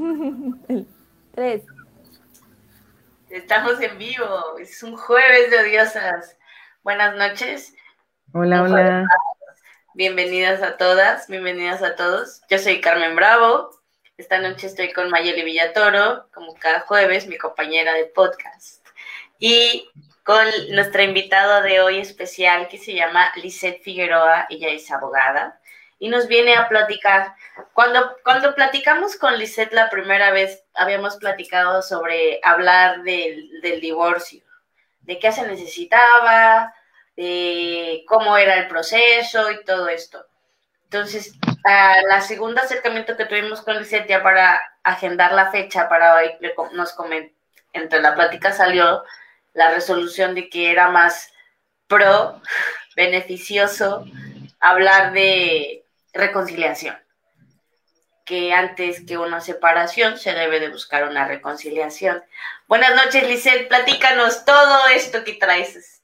Tres. 1.34 1.62
Estamos 3.28 3.80
en 3.80 3.98
vivo, 3.98 4.58
es 4.58 4.82
un 4.82 4.96
jueves 4.96 5.50
de 5.50 5.58
odiosas. 5.58 6.36
Buenas 6.82 7.16
noches. 7.16 7.74
Hola, 8.32 8.62
hola. 8.62 9.06
Bienvenidas 9.94 10.62
a 10.62 10.76
todas, 10.78 11.28
bienvenidas 11.28 11.82
a 11.82 11.96
todos. 11.96 12.40
Yo 12.48 12.58
soy 12.58 12.80
Carmen 12.80 13.14
Bravo. 13.14 13.70
Esta 14.16 14.38
noche 14.38 14.68
estoy 14.68 14.92
con 14.92 15.10
Mayeli 15.10 15.44
Villatoro, 15.44 16.28
como 16.32 16.54
cada 16.54 16.80
jueves, 16.80 17.26
mi 17.26 17.36
compañera 17.36 17.92
de 17.94 18.06
podcast. 18.06 18.86
Y 19.38 19.90
con 20.24 20.46
nuestra 20.70 21.02
invitada 21.02 21.60
de 21.60 21.80
hoy 21.80 21.98
especial 21.98 22.68
que 22.68 22.78
se 22.78 22.94
llama 22.94 23.30
Lisette 23.36 23.82
Figueroa, 23.82 24.46
ella 24.48 24.68
es 24.68 24.90
abogada 24.90 25.60
y 25.98 26.08
nos 26.08 26.26
viene 26.26 26.56
a 26.56 26.68
platicar. 26.68 27.34
Cuando, 27.72 28.16
cuando 28.24 28.54
platicamos 28.54 29.16
con 29.16 29.38
Lisette 29.38 29.72
la 29.72 29.90
primera 29.90 30.30
vez, 30.30 30.64
habíamos 30.74 31.16
platicado 31.16 31.82
sobre 31.82 32.40
hablar 32.42 33.02
del, 33.02 33.60
del 33.60 33.80
divorcio, 33.80 34.42
de 35.02 35.18
qué 35.18 35.32
se 35.32 35.46
necesitaba, 35.46 36.74
de 37.16 38.04
cómo 38.06 38.36
era 38.36 38.56
el 38.56 38.68
proceso 38.68 39.50
y 39.50 39.64
todo 39.64 39.88
esto. 39.88 40.24
Entonces, 40.84 41.34
a 41.64 41.96
la 42.08 42.20
segunda 42.20 42.62
acercamiento 42.62 43.16
que 43.16 43.26
tuvimos 43.26 43.62
con 43.62 43.78
Lisette 43.78 44.08
ya 44.08 44.22
para 44.22 44.60
agendar 44.82 45.32
la 45.32 45.50
fecha 45.50 45.88
para 45.88 46.16
hoy, 46.16 46.32
nos 46.72 46.92
comentó, 46.92 47.34
entre 47.72 48.00
la 48.00 48.14
plática 48.14 48.52
salió 48.52 49.04
la 49.52 49.70
resolución 49.70 50.34
de 50.34 50.48
que 50.48 50.70
era 50.70 50.90
más 50.90 51.32
pro, 51.86 52.40
beneficioso 52.96 54.04
hablar 54.60 55.12
de 55.12 55.84
reconciliación. 56.12 56.96
Que 58.30 58.52
antes 58.52 59.04
que 59.04 59.18
una 59.18 59.40
separación 59.40 60.16
se 60.16 60.32
debe 60.32 60.60
de 60.60 60.68
buscar 60.68 61.02
una 61.10 61.26
reconciliación. 61.26 62.22
Buenas 62.68 62.90
noches, 62.94 63.28
Lisette, 63.28 63.66
platícanos 63.66 64.44
todo 64.44 64.86
esto 64.94 65.24
que 65.24 65.32
traes. 65.32 66.00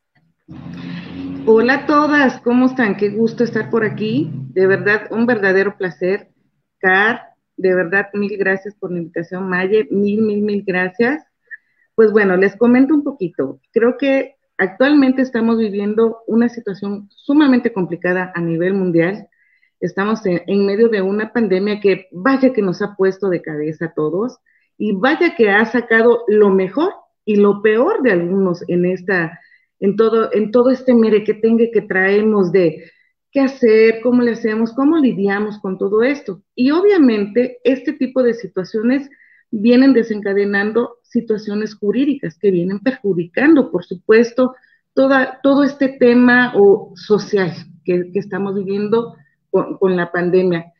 Hola 1.46 1.74
a 1.74 1.86
todas, 1.86 2.40
¿cómo 2.40 2.66
están? 2.66 2.96
Qué 2.96 3.10
gusto 3.10 3.44
estar 3.44 3.70
por 3.70 3.84
aquí. 3.84 4.28
De 4.32 4.66
verdad, 4.66 5.06
un 5.12 5.24
verdadero 5.24 5.76
placer. 5.76 6.26
Car, 6.80 7.22
de 7.56 7.72
verdad, 7.72 8.08
mil 8.12 8.36
gracias 8.36 8.74
por 8.74 8.90
la 8.90 8.98
invitación. 8.98 9.48
Maye, 9.48 9.86
mil, 9.92 10.20
mil, 10.20 10.42
mil 10.42 10.64
gracias. 10.66 11.24
Pues 11.94 12.10
bueno, 12.10 12.36
les 12.36 12.56
comento 12.56 12.92
un 12.92 13.04
poquito. 13.04 13.60
Creo 13.70 13.96
que 13.96 14.34
actualmente 14.58 15.22
estamos 15.22 15.58
viviendo 15.58 16.24
una 16.26 16.48
situación 16.48 17.08
sumamente 17.08 17.72
complicada 17.72 18.32
a 18.34 18.40
nivel 18.40 18.74
mundial 18.74 19.28
Estamos 19.80 20.20
en, 20.24 20.66
medio 20.66 20.88
de 20.88 21.02
una 21.02 21.32
pandemia 21.32 21.80
que 21.80 22.08
vaya 22.10 22.52
que 22.52 22.62
nos 22.62 22.80
ha 22.80 22.94
puesto 22.96 23.28
de 23.28 23.42
cabeza 23.42 23.86
a 23.86 23.94
todos 23.94 24.38
y 24.78 24.92
vaya 24.92 25.34
que 25.36 25.50
ha 25.50 25.64
sacado 25.66 26.24
lo 26.28 26.50
mejor 26.50 26.92
y 27.24 27.36
lo 27.36 27.60
peor 27.60 28.02
de 28.02 28.12
algunos 28.12 28.64
en 28.68 28.86
esta, 28.86 29.38
en 29.80 29.96
todo, 29.96 30.32
en 30.32 30.50
todo 30.50 30.70
este 30.70 30.94
mere 30.94 31.24
que 31.24 31.34
tenga 31.34 31.66
que 31.72 31.82
traemos 31.82 32.52
de 32.52 32.90
qué 33.30 33.40
hacer, 33.40 34.00
cómo 34.02 34.22
le 34.22 34.32
hacemos, 34.32 34.72
cómo 34.72 34.96
lidiamos 34.96 35.58
con 35.58 35.76
todo 35.76 36.02
esto. 36.02 36.42
Y 36.54 36.70
obviamente 36.70 37.58
este 37.62 37.92
tipo 37.92 38.22
de 38.22 38.32
situaciones 38.32 39.10
vienen 39.50 39.92
desencadenando 39.92 40.98
situaciones 41.02 41.74
jurídicas 41.74 42.38
que 42.38 42.50
vienen 42.50 42.80
perjudicando, 42.80 43.70
por 43.70 43.84
supuesto, 43.84 44.54
toda, 44.94 45.40
todo 45.42 45.64
este 45.64 45.88
tema 45.88 46.54
o 46.56 46.92
social 46.96 47.52
que 47.84 48.10
estamos 48.14 48.54
viviendo 48.54 49.14
con, 49.78 49.96
la 49.96 50.12
pandemia. 50.12 50.72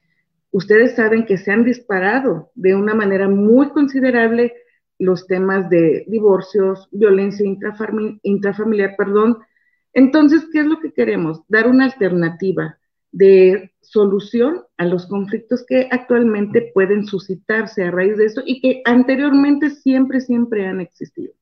Ustedes 0.51 0.95
saben 0.97 1.27
que 1.27 1.39
se 1.39 1.53
han 1.53 1.65
disparado 1.65 2.51
de 2.55 2.75
una 2.75 2.95
manera 2.95 3.29
muy 3.29 3.71
considerable 3.71 4.55
los 4.99 5.27
temas 5.27 5.69
de 5.69 6.05
divorcios, 6.09 6.89
violencia 6.91 7.47
intrafamiliar, 8.23 8.97
perdón. 8.97 9.39
Entonces, 9.93 10.47
¿qué 10.53 10.61
es 10.61 10.67
lo 10.67 10.81
que 10.81 10.93
queremos? 10.93 11.43
Dar 11.49 11.67
una 11.67 11.85
alternativa 11.85 12.79
de 13.13 13.73
solución 13.81 14.63
a 14.77 14.85
los 14.85 15.07
conflictos 15.07 15.65
que 15.67 15.89
actualmente 15.91 16.71
pueden 16.75 17.05
suscitarse 17.05 17.85
a 17.85 17.91
raíz 17.91 18.17
de 18.17 18.27
esto 18.27 18.43
y 18.45 18.61
que 18.61 18.83
anteriormente 18.85 19.71
siempre, 19.71 20.21
siempre 20.21 20.67
han 20.67 20.81
existido. 20.81 21.33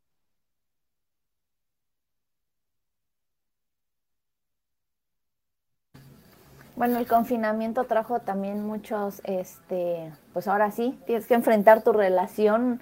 Bueno, 6.76 6.98
el 6.98 7.06
confinamiento 7.06 7.84
trajo 7.84 8.18
también 8.20 8.66
muchos, 8.66 9.20
este, 9.24 10.12
pues 10.32 10.48
ahora 10.48 10.72
sí, 10.72 10.98
tienes 11.06 11.26
que 11.26 11.34
enfrentar 11.34 11.82
tu 11.82 11.92
relación 11.92 12.80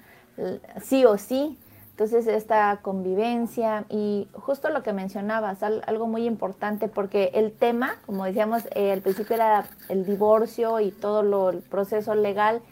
sí 0.81 1.05
o 1.05 1.17
sí. 1.17 1.59
Entonces, 1.91 2.25
esta 2.25 2.79
convivencia 2.81 3.85
y 3.87 4.27
justo 4.33 4.69
lo 4.69 4.81
que 4.81 4.93
mencionabas, 4.93 5.61
algo 5.61 6.07
muy 6.07 6.25
importante, 6.25 6.87
porque 6.87 7.29
el 7.35 7.51
tema, 7.51 7.97
como 8.07 8.25
decíamos, 8.25 8.63
eh, 8.73 8.91
al 8.91 9.01
principio 9.01 9.35
era 9.35 9.65
el 9.89 10.03
divorcio 10.03 10.79
y 10.79 10.89
todo 10.89 11.21
lo, 11.21 11.51
el 11.51 11.59
proceso 11.59 12.15
legal, 12.15 12.63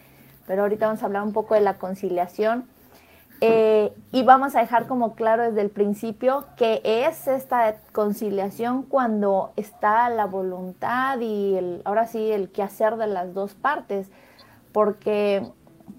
pero 0.48 0.62
ahorita 0.62 0.86
vamos 0.86 1.04
a 1.04 1.06
hablar 1.06 1.22
un 1.22 1.32
poco 1.32 1.54
de 1.54 1.60
la 1.60 1.74
conciliación. 1.74 2.64
Eh, 3.44 3.92
y 4.12 4.22
vamos 4.22 4.54
a 4.54 4.60
dejar 4.60 4.86
como 4.86 5.16
claro 5.16 5.42
desde 5.42 5.62
el 5.62 5.70
principio 5.70 6.44
que 6.56 6.80
es 6.84 7.26
esta 7.26 7.74
conciliación 7.90 8.84
cuando 8.84 9.50
está 9.56 10.08
la 10.10 10.26
voluntad 10.26 11.18
y 11.18 11.56
el, 11.56 11.82
ahora 11.84 12.06
sí 12.06 12.30
el 12.30 12.50
quehacer 12.50 12.96
de 12.98 13.08
las 13.08 13.34
dos 13.34 13.54
partes, 13.54 14.08
porque 14.70 15.44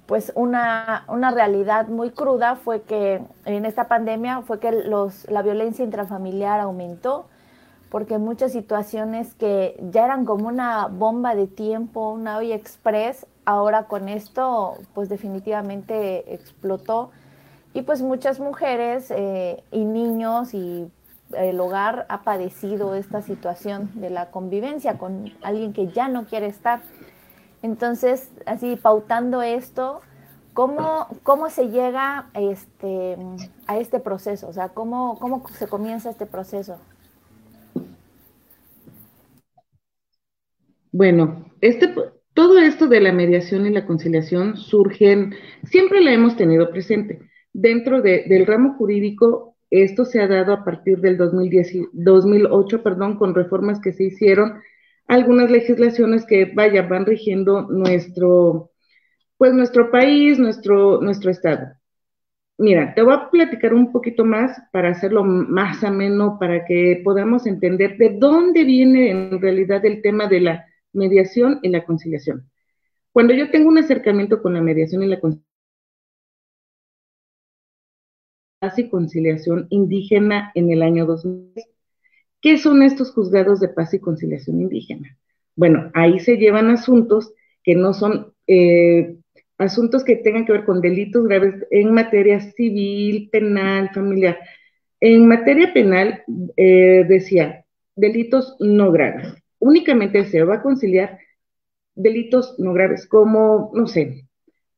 pues 0.05 0.31
una, 0.35 1.03
una 1.09 1.31
realidad 1.31 1.89
muy 1.89 2.11
cruda 2.11 2.55
fue 2.55 2.83
que 2.83 3.21
en 3.43 3.65
esta 3.65 3.89
pandemia 3.89 4.43
fue 4.43 4.61
que 4.61 4.71
los, 4.71 5.29
la 5.29 5.41
violencia 5.41 5.83
intrafamiliar 5.83 6.61
aumentó, 6.61 7.25
porque 7.89 8.19
muchas 8.19 8.53
situaciones 8.53 9.33
que 9.33 9.77
ya 9.91 10.05
eran 10.05 10.23
como 10.23 10.47
una 10.47 10.87
bomba 10.87 11.35
de 11.35 11.47
tiempo, 11.47 12.13
una 12.13 12.37
olla 12.37 12.55
express, 12.55 13.27
ahora 13.43 13.87
con 13.87 14.07
esto 14.07 14.75
pues 14.93 15.09
definitivamente 15.09 16.33
explotó 16.33 17.11
y 17.73 17.81
pues 17.81 18.01
muchas 18.01 18.39
mujeres 18.39 19.09
eh, 19.09 19.63
y 19.71 19.83
niños 19.83 20.53
y 20.53 20.91
el 21.35 21.59
hogar 21.59 22.05
ha 22.09 22.21
padecido 22.21 22.93
esta 22.93 23.21
situación 23.21 23.89
de 23.95 24.11
la 24.11 24.29
convivencia 24.29 24.97
con 24.97 25.33
alguien 25.41 25.73
que 25.73 25.87
ya 25.87 26.07
no 26.07 26.25
quiere 26.25 26.45
estar. 26.45 26.81
Entonces, 27.63 28.31
así 28.45 28.75
pautando 28.75 29.41
esto, 29.41 30.01
¿cómo, 30.53 31.07
cómo 31.23 31.49
se 31.49 31.69
llega 31.69 32.29
este, 32.35 33.17
a 33.65 33.77
este 33.77 33.99
proceso? 33.99 34.47
O 34.49 34.53
sea, 34.53 34.69
¿cómo, 34.69 35.17
¿cómo 35.17 35.47
se 35.49 35.67
comienza 35.67 36.11
este 36.11 36.27
proceso? 36.27 36.77
Bueno, 40.91 41.45
este, 41.61 41.91
todo 42.35 42.59
esto 42.59 42.87
de 42.87 43.01
la 43.01 43.11
mediación 43.11 43.65
y 43.65 43.71
la 43.71 43.87
conciliación 43.87 44.57
surgen, 44.57 45.33
siempre 45.63 46.01
la 46.01 46.11
hemos 46.11 46.35
tenido 46.35 46.69
presente 46.69 47.32
Dentro 47.53 48.01
del 48.01 48.45
ramo 48.47 48.73
jurídico, 48.73 49.55
esto 49.69 50.05
se 50.05 50.19
ha 50.19 50.27
dado 50.27 50.53
a 50.53 50.65
partir 50.65 50.99
del 50.99 51.17
2010, 51.17 51.89
2008, 51.93 52.83
perdón, 52.83 53.17
con 53.17 53.35
reformas 53.35 53.79
que 53.79 53.93
se 53.93 54.05
hicieron, 54.05 54.61
algunas 55.07 55.51
legislaciones 55.51 56.25
que, 56.25 56.45
vaya, 56.45 56.81
van 56.83 57.05
rigiendo 57.05 57.63
nuestro, 57.63 58.71
pues 59.37 59.53
nuestro 59.53 59.91
país, 59.91 60.39
nuestro, 60.39 61.01
nuestro 61.01 61.29
estado. 61.29 61.67
Mira, 62.57 62.93
te 62.93 63.01
voy 63.01 63.13
a 63.13 63.29
platicar 63.29 63.73
un 63.73 63.91
poquito 63.91 64.25
más 64.25 64.57
para 64.71 64.89
hacerlo 64.89 65.23
más 65.23 65.83
ameno, 65.83 66.37
para 66.39 66.65
que 66.65 67.01
podamos 67.03 67.45
entender 67.47 67.97
de 67.97 68.17
dónde 68.17 68.63
viene 68.63 69.09
en 69.11 69.41
realidad 69.41 69.85
el 69.85 70.01
tema 70.01 70.27
de 70.27 70.41
la 70.41 70.65
mediación 70.93 71.59
y 71.63 71.69
la 71.69 71.83
conciliación. 71.83 72.49
Cuando 73.11 73.33
yo 73.33 73.49
tengo 73.51 73.69
un 73.69 73.79
acercamiento 73.79 74.41
con 74.41 74.53
la 74.53 74.61
mediación 74.61 75.03
y 75.03 75.07
la 75.07 75.19
conciliación, 75.19 75.52
y 78.77 78.89
Conciliación 78.89 79.67
Indígena 79.69 80.51
en 80.55 80.71
el 80.71 80.83
año 80.83 81.05
2000. 81.05 81.51
¿Qué 82.41 82.57
son 82.57 82.81
estos 82.81 83.11
juzgados 83.11 83.59
de 83.59 83.67
paz 83.67 83.93
y 83.93 83.99
conciliación 83.99 84.61
indígena? 84.61 85.17
Bueno, 85.55 85.91
ahí 85.93 86.19
se 86.19 86.37
llevan 86.37 86.69
asuntos 86.69 87.33
que 87.61 87.75
no 87.75 87.93
son 87.93 88.33
eh, 88.47 89.17
asuntos 89.57 90.03
que 90.03 90.15
tengan 90.17 90.45
que 90.45 90.53
ver 90.53 90.65
con 90.65 90.81
delitos 90.81 91.25
graves 91.27 91.55
en 91.71 91.93
materia 91.93 92.39
civil, 92.39 93.29
penal, 93.31 93.89
familiar. 93.93 94.39
En 94.99 95.27
materia 95.27 95.73
penal, 95.73 96.23
eh, 96.55 97.05
decía, 97.07 97.65
delitos 97.95 98.55
no 98.59 98.91
graves. 98.91 99.35
Únicamente 99.59 100.25
se 100.25 100.43
va 100.43 100.55
a 100.55 100.61
conciliar 100.61 101.19
delitos 101.95 102.55
no 102.59 102.73
graves, 102.73 103.07
como, 103.07 103.71
no 103.73 103.87
sé, 103.87 104.25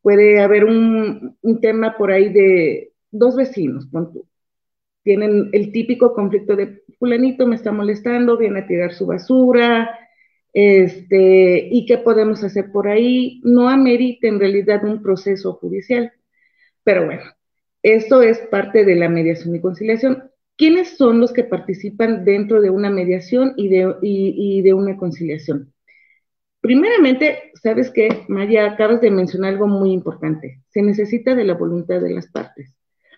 puede 0.02 0.40
haber 0.40 0.66
un, 0.66 1.38
tema 1.62 1.98
por 1.98 2.12
ahí 2.12 2.32
de 2.32 2.92
dos 3.18 3.36
vecinos, 3.36 3.88
tienen 5.04 5.50
el 5.54 5.72
típico 5.72 6.14
conflicto 6.14 6.56
de 6.56 6.84
fulanito 6.98 7.46
me 7.46 7.56
está 7.56 7.72
molestando, 7.72 8.38
viene 8.38 8.62
a 8.62 8.68
tirar 8.68 8.94
su 8.94 9.06
basura, 9.06 10.00
este, 10.54 11.68
y 11.72 11.86
qué 11.86 11.98
podemos 11.98 12.44
hacer 12.44 12.72
por 12.72 12.88
ahí, 12.88 13.42
no 13.44 13.70
amerita 13.70 14.28
en 14.28 14.40
realidad 14.40 14.84
un 14.84 15.02
proceso 15.04 15.54
judicial. 15.54 16.12
Pero 16.84 17.06
bueno, 17.06 17.24
esto 17.84 18.22
es 18.22 18.40
parte 18.50 18.86
de 18.86 18.96
la 18.96 19.10
mediación 19.10 19.56
y 19.56 19.62
conciliación. 19.62 20.32
¿Quiénes 20.58 20.98
son 20.98 21.20
los 21.20 21.34
que 21.34 21.44
participan 21.44 22.24
dentro 22.24 22.62
de 22.62 22.70
una 22.70 22.90
mediación 22.90 23.54
y 23.58 23.68
de, 23.68 23.96
y 24.02 24.62
de 24.62 24.74
una 24.74 24.98
conciliación? 24.98 25.74
Primeramente, 26.62 27.52
sabes 27.62 27.92
que, 27.92 28.26
Maya, 28.28 28.66
acabas 28.66 29.00
de 29.00 29.12
mencionar 29.12 29.52
algo 29.54 29.68
muy 29.68 29.92
importante. 29.92 30.64
Se 30.70 30.82
necesita 30.82 31.36
de 31.36 31.44
la 31.44 31.54
voluntad 31.54 32.02
de 32.02 32.10
las 32.10 32.26
partes. 32.26 32.74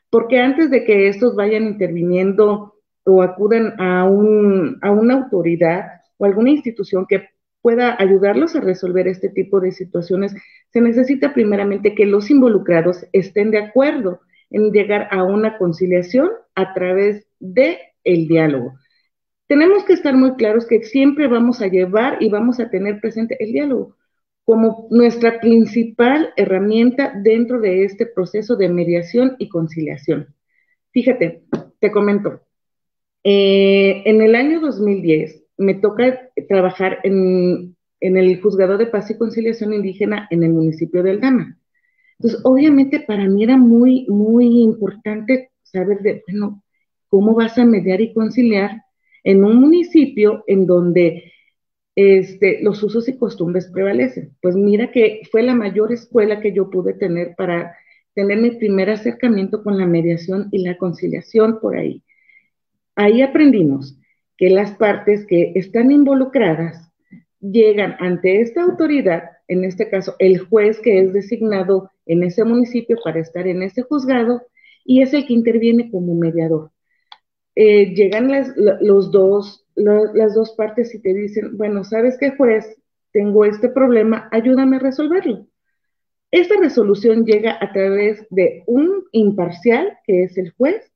Porque 0.10 0.40
antes 0.40 0.70
de 0.70 0.86
que 0.86 1.08
estos 1.08 1.36
vayan 1.36 1.64
interviniendo 1.64 2.76
o 3.04 3.22
acudan 3.22 3.80
a, 3.80 4.06
un, 4.06 4.78
a 4.82 4.92
una 4.92 5.16
autoridad 5.16 5.86
o 6.18 6.26
alguna 6.26 6.52
institución 6.52 7.06
que 7.08 7.30
pueda 7.62 7.96
ayudarlos 8.00 8.56
a 8.56 8.62
resolver 8.62 9.08
este 9.08 9.30
tipo 9.30 9.60
de 9.60 9.72
situaciones, 9.72 10.34
se 10.72 10.82
necesita 10.82 11.34
primeramente 11.34 11.96
que 11.96 12.06
los 12.06 12.30
involucrados 12.30 13.06
estén 13.12 13.52
de 13.52 13.60
acuerdo 13.60 14.22
en 14.50 14.72
llegar 14.72 15.10
a 15.12 15.24
una 15.24 15.58
conciliación 15.58 16.30
a 16.56 16.74
través 16.74 17.28
de 17.40 17.78
el 18.04 18.28
diálogo. 18.28 18.74
Tenemos 19.48 19.84
que 19.84 19.94
estar 19.94 20.16
muy 20.16 20.36
claros 20.36 20.66
que 20.66 20.84
siempre 20.84 21.28
vamos 21.28 21.62
a 21.62 21.68
llevar 21.68 22.18
y 22.22 22.30
vamos 22.30 22.60
a 22.60 22.70
tener 22.70 23.02
presente 23.02 23.36
el 23.44 23.52
diálogo 23.52 23.97
como 24.48 24.88
nuestra 24.92 25.42
principal 25.42 26.30
herramienta 26.38 27.12
dentro 27.22 27.60
de 27.60 27.84
este 27.84 28.06
proceso 28.06 28.56
de 28.56 28.70
mediación 28.70 29.36
y 29.40 29.50
conciliación. 29.50 30.34
Fíjate, 30.92 31.44
te 31.80 31.92
comento, 31.92 32.40
eh, 33.26 34.04
en 34.06 34.22
el 34.22 34.36
año 34.36 34.62
2010 34.62 35.44
me 35.58 35.74
toca 35.74 36.30
trabajar 36.48 37.00
en, 37.04 37.76
en, 38.00 38.16
el 38.16 38.42
Juzgado 38.42 38.78
de 38.78 38.86
Paz 38.86 39.12
y 39.12 39.18
Conciliación 39.18 39.74
Indígena 39.74 40.30
en 40.32 40.44
el 40.44 40.54
municipio 40.54 41.04
de 41.04 41.12
Aldama. 41.12 41.58
Entonces, 42.18 42.40
obviamente 42.46 43.02
para 43.02 43.28
mí 43.28 43.44
era 43.44 43.58
muy, 43.58 44.06
muy 44.08 44.62
importante 44.62 45.52
saber 45.62 46.00
de, 46.00 46.24
bueno, 46.26 46.64
cómo 47.10 47.34
vas 47.34 47.58
a 47.58 47.66
mediar 47.66 48.00
y 48.00 48.14
conciliar 48.14 48.82
en 49.26 49.44
un 49.44 49.60
municipio 49.60 50.46
en 50.48 50.66
donde 50.66 51.34
este, 51.98 52.60
los 52.62 52.84
usos 52.84 53.10
y 53.10 53.18
costumbres 53.18 53.72
prevalecen. 53.74 54.38
Pues 54.40 54.56
mira 54.56 54.92
que 54.92 55.22
fue 55.32 55.42
la 55.42 55.56
mayor 55.56 55.92
escuela 55.92 56.40
que 56.40 56.54
yo 56.54 56.70
pude 56.70 56.94
tener 56.94 57.34
para 57.36 57.76
tener 58.14 58.38
mi 58.40 58.52
primer 58.52 58.92
acercamiento 58.92 59.64
con 59.64 59.80
la 59.80 59.88
mediación 59.88 60.48
y 60.52 60.64
la 60.64 60.78
conciliación 60.78 61.60
por 61.60 61.76
ahí. 61.76 62.04
Ahí 62.96 63.24
aprendimos 63.24 64.00
que 64.38 64.52
las 64.52 64.74
partes 64.74 65.26
que 65.26 65.54
están 65.56 65.92
involucradas 65.92 66.92
llegan 67.40 67.96
ante 68.00 68.42
esta 68.42 68.62
autoridad, 68.62 69.24
en 69.48 69.64
este 69.64 69.90
caso 69.90 70.16
el 70.20 70.38
juez 70.38 70.80
que 70.80 71.00
es 71.00 71.14
designado 71.14 71.90
en 72.06 72.22
ese 72.22 72.44
municipio 72.44 72.98
para 73.04 73.20
estar 73.20 73.48
en 73.48 73.64
ese 73.64 73.82
juzgado, 73.82 74.44
y 74.86 75.02
es 75.02 75.16
el 75.16 75.26
que 75.26 75.34
interviene 75.34 75.90
como 75.90 76.14
mediador. 76.14 76.70
Eh, 77.56 77.96
llegan 77.96 78.30
las, 78.30 78.54
los 78.56 79.12
dos, 79.12 79.67
las 79.78 80.34
dos 80.34 80.54
partes 80.54 80.94
y 80.94 81.02
te 81.02 81.14
dicen, 81.14 81.56
bueno, 81.58 81.84
¿sabes 81.84 82.18
qué 82.20 82.32
juez? 82.32 82.66
Tengo 83.12 83.46
este 83.46 83.70
problema, 83.70 84.28
ayúdame 84.32 84.78
a 84.78 84.80
resolverlo. 84.80 85.48
Esta 86.32 86.56
resolución 86.60 87.26
llega 87.26 87.58
a 87.62 87.72
través 87.72 88.26
de 88.30 88.64
un 88.68 89.06
imparcial, 89.12 89.98
que 90.04 90.24
es 90.24 90.38
el 90.38 90.52
juez, 90.52 90.92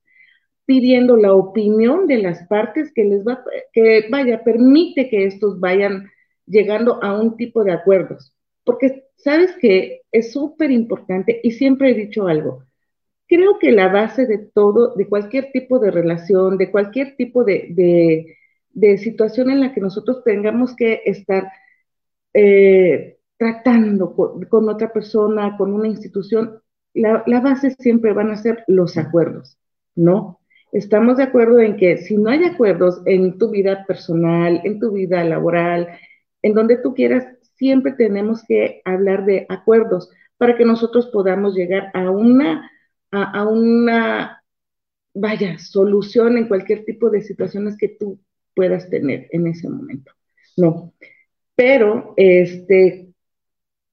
pidiendo 0.66 1.16
la 1.16 1.32
opinión 1.32 2.06
de 2.06 2.18
las 2.18 2.46
partes 2.48 2.92
que 2.94 3.04
les 3.04 3.26
va, 3.26 3.42
que 3.72 4.08
vaya, 4.10 4.44
permite 4.44 5.08
que 5.08 5.24
estos 5.24 5.58
vayan 5.58 6.10
llegando 6.46 7.02
a 7.02 7.18
un 7.18 7.36
tipo 7.36 7.64
de 7.64 7.72
acuerdos. 7.72 8.34
Porque 8.64 9.04
sabes 9.16 9.52
que 9.60 10.02
es 10.12 10.32
súper 10.32 10.70
importante 10.70 11.40
y 11.42 11.52
siempre 11.52 11.90
he 11.90 11.94
dicho 11.94 12.26
algo, 12.28 12.64
creo 13.26 13.58
que 13.58 13.72
la 13.72 13.88
base 13.88 14.26
de 14.26 14.38
todo, 14.38 14.94
de 14.94 15.08
cualquier 15.08 15.50
tipo 15.52 15.78
de 15.78 15.90
relación, 15.90 16.58
de 16.58 16.70
cualquier 16.70 17.16
tipo 17.16 17.44
de, 17.44 18.36
situación 18.98 19.50
en 19.50 19.60
la 19.60 19.72
que 19.72 19.80
nosotros 19.80 20.22
tengamos 20.24 20.74
que 20.76 21.02
estar 21.04 21.50
eh, 22.34 23.18
tratando 23.36 24.14
con, 24.14 24.68
otra 24.68 24.92
persona, 24.92 25.56
con 25.56 25.72
una 25.72 25.88
institución, 25.88 26.60
la, 26.94 27.22
la, 27.26 27.40
base 27.40 27.70
siempre 27.78 28.12
van 28.12 28.30
a 28.30 28.36
ser 28.36 28.64
los 28.66 28.96
acuerdos, 28.96 29.58
¿no? 29.94 30.40
Estamos 30.72 31.18
de 31.18 31.24
acuerdo 31.24 31.60
en 31.60 31.76
que 31.76 31.98
si 31.98 32.16
no 32.16 32.30
hay 32.30 32.44
acuerdos 32.44 33.02
en 33.04 33.38
tu 33.38 33.50
vida 33.50 33.84
personal, 33.86 34.60
en 34.64 34.78
tu 34.78 34.92
vida 34.92 35.22
laboral, 35.24 35.88
en 36.42 36.54
donde 36.54 36.78
tú 36.78 36.94
quieras, 36.94 37.26
siempre 37.56 37.92
tenemos 37.92 38.42
que 38.46 38.80
hablar 38.84 39.26
de 39.26 39.46
acuerdos 39.48 40.10
para 40.38 40.56
que 40.56 40.64
nosotros 40.64 41.08
podamos 41.08 41.54
llegar 41.54 41.90
a 41.94 42.10
una 42.10 42.70
a, 43.12 43.46
una, 43.46 44.42
vaya, 45.14 45.58
solución 45.58 46.38
en 46.38 46.48
cualquier 46.48 46.84
tipo 46.84 47.10
de 47.10 47.20
situaciones 47.20 47.76
que 47.76 47.88
tú 47.88 48.18
puedas 48.54 48.88
tener 48.90 49.28
en 49.30 49.46
ese 49.46 49.68
momento. 49.68 50.12
No. 50.56 50.92
Pero, 51.54 52.14
este, 52.16 53.08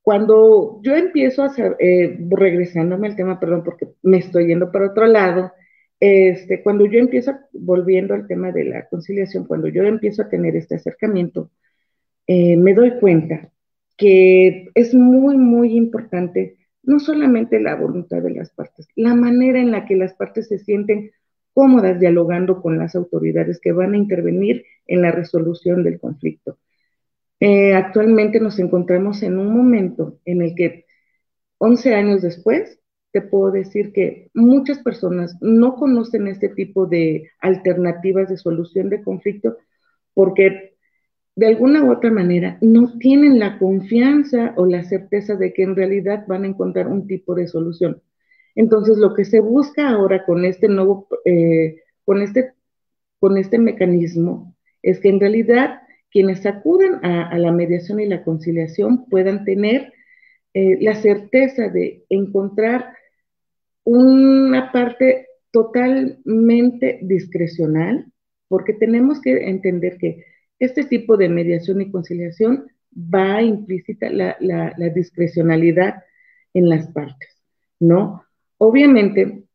cuando 0.01 0.79
yo 0.81 0.95
empiezo 0.95 1.44
a 1.44 1.47
hacer, 1.47 1.75
eh, 1.79 2.17
regresándome 2.29 3.07
al 3.07 3.15
tema, 3.15 3.39
perdón, 3.39 3.63
porque 3.63 3.89
me 4.01 4.17
estoy 4.17 4.47
yendo 4.47 4.71
para 4.71 4.88
otro 4.88 5.06
lado, 5.06 5.51
este, 6.00 6.63
cuando 6.63 6.85
yo 6.85 7.00
empiezo, 7.00 7.33
volviendo 7.51 8.13
al 8.13 8.27
tema 8.27 8.51
de 8.51 8.65
la 8.65 8.88
conciliación, 8.88 9.45
cuando 9.45 9.67
yo 9.67 9.83
empiezo 9.83 10.23
a 10.23 10.29
tener 10.29 10.56
este 10.56 10.75
acercamiento, 10.75 11.51
eh, 12.27 12.57
me 12.57 12.73
doy 12.73 12.91
cuenta 13.00 13.51
que 13.97 14.69
es 14.75 14.94
muy, 14.94 15.38
muy 15.38 15.75
importante 15.75 16.57
no 16.83 17.00
solamente 17.00 17.59
la 17.59 17.75
voluntad 17.75 18.21
de 18.21 18.31
las 18.31 18.50
partes, 18.51 18.88
la 18.95 19.13
manera 19.13 19.59
en 19.59 19.71
la 19.71 19.85
que 19.85 19.95
las 19.95 20.13
partes 20.13 20.47
se 20.47 20.57
sienten 20.57 21.11
cómodas 21.53 21.99
dialogando 21.99 22.61
con 22.61 22.77
las 22.77 22.95
autoridades 22.95 23.59
que 23.61 23.71
van 23.71 23.94
a 23.94 23.97
intervenir 23.97 24.65
en 24.87 25.01
la 25.01 25.11
resolución 25.11 25.83
del 25.83 25.99
conflicto. 25.99 26.57
Eh, 27.39 27.73
actualmente 27.73 28.39
nos 28.39 28.59
encontramos 28.59 29.23
en 29.23 29.37
un 29.37 29.53
momento 29.56 30.19
en 30.25 30.41
el 30.41 30.56
que 30.56 30.85
11 31.57 31.95
años 31.95 32.21
después, 32.21 32.79
te 33.11 33.21
puedo 33.21 33.51
decir 33.51 33.91
que 33.91 34.29
muchas 34.33 34.79
personas 34.79 35.35
no 35.41 35.75
conocen 35.75 36.27
este 36.27 36.49
tipo 36.49 36.85
de 36.85 37.31
alternativas 37.39 38.29
de 38.29 38.37
solución 38.37 38.89
de 38.89 39.03
conflicto 39.03 39.57
porque 40.13 40.75
de 41.35 41.47
alguna 41.47 41.83
u 41.83 41.91
otra 41.91 42.11
manera 42.11 42.57
no 42.61 42.97
tienen 42.99 43.39
la 43.39 43.57
confianza 43.57 44.53
o 44.57 44.65
la 44.65 44.83
certeza 44.83 45.35
de 45.35 45.53
que 45.53 45.63
en 45.63 45.75
realidad 45.75 46.25
van 46.27 46.44
a 46.44 46.47
encontrar 46.47 46.87
un 46.87 47.07
tipo 47.07 47.33
de 47.35 47.47
solución. 47.47 48.01
Entonces, 48.56 48.97
lo 48.97 49.13
que 49.13 49.25
se 49.25 49.39
busca 49.39 49.89
ahora 49.89 50.25
con 50.25 50.45
este 50.45 50.68
nuevo, 50.68 51.07
eh, 51.25 51.81
con, 52.06 52.21
este, 52.21 52.53
con 53.19 53.37
este 53.37 53.57
mecanismo, 53.57 54.56
es 54.81 54.99
que 54.99 55.09
en 55.09 55.19
realidad 55.19 55.81
quienes 56.11 56.45
acuden 56.45 57.06
a, 57.06 57.37
la 57.37 57.51
mediación 57.51 57.99
y 57.99 58.07
la 58.07 58.23
conciliación 58.23 59.06
puedan 59.06 59.45
tener 59.45 59.94
eh, 60.53 60.77
la 60.81 60.95
certeza 60.95 61.69
de 61.69 62.06
encontrar 62.09 62.94
una 63.83 64.71
parte 64.71 65.27
totalmente 65.51 66.99
discrecional, 67.01 68.11
porque 68.47 68.73
tenemos 68.73 69.21
que 69.21 69.49
entender 69.49 69.97
que 69.97 70.25
este 70.59 70.83
tipo 70.83 71.18
de 71.18 71.29
mediación 71.29 71.81
y 71.81 71.91
conciliación 71.91 72.68
va 72.95 73.41
implícita 73.41 74.09
la, 74.09 74.35
la, 74.39 74.89
discrecionalidad 74.89 76.03
en 76.53 76.69
las 76.69 76.87
partes, 76.91 77.29
¿no? 77.79 78.23
Obviamente, 78.59 79.45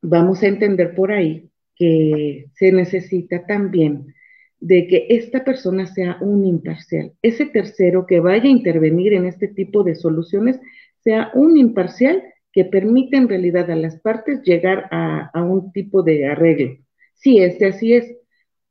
vamos 0.00 0.42
a 0.42 0.46
entender 0.46 0.94
por 0.94 1.10
ahí 1.10 1.50
que 1.74 2.46
se 2.54 2.72
necesita 2.72 3.44
también 3.46 4.14
de 4.60 4.86
que 4.86 5.06
esta 5.10 5.44
persona 5.44 5.86
sea 5.86 6.18
un 6.20 6.44
imparcial. 6.44 7.12
Ese 7.20 7.46
tercero 7.46 8.06
que 8.06 8.20
vaya 8.20 8.44
a 8.44 8.48
intervenir 8.48 9.12
en 9.12 9.26
este 9.26 9.48
tipo 9.48 9.82
de 9.82 9.96
soluciones 9.96 10.60
sea 11.02 11.30
un 11.34 11.56
imparcial 11.56 12.22
que 12.52 12.64
permita 12.64 13.16
en 13.16 13.28
realidad 13.28 13.70
a 13.70 13.76
las 13.76 14.00
partes 14.00 14.42
llegar 14.42 14.88
a, 14.92 15.30
a 15.34 15.42
un 15.42 15.72
tipo 15.72 16.02
de 16.02 16.26
arreglo. 16.26 16.76
Si 17.14 17.38
este 17.40 17.66
así 17.66 17.94
es, 17.94 18.16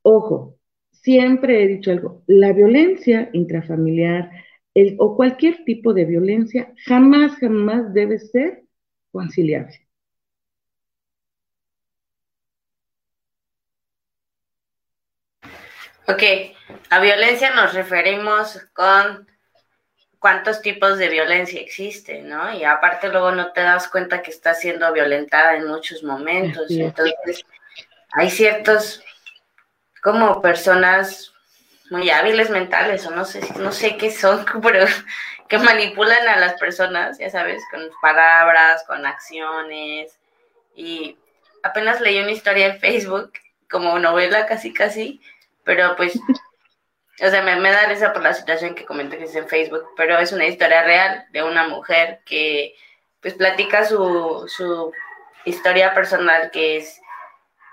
ojo, 0.02 0.58
siempre 0.92 1.62
he 1.62 1.68
dicho 1.68 1.92
algo, 1.92 2.24
la 2.26 2.54
violencia 2.54 3.30
intrafamiliar, 3.34 4.32
el, 4.74 4.96
o 5.00 5.18
cualquier 5.18 5.66
tipo 5.66 5.94
de 5.94 6.06
violencia 6.06 6.74
jamás, 6.86 7.36
jamás 7.36 7.94
debe 7.94 8.20
ser 8.20 8.64
conciliable. 9.18 9.82
Ok, 16.08 16.24
a 16.90 17.00
violencia 17.00 17.54
nos 17.54 17.74
referimos 17.74 18.60
con 18.74 19.28
cuántos 20.20 20.62
tipos 20.62 20.98
de 21.00 21.10
violencia 21.10 21.60
existen, 21.60 22.30
¿no? 22.30 22.54
Y 22.54 22.64
aparte 22.64 23.10
luego 23.10 23.32
no 23.32 23.52
te 23.52 23.62
das 23.62 23.88
cuenta 23.88 24.22
que 24.22 24.32
estás 24.32 24.62
siendo 24.62 24.92
violentada 24.94 25.56
en 25.56 25.68
muchos 25.68 26.04
momentos. 26.04 26.70
Entonces, 26.70 27.44
hay 28.14 28.30
ciertos 28.30 29.04
como 30.02 30.42
personas 30.42 31.34
muy 31.90 32.10
hábiles 32.10 32.50
mentales, 32.52 33.06
o 33.06 33.12
no 33.12 33.26
sé, 33.26 33.42
no 33.60 33.72
sé 33.72 33.98
qué 33.98 34.12
son, 34.12 34.46
pero 34.62 34.86
que 35.48 35.58
manipulan 35.58 36.28
a 36.28 36.38
las 36.38 36.54
personas, 36.60 37.18
ya 37.18 37.30
sabes, 37.30 37.64
con 37.72 37.82
palabras, 38.02 38.84
con 38.86 39.06
acciones. 39.06 40.20
Y 40.76 41.18
apenas 41.64 42.02
leí 42.02 42.20
una 42.20 42.32
historia 42.32 42.68
en 42.68 42.80
Facebook, 42.80 43.34
como 43.70 44.00
novela 44.00 44.46
casi 44.46 44.74
casi, 44.74 45.22
pero 45.64 45.96
pues 45.96 46.20
o 47.22 47.30
sea, 47.30 47.42
me, 47.42 47.56
me, 47.56 47.72
da 47.72 47.88
risa 47.88 48.14
por 48.14 48.24
la 48.24 48.34
situación 48.34 48.76
que 48.76 48.86
comenté 48.86 49.18
que 49.18 49.26
es 49.26 49.36
en 49.36 49.48
Facebook, 49.48 49.86
pero 49.96 50.18
es 50.20 50.32
una 50.32 50.46
historia 50.46 50.84
real 50.84 51.26
de 51.32 51.44
una 51.44 51.68
mujer 51.68 52.22
que 52.26 52.76
pues 53.22 53.34
platica 53.34 53.84
su, 53.84 54.46
su 54.48 54.92
historia 55.46 55.94
personal, 55.94 56.52
que 56.52 56.78
es 56.78 57.02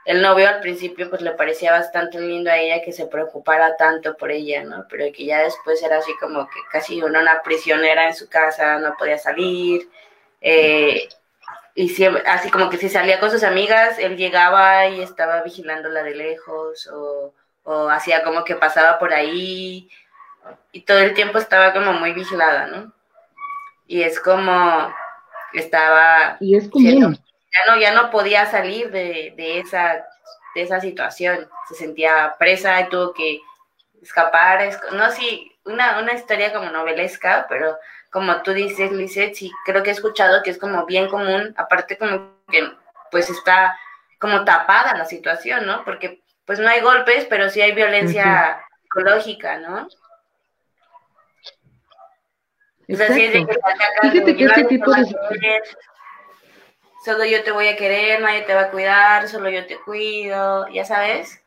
el 0.06 0.23
novio 0.23 0.49
al 0.49 0.61
principio 0.61 1.08
pues 1.11 1.23
le 1.23 1.32
parecía 1.32 1.73
bastante 1.73 2.20
lindo 2.20 2.50
a 2.50 2.58
ella 2.58 2.82
que 2.82 2.92
se 2.92 3.06
preocupara 3.06 3.76
tanto 3.76 4.16
por 4.16 4.30
ella, 4.30 4.64
¿no? 4.64 4.87
Pero 4.88 5.06
que 5.12 5.25
ya 5.26 5.40
después 5.42 5.82
era 5.82 5.99
así 5.99 6.12
como 6.20 6.46
que 6.46 6.61
casi 6.70 7.02
una, 7.02 7.20
una 7.20 7.42
prisionera 7.42 8.06
en 8.06 8.14
su 8.14 8.28
casa, 8.28 8.78
no 8.78 8.94
podía 8.99 9.18
salir, 9.18 9.88
eh, 10.40 11.08
y 11.75 11.88
siempre, 11.88 12.23
así 12.26 12.50
como 12.50 12.70
que 12.70 12.76
si 12.78 12.88
salía 12.88 13.18
con 13.20 13.30
sus 13.30 13.42
amigas, 13.42 13.99
él 13.99 14.16
llegaba 14.16 14.87
y 14.88 15.00
estaba 15.02 15.42
vigilándola 15.42 16.02
de 16.02 16.14
lejos 16.14 16.88
o 16.92 17.32
o 17.64 17.88
hacía 17.88 18.23
como 18.23 18.44
que 18.44 18.54
pasaba 18.54 18.99
por 18.99 19.12
ahí 19.12 19.88
y 20.73 20.82
todo 20.82 20.99
el 20.99 21.14
tiempo 21.14 21.38
estaba 21.38 21.73
como 21.73 21.94
muy 21.94 22.12
vigilada, 22.12 22.66
¿no? 22.66 22.92
Y 23.87 24.02
es 24.02 24.20
como 24.20 24.92
estaba... 25.54 26.37
Y 26.40 26.56
es 26.56 26.68
como... 26.68 27.14
ya, 27.54 27.73
no, 27.73 27.80
ya 27.80 27.92
no 27.92 28.11
podía 28.11 28.46
salir 28.46 28.90
de, 28.90 29.32
de, 29.37 29.61
esa, 29.61 30.06
de 30.54 30.62
esa 30.62 30.80
situación, 30.80 31.49
se 31.68 31.75
sentía 31.75 32.34
presa 32.38 32.80
y 32.80 32.88
tuvo 32.88 33.12
que 33.12 33.40
escapar, 34.02 34.62
es, 34.62 34.78
no 34.92 35.11
sí, 35.11 35.52
una, 35.64 35.99
una 35.99 36.12
historia 36.12 36.52
como 36.52 36.70
novelesca, 36.70 37.46
pero 37.49 37.78
como 38.11 38.42
tú 38.42 38.52
dices, 38.52 38.92
Lizeth, 38.92 39.34
sí, 39.34 39.52
creo 39.64 39.82
que 39.82 39.90
he 39.90 39.92
escuchado 39.92 40.42
que 40.42 40.50
es 40.50 40.58
como 40.58 40.87
bien 40.87 41.08
común, 41.08 41.54
aparte 41.56 41.99
como 41.99 42.34
que 42.49 42.70
pues 43.11 43.30
está 43.30 43.76
como 44.18 44.44
tapada 44.44 44.96
la 44.96 45.04
situación, 45.04 45.66
¿no? 45.66 45.84
Porque 45.84 46.23
pues 46.44 46.58
no 46.58 46.68
hay 46.68 46.80
golpes, 46.80 47.26
pero 47.28 47.49
sí 47.49 47.61
hay 47.61 47.73
violencia 47.73 48.64
psicológica, 48.82 49.58
¿no? 49.58 49.88
O 52.88 52.96
sea, 52.96 53.12
si 53.12 53.25
es 53.25 53.32
de 53.32 53.46
que 53.46 53.56
Fíjate 54.02 54.37
que 54.37 54.44
este 54.44 54.64
tipo 54.64 54.92
de... 54.92 55.62
Solo 57.04 57.26
yo 57.26 57.44
te 57.44 57.50
voy 57.50 57.68
a 57.68 57.76
querer, 57.76 58.23
nadie 58.23 58.42
te 58.42 58.54
va 58.54 58.62
a 58.62 58.70
cuidar, 58.70 59.28
solo 59.28 59.50
yo 59.50 59.66
te 59.66 59.78
cuido, 59.78 60.66
ya 60.68 60.87
sabes. 60.87 61.42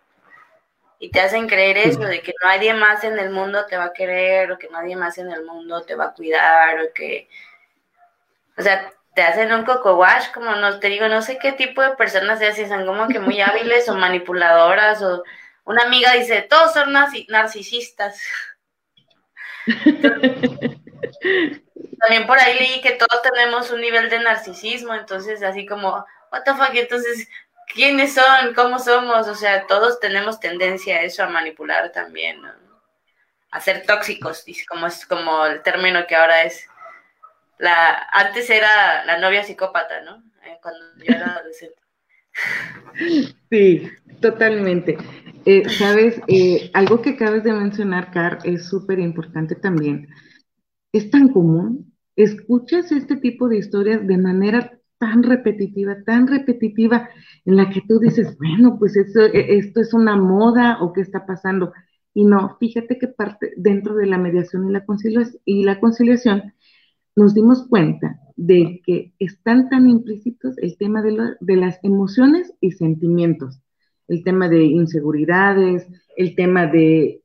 Y 1.00 1.10
te 1.10 1.20
hacen 1.20 1.48
creer 1.48 1.80
eso, 1.80 2.02
de 2.02 2.22
que 2.22 2.34
nadie 2.44 2.76
más 2.76 3.04
en 3.04 3.18
el 3.18 3.32
mundo 3.32 3.66
te 3.66 3.76
va 3.76 3.86
a 3.86 3.94
querer, 3.94 4.52
o 4.52 4.60
que 4.60 4.70
nadie 4.70 4.96
más 4.96 5.18
en 5.18 5.32
el 5.32 5.44
mundo 5.44 5.82
te 5.82 5.96
va 5.96 6.06
a 6.06 6.14
cuidar, 6.14 6.80
o 6.82 6.94
que... 6.94 7.28
O 8.56 8.62
sea, 8.62 8.94
te 9.16 9.24
hacen 9.24 9.52
un 9.52 9.66
coco 9.66 9.96
wash, 9.96 10.32
como 10.32 10.52
no 10.52 10.80
te 10.80 10.90
digo, 10.90 11.08
no 11.08 11.24
sé 11.24 11.40
qué 11.40 11.54
tipo 11.54 11.82
de 11.82 11.96
personas 11.96 12.38
se 12.38 12.46
hacen, 12.46 12.70
son 12.70 12.86
como 12.86 13.08
que 13.08 13.20
muy 13.20 13.42
hábiles 13.42 13.90
o 13.90 13.96
manipuladoras, 13.96 15.02
o 15.02 15.24
una 15.66 15.86
amiga 15.86 16.14
dice, 16.14 16.44
todos 16.44 16.74
son 16.74 16.94
narcisistas. 16.94 18.22
También 22.00 22.28
por 22.28 22.40
ahí 22.40 22.58
leí 22.58 22.82
que 22.82 22.92
todos 22.92 23.22
tenemos 23.22 23.72
un 23.72 23.82
nivel 23.82 24.10
de 24.10 24.20
narcisismo, 24.20 24.94
entonces 24.94 25.44
así 25.44 25.66
como, 25.66 26.06
what 26.32 26.44
the 26.46 26.54
fuck, 26.54 26.74
entonces, 26.74 27.28
¿quiénes 27.74 28.14
son? 28.14 28.54
¿Cómo 28.56 28.80
somos? 28.80 29.28
O 29.28 29.36
sea, 29.36 29.68
todos 29.68 30.00
tenemos 30.00 30.40
tendencia 30.40 30.98
a 30.98 31.02
eso, 31.02 31.24
a 31.24 31.28
manipular 31.28 31.92
también, 31.92 32.42
a 33.52 33.60
ser 33.60 33.86
tóxicos, 33.86 34.46
como 34.68 34.88
es 34.88 35.06
como 35.06 35.46
el 35.46 35.62
término 35.64 36.06
que 36.08 36.16
ahora 36.16 36.44
es 36.44 36.68
la, 37.58 38.08
antes 38.12 38.50
era 38.50 39.06
la 39.06 39.18
novia 39.18 39.44
psicópata, 39.44 40.02
¿no? 40.02 40.24
Eh, 40.44 40.58
cuando 40.62 40.80
yo 40.98 41.16
era 41.16 41.34
adolescente. 41.34 41.82
Sí, 43.50 43.90
totalmente. 44.22 44.98
Eh, 45.46 45.68
Sabes, 45.70 46.22
eh, 46.28 46.70
algo 46.74 47.02
que 47.02 47.12
acabas 47.12 47.44
de 47.44 47.54
mencionar, 47.54 48.12
Car, 48.12 48.40
es 48.44 48.68
súper 48.68 49.00
importante 49.00 49.56
también. 49.56 50.10
Es 50.98 51.12
tan 51.12 51.28
común, 51.28 51.94
escuchas 52.16 52.92
este 52.92 53.18
tipo 53.18 53.48
de 53.48 53.60
historias 53.60 54.08
de 54.08 54.18
manera 54.18 54.80
tan 54.98 55.22
repetitiva, 55.22 56.04
tan 56.04 56.26
repetitiva, 56.26 57.08
en 57.46 57.56
la 57.56 57.70
que 57.70 57.82
tú 57.88 58.00
dices, 58.00 58.36
bueno, 58.40 58.80
pues 58.80 58.98
esto, 58.98 59.22
e, 59.22 59.58
esto 59.60 59.80
es 59.80 59.94
una 59.94 60.16
moda 60.16 60.80
o 60.82 60.94
qué 60.94 61.02
está 61.02 61.28
pasando. 61.28 61.72
Y 62.16 62.26
no, 62.26 62.58
fíjate 62.60 62.98
que 62.98 63.10
parte 63.10 63.54
dentro 63.58 63.94
de 63.94 64.08
la 64.08 64.18
mediación 64.18 64.68
y 64.68 64.72
la 64.72 64.86
conciliación, 64.86 65.40
y 65.46 65.66
la 65.66 65.80
conciliación 65.80 66.54
nos 67.16 67.36
dimos 67.36 67.68
cuenta 67.68 68.20
de 68.36 68.82
que 68.84 69.14
están 69.20 69.70
tan 69.70 69.88
implícitos 69.88 70.58
el 70.58 70.78
tema 70.78 71.04
de, 71.04 71.38
las 71.58 71.80
emociones 71.84 72.56
y 72.60 72.72
sentimientos, 72.72 73.62
el 74.08 74.24
tema 74.24 74.50
de 74.50 74.64
inseguridades, 74.64 75.88
el 76.16 76.36
tema 76.36 76.66
de, 76.66 77.22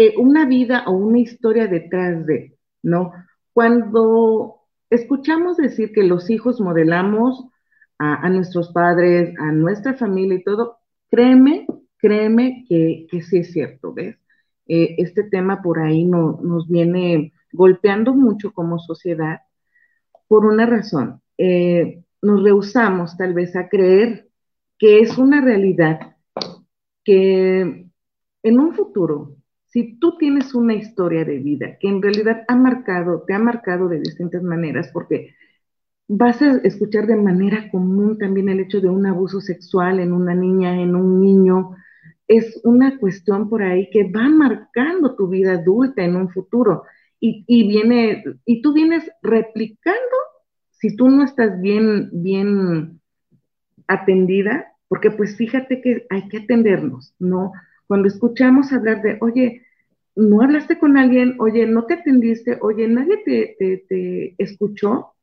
eh, 0.00 0.14
una 0.16 0.46
vida 0.46 0.84
o 0.86 0.92
una 0.92 1.18
historia 1.18 1.66
detrás 1.66 2.24
de, 2.24 2.56
¿no? 2.84 3.12
Cuando 3.52 4.60
escuchamos 4.90 5.56
decir 5.56 5.90
que 5.90 6.04
los 6.04 6.30
hijos 6.30 6.60
modelamos 6.60 7.48
a, 7.98 8.30
nuestros 8.30 8.72
padres, 8.72 9.34
a 9.40 9.50
nuestra 9.50 9.94
familia 9.94 10.36
y 10.36 10.44
todo, 10.44 10.78
créeme, 11.10 11.66
créeme 11.96 12.64
que, 12.68 13.08
sí 13.10 13.38
es 13.38 13.50
cierto, 13.50 13.92
¿ves? 13.92 14.16
Eh, 14.68 14.94
este 14.98 15.24
tema 15.24 15.62
por 15.62 15.80
ahí 15.80 16.04
no, 16.04 16.38
nos 16.44 16.68
viene 16.68 17.32
golpeando 17.52 18.14
mucho 18.14 18.52
como 18.52 18.78
sociedad 18.78 19.40
por 20.28 20.46
una 20.46 20.64
razón. 20.64 21.22
Eh, 21.38 22.04
nos 22.22 22.44
rehusamos 22.44 23.16
tal 23.16 23.34
vez 23.34 23.56
a 23.56 23.68
creer 23.68 24.28
que 24.78 25.00
es 25.00 25.18
una 25.18 25.40
realidad 25.40 26.16
que 27.02 27.88
en 28.44 28.60
un 28.60 28.74
futuro, 28.74 29.37
si 29.68 29.98
tú 29.98 30.16
tienes 30.18 30.54
una 30.54 30.74
historia 30.74 31.24
de 31.24 31.38
vida 31.38 31.78
que 31.78 31.88
en 31.88 32.02
realidad 32.02 32.44
ha 32.48 32.56
marcado, 32.56 33.24
te 33.26 33.34
ha 33.34 33.38
marcado 33.38 33.88
de 33.88 34.00
distintas 34.00 34.42
maneras, 34.42 34.90
porque 34.92 35.34
vas 36.08 36.40
a 36.40 36.56
escuchar 36.58 37.06
de 37.06 37.16
manera 37.16 37.70
común 37.70 38.16
también 38.18 38.48
el 38.48 38.60
hecho 38.60 38.80
de 38.80 38.88
un 38.88 39.06
abuso 39.06 39.40
sexual 39.40 40.00
en 40.00 40.12
una 40.12 40.34
niña, 40.34 40.80
en 40.80 40.96
un 40.96 41.20
niño, 41.20 41.76
es 42.26 42.60
una 42.64 42.98
cuestión 42.98 43.48
por 43.48 43.62
ahí 43.62 43.88
que 43.90 44.10
va 44.10 44.28
marcando 44.28 45.16
tu 45.16 45.28
vida 45.28 45.52
adulta 45.52 46.02
en 46.02 46.16
un 46.16 46.30
futuro 46.30 46.84
y, 47.20 47.68
viene, 47.68 48.22
y 48.44 48.62
tú 48.62 48.72
vienes 48.72 49.10
replicando 49.22 49.98
si 50.70 50.94
tú 50.94 51.08
no 51.08 51.24
estás 51.24 51.60
bien, 51.60 52.10
bien 52.12 53.00
atendida, 53.88 54.72
porque 54.86 55.10
pues 55.10 55.36
fíjate 55.36 55.80
que 55.80 56.06
hay 56.10 56.28
que 56.28 56.38
atendernos, 56.38 57.14
¿no? 57.18 57.52
Cuando 57.88 58.06
escuchamos 58.06 58.72
hablar 58.72 59.02
de, 59.02 59.18
oye, 59.20 59.66
no 60.14 60.42
hablaste 60.42 60.78
con 60.78 60.96
alguien, 60.96 61.36
oye, 61.40 61.66
no 61.66 61.86
te 61.86 61.94
atendiste, 61.94 62.58
oye, 62.60 62.86
nadie 62.86 63.16
te, 63.24 63.56
te, 63.58 63.84
te 63.88 64.34
escuchó, 64.38 65.14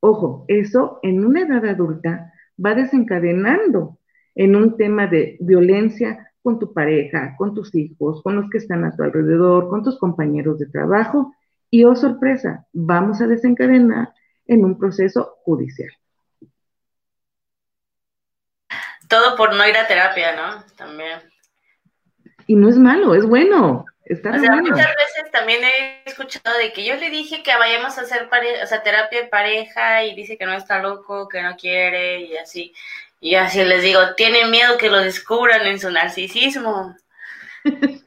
ojo, 0.00 0.44
eso 0.48 1.00
en 1.02 1.24
una 1.24 1.42
edad 1.42 1.64
adulta 1.66 2.32
va 2.64 2.74
desencadenando 2.74 3.98
en 4.34 4.54
un 4.56 4.76
tema 4.76 5.06
de 5.06 5.36
violencia 5.40 6.32
con 6.42 6.60
tu 6.60 6.72
pareja, 6.72 7.34
con 7.36 7.54
tus 7.54 7.74
hijos, 7.74 8.22
con 8.22 8.36
los 8.36 8.48
que 8.50 8.58
están 8.58 8.84
a 8.84 8.94
tu 8.94 9.02
alrededor, 9.02 9.68
con 9.68 9.82
tus 9.82 9.98
compañeros 9.98 10.60
de 10.60 10.66
trabajo. 10.66 11.34
Y 11.70 11.84
oh 11.84 11.96
sorpresa, 11.96 12.66
vamos 12.72 13.20
a 13.20 13.26
desencadenar 13.26 14.14
en 14.46 14.64
un 14.64 14.78
proceso 14.78 15.38
judicial. 15.44 15.90
Todo 19.08 19.36
por 19.36 19.56
no 19.56 19.66
ir 19.66 19.76
a 19.76 19.88
terapia, 19.88 20.36
¿no? 20.36 20.62
También. 20.76 21.18
Y 22.46 22.54
no 22.54 22.68
es 22.68 22.76
malo, 22.76 23.14
es 23.14 23.24
bueno. 23.24 23.86
Está 24.04 24.30
o 24.30 24.38
sea, 24.38 24.52
muchas 24.56 24.94
veces 24.94 25.32
también 25.32 25.64
he 25.64 26.02
escuchado 26.08 26.56
de 26.58 26.72
que 26.72 26.84
yo 26.84 26.94
le 26.94 27.10
dije 27.10 27.42
que 27.42 27.56
vayamos 27.56 27.98
a 27.98 28.02
hacer 28.02 28.28
o 28.62 28.66
sea, 28.66 28.82
terapia 28.84 29.22
de 29.22 29.26
pareja 29.28 30.04
y 30.04 30.14
dice 30.14 30.38
que 30.38 30.46
no 30.46 30.54
está 30.54 30.78
loco, 30.80 31.28
que 31.28 31.42
no 31.42 31.56
quiere 31.56 32.20
y 32.20 32.36
así. 32.36 32.72
Y 33.20 33.34
así 33.34 33.64
les 33.64 33.82
digo, 33.82 34.14
tienen 34.14 34.50
miedo 34.52 34.78
que 34.78 34.90
lo 34.90 34.98
descubran 34.98 35.66
en 35.66 35.80
su 35.80 35.90
narcisismo. 35.90 36.96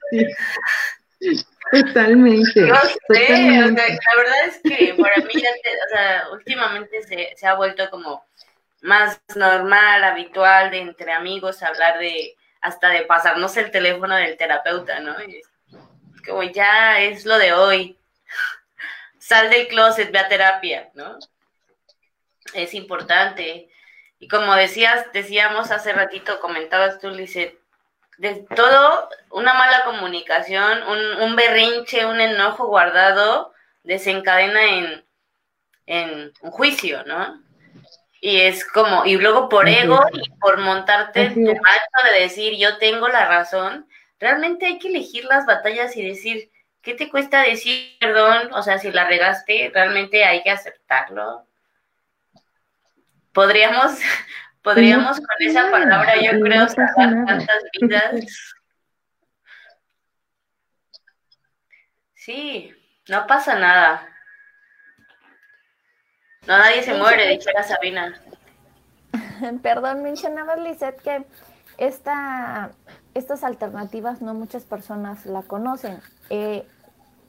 Totalmente. 1.72 2.67
Yo 2.67 2.75
sé, 3.10 3.24
o 3.63 3.67
sea, 3.67 3.67
la 3.67 4.15
verdad 4.17 4.46
es 4.48 4.60
que 4.63 4.96
para 4.96 5.17
mí 5.17 5.34
ya, 5.34 5.51
te- 5.62 5.77
o 5.86 5.89
sea, 5.91 6.24
últimamente 6.31 7.03
se, 7.03 7.34
se 7.36 7.46
ha 7.46 7.55
vuelto 7.55 7.89
como 7.89 8.24
más 8.81 9.19
normal, 9.36 10.03
habitual 10.03 10.72
de 10.72 10.79
entre 10.79 11.12
amigos 11.12 11.62
hablar 11.62 12.00
de, 12.00 12.36
hasta 12.62 12.89
de 12.89 13.04
pasarnos 13.04 13.56
el 13.58 13.72
teléfono 13.72 14.16
del 14.16 14.38
terapeuta, 14.38 15.00
¿no? 15.00 15.22
Y 15.24 15.42
como 16.25 16.44
ya 16.44 17.00
es 17.01 17.25
lo 17.25 17.38
de 17.38 17.54
hoy. 17.54 17.98
Sal 19.18 19.50
del 19.50 19.68
closet, 19.68 20.12
ve 20.12 20.20
a 20.20 20.28
terapia, 20.28 20.89
¿no? 20.94 21.18
Es 22.54 22.74
importante. 22.74 23.70
Y 24.20 24.28
como 24.28 24.56
decías, 24.56 25.06
decíamos 25.13 25.72
hace 25.72 25.94
ratito, 25.94 26.39
comentabas 26.39 27.00
tú, 27.00 27.10
Lizeth, 27.10 27.58
de 28.18 28.46
todo, 28.56 29.10
una 29.30 29.54
mala 29.54 29.84
comunicación, 29.86 30.84
un, 30.84 31.22
un 31.22 31.36
berrinche, 31.36 32.06
un 32.06 32.20
enojo 32.20 32.68
guardado, 32.68 33.54
desencadena 33.84 34.63
en, 34.66 35.06
en 35.86 36.34
un 36.42 36.51
juicio, 36.51 37.04
¿no? 37.06 37.42
Y 38.22 38.42
es 38.42 38.66
como, 38.66 39.06
y 39.06 39.16
luego 39.16 39.48
por 39.48 39.68
Así 39.68 39.78
ego 39.78 40.06
es. 40.14 40.28
y 40.28 40.30
por 40.40 40.58
montarte 40.60 41.22
en 41.24 41.34
tu 41.34 41.42
macho 41.42 42.14
de 42.14 42.20
decir 42.22 42.54
yo 42.58 42.78
tengo 42.78 43.08
la 43.08 43.26
razón, 43.26 43.88
realmente 44.20 44.66
hay 44.66 44.78
que 44.78 44.90
elegir 44.90 45.26
las 45.26 45.46
batallas 45.46 45.96
y 45.96 46.06
decir, 46.06 46.52
¿qué 46.82 46.94
te 46.96 47.10
cuesta 47.10 47.42
decir 47.44 47.98
perdón? 48.00 48.54
O 48.54 48.62
sea, 48.62 48.78
si 48.78 48.92
la 48.92 49.08
regaste, 49.08 49.72
realmente 49.74 50.26
hay 50.26 50.44
que 50.44 50.52
aceptarlo. 50.52 51.46
Podríamos, 53.32 54.00
podríamos 54.64 55.18
con 55.18 55.48
esa 55.48 55.72
palabra, 55.72 56.16
yo 56.22 56.40
creo, 56.42 56.68
salvar 56.68 57.26
tantas 57.26 57.64
vidas. 57.80 58.56
Sí, 62.14 62.76
no 63.08 63.26
pasa 63.26 63.58
nada. 63.58 64.09
No, 66.50 66.58
nadie 66.60 66.84
se 66.84 66.96
muere, 66.96 67.29
dijera 67.29 67.63
Sabina. 67.63 68.22
Perdón, 69.63 70.03
mencionabas, 70.03 70.60
Lisette, 70.60 71.01
que 71.01 71.25
esta, 71.77 72.72
estas 73.13 73.44
alternativas 73.44 74.22
no 74.22 74.36
muchas 74.36 74.65
personas 74.65 75.25
la 75.25 75.44
conocen. 75.44 76.03
Eh, 76.29 76.68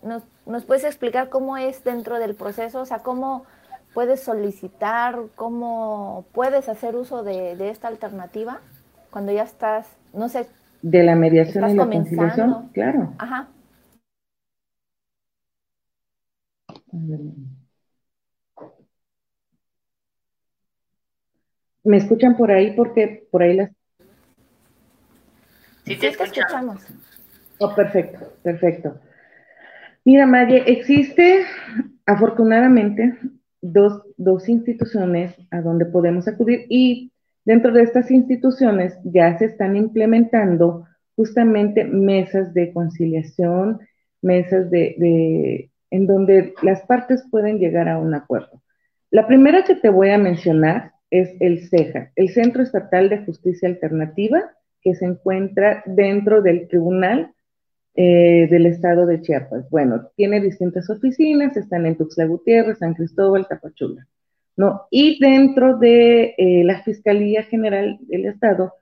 ¿nos, 0.03 0.25
¿Nos 0.47 0.65
puedes 0.65 0.85
explicar 0.85 1.31
cómo 1.31 1.57
es 1.59 1.85
dentro 1.85 2.19
del 2.19 2.37
proceso? 2.37 2.81
O 2.83 2.87
sea, 2.87 3.01
cómo 3.03 3.47
puedes 3.95 4.23
solicitar, 4.23 5.19
cómo 5.37 6.27
puedes 6.33 6.69
hacer 6.69 6.97
uso 6.97 7.25
de, 7.25 7.57
de 7.57 7.71
esta 7.71 7.89
alternativa 7.89 8.63
cuando 9.11 9.33
ya 9.33 9.45
estás, 9.45 9.99
no 10.15 10.29
sé, 10.29 10.49
De 10.83 11.03
la 11.05 11.17
mediación 11.17 11.67
Estás 11.67 11.71
y 11.71 11.77
la 11.77 11.89
comenzando. 11.89 11.89
conciliación, 11.89 12.69
claro. 12.73 13.15
ajá, 13.19 13.49
A 16.93 16.97
ver. 17.09 17.21
¿Me 21.85 21.97
escuchan 21.97 22.37
por 22.37 22.51
ahí? 22.51 22.73
Porque 22.73 23.27
por 23.31 23.43
ahí 23.43 23.57
las... 23.57 23.71
Sí, 25.85 25.97
te 25.97 26.09
escuchamos. 26.09 26.83
escuchamos. 26.83 26.87
Oh, 27.59 27.75
perfecto, 27.75 28.33
perfecto. 28.43 28.99
Mira, 30.05 30.27
Maye, 30.27 30.63
existe 30.67 31.45
afortunadamente 32.07 33.19
dos, 33.61 34.03
dos 34.17 34.49
instituciones 34.49 35.35
a 35.51 35.61
donde 35.61 35.85
podemos 35.87 36.27
acudir 36.27 36.65
y 36.69 37.13
dentro 37.45 37.73
de 37.73 37.83
estas 37.83 38.11
instituciones 38.11 38.99
ya 39.05 39.37
se 39.39 39.47
están 39.47 39.77
implementando 39.77 40.87
justamente 41.17 41.85
mesas 41.85 42.55
de 42.55 42.73
conciliación, 42.73 43.81
mesas 44.23 44.71
de, 44.71 44.95
de- 44.99 45.71
en 45.91 46.07
donde 46.07 46.55
las 46.63 46.83
partes 46.83 47.25
pueden 47.31 47.59
llegar 47.59 47.89
a 47.89 47.99
un 47.99 48.15
acuerdo. 48.15 48.63
La 49.11 49.27
primera 49.27 49.65
que 49.65 49.75
te 49.75 49.91
voy 49.91 50.11
a 50.11 50.19
mencionar 50.19 50.93
es 51.11 51.37
el 51.41 51.69
CEJA, 51.69 52.13
el 52.17 52.29
Centro 52.31 52.63
Estatal 52.63 53.09
de 53.09 53.25
Justicia 53.25 53.69
Alternativa, 53.69 54.53
que 54.83 54.95
se 54.95 55.05
encuentra 55.05 55.83
dentro 55.87 56.43
del 56.43 56.69
Tribunal 56.69 57.33
eh, 57.95 58.47
del 58.49 58.67
Estado 58.67 59.05
de 59.05 59.21
Chiapas. 59.21 59.69
Bueno, 59.69 60.09
tiene 60.17 60.41
distintas 60.41 60.89
oficinas, 60.89 61.57
están 61.57 61.87
en 61.87 61.97
Tuxtla 61.97 62.25
Gutiérrez, 62.27 62.79
San 62.79 62.95
Cristóbal, 62.95 63.47
Tapachula. 63.49 64.07
¿no? 64.57 64.83
Y 64.91 65.19
dentro 65.21 65.77
de 65.79 66.35
eh, 66.39 66.65
la 66.65 66.83
Fiscalía 66.83 67.43
General 67.43 67.99
del 68.03 68.27
Estado 68.27 68.75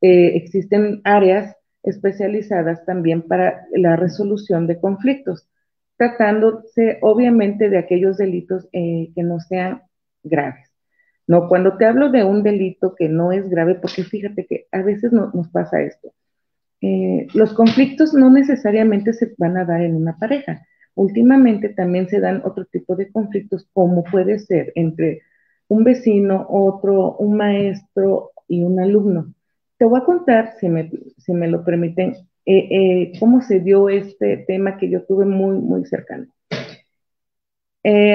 eh, 0.00 0.32
existen 0.36 1.00
áreas 1.04 1.54
especializadas 1.82 2.84
también 2.84 3.22
para 3.22 3.66
la 3.72 3.96
resolución 3.96 4.66
de 4.66 4.80
conflictos, 4.80 5.48
tratándose 5.96 6.98
obviamente 7.02 7.68
de 7.68 7.78
aquellos 7.78 8.16
delitos 8.16 8.68
que 8.72 9.22
no 9.22 9.38
sean 9.40 9.82
graves. 10.24 10.65
No, 11.26 11.48
cuando 11.48 11.76
te 11.76 11.86
hablo 11.86 12.10
de 12.10 12.24
un 12.24 12.42
delito 12.42 12.94
que 12.96 13.08
no 13.08 13.32
es 13.32 13.48
grave, 13.48 13.74
porque 13.76 14.04
fíjate 14.04 14.46
que 14.46 14.66
a 14.72 14.82
veces 14.82 15.12
no- 15.12 15.30
nos 15.34 15.48
pasa 15.50 15.82
esto. 15.82 16.12
Eh, 16.82 17.26
los 17.34 17.54
conflictos 17.54 18.14
no 18.14 18.30
necesariamente 18.30 19.12
se 19.12 19.34
van 19.38 19.56
a 19.56 19.64
dar 19.64 19.82
en 19.82 19.96
una 19.96 20.18
pareja. 20.18 20.66
Últimamente 20.94 21.70
también 21.70 22.08
se 22.08 22.20
dan 22.20 22.42
otro 22.44 22.66
tipo 22.66 22.96
de 22.96 23.10
conflictos, 23.10 23.68
como 23.72 24.04
puede 24.04 24.38
ser 24.38 24.72
entre 24.76 25.22
un 25.68 25.84
vecino, 25.84 26.46
otro, 26.48 27.16
un 27.18 27.36
maestro 27.36 28.30
y 28.48 28.62
un 28.62 28.80
alumno. 28.80 29.34
Te 29.78 29.84
voy 29.86 30.00
a 30.00 30.04
contar, 30.04 30.54
si 30.60 30.68
me, 30.68 30.90
si 31.18 31.32
me 31.32 31.48
lo 31.48 31.64
permiten, 31.64 32.14
eh, 32.46 32.68
eh, 32.70 33.12
cómo 33.20 33.42
se 33.42 33.60
dio 33.60 33.88
este 33.88 34.38
tema 34.46 34.78
que 34.78 34.90
yo 34.90 35.04
tuve 35.04 35.26
muy, 35.26 35.58
muy 35.58 35.84
cercano. 35.86 36.26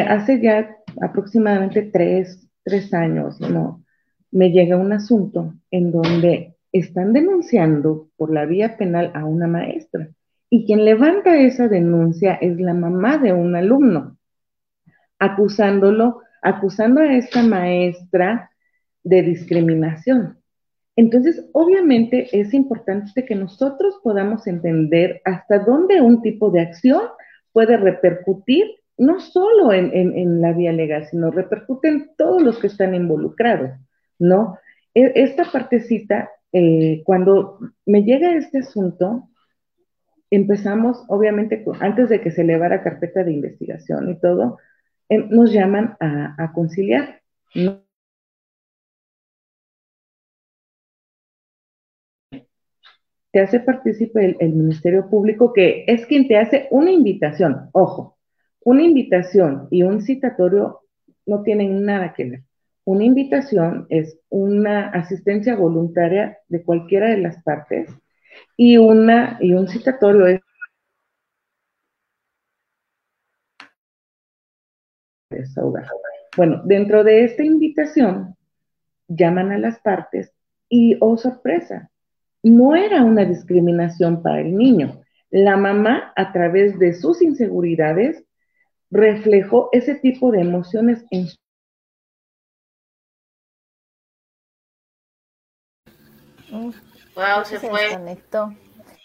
Hace 0.08 0.42
ya 0.42 0.76
aproximadamente 1.02 1.82
tres, 1.84 2.48
tres 2.64 2.94
años, 2.94 3.40
¿no? 3.40 3.84
Me 4.32 4.52
llega 4.52 4.78
un 4.78 4.94
asunto 4.94 5.54
en 5.72 5.92
donde 5.92 6.56
están 6.72 7.14
denunciando 7.14 8.10
por 8.18 8.32
la 8.32 8.46
vía 8.46 8.78
penal 8.78 9.12
a 9.14 9.26
una 9.26 9.48
maestra 9.48 10.10
y 10.50 10.66
quien 10.66 10.86
levanta 10.86 11.38
esa 11.38 11.68
denuncia 11.68 12.34
es 12.36 12.60
la 12.60 12.74
mamá 12.74 13.18
de 13.18 13.32
un 13.32 13.56
alumno, 13.56 14.18
acusándolo, 15.18 16.22
acusando 16.42 17.02
a 17.02 17.16
esta 17.16 17.42
maestra 17.42 18.52
de 19.04 19.22
discriminación. 19.22 20.38
Entonces, 20.98 21.50
obviamente 21.54 22.28
es 22.38 22.54
importante 22.54 23.24
que 23.24 23.36
nosotros 23.36 24.00
podamos 24.04 24.46
entender 24.46 25.22
hasta 25.24 25.60
dónde 25.60 26.02
un 26.02 26.22
tipo 26.22 26.52
de 26.52 26.62
acción 26.62 27.04
puede 27.54 27.78
repercutir 27.78 28.66
no 29.02 29.20
solo 29.20 29.74
en, 29.74 29.92
en, 29.96 30.42
la 30.42 30.54
vía 30.54 30.72
legal, 30.72 31.08
sino 31.08 31.32
repercute 31.32 31.88
en 31.88 32.12
todos 32.16 32.40
los 32.44 32.60
que 32.60 32.68
están 32.68 32.94
involucrados, 32.94 33.72
¿no? 34.20 34.60
E- 34.94 35.14
Esta 35.16 35.52
partecita, 35.52 36.30
eh, 36.54 37.02
cuando 37.04 37.58
me 37.88 38.04
llega 38.04 38.36
este 38.36 38.60
asunto, 38.60 39.28
empezamos, 40.30 41.04
obviamente, 41.08 41.66
antes 41.80 42.10
de 42.10 42.22
que 42.22 42.30
se 42.30 42.44
elevara 42.44 42.84
carpeta 42.84 43.24
de 43.24 43.34
investigación 43.34 44.12
y 44.12 44.20
todo, 44.20 44.60
eh, 45.10 45.18
nos 45.18 45.52
llaman 45.52 45.98
a, 46.00 46.52
conciliar, 46.54 47.22
¿no? 47.56 47.82
te 53.32 53.40
hace 53.40 53.62
partícipe 53.62 54.38
el 54.40 54.54
Ministerio 54.54 55.10
Público, 55.10 55.54
que 55.54 55.86
es 55.88 56.06
quien 56.06 56.28
te 56.28 56.38
hace 56.38 56.68
una 56.70 56.92
invitación. 56.92 57.70
Ojo, 57.72 58.18
una 58.64 58.84
invitación 58.84 59.68
y 59.72 59.84
un 59.84 60.02
citatorio 60.02 60.82
no 61.26 61.44
tienen 61.44 61.84
nada 61.86 62.14
que 62.14 62.26
ver. 62.26 62.44
Una 62.84 63.04
invitación 63.04 63.86
es 63.90 64.20
una 64.30 64.90
asistencia 64.90 65.56
voluntaria 65.56 66.38
de 66.48 66.64
cualquiera 66.64 67.10
de 67.10 67.18
las 67.18 67.42
partes 67.44 67.90
y, 68.58 68.78
una, 68.78 69.38
y 69.40 69.54
un 69.54 69.68
citatorio 69.68 70.28
es. 70.28 70.42
Bueno, 76.36 76.62
dentro 76.66 77.04
de 77.04 77.24
esta 77.24 77.44
invitación 77.44 78.36
llaman 79.08 79.52
a 79.52 79.58
las 79.58 79.80
partes 79.80 80.34
y, 80.70 80.98
oh 81.00 81.18
sorpresa, 81.18 81.90
no 82.44 82.76
era 82.76 83.04
una 83.04 83.26
discriminación 83.26 84.22
para 84.22 84.42
el 84.42 84.56
niño. 84.56 85.02
La 85.30 85.56
mamá, 85.56 86.14
a 86.16 86.32
través 86.34 86.78
de 86.80 86.94
sus 86.94 87.22
inseguridades, 87.22 88.26
reflejó 88.92 89.70
ese 89.72 89.96
tipo 89.96 90.32
de 90.32 90.42
emociones 90.42 91.04
en 91.12 91.28
su 91.28 91.38
Wow, 97.16 97.46
se 97.46 97.60
fue. 97.60 97.82
desconectó. 97.84 98.54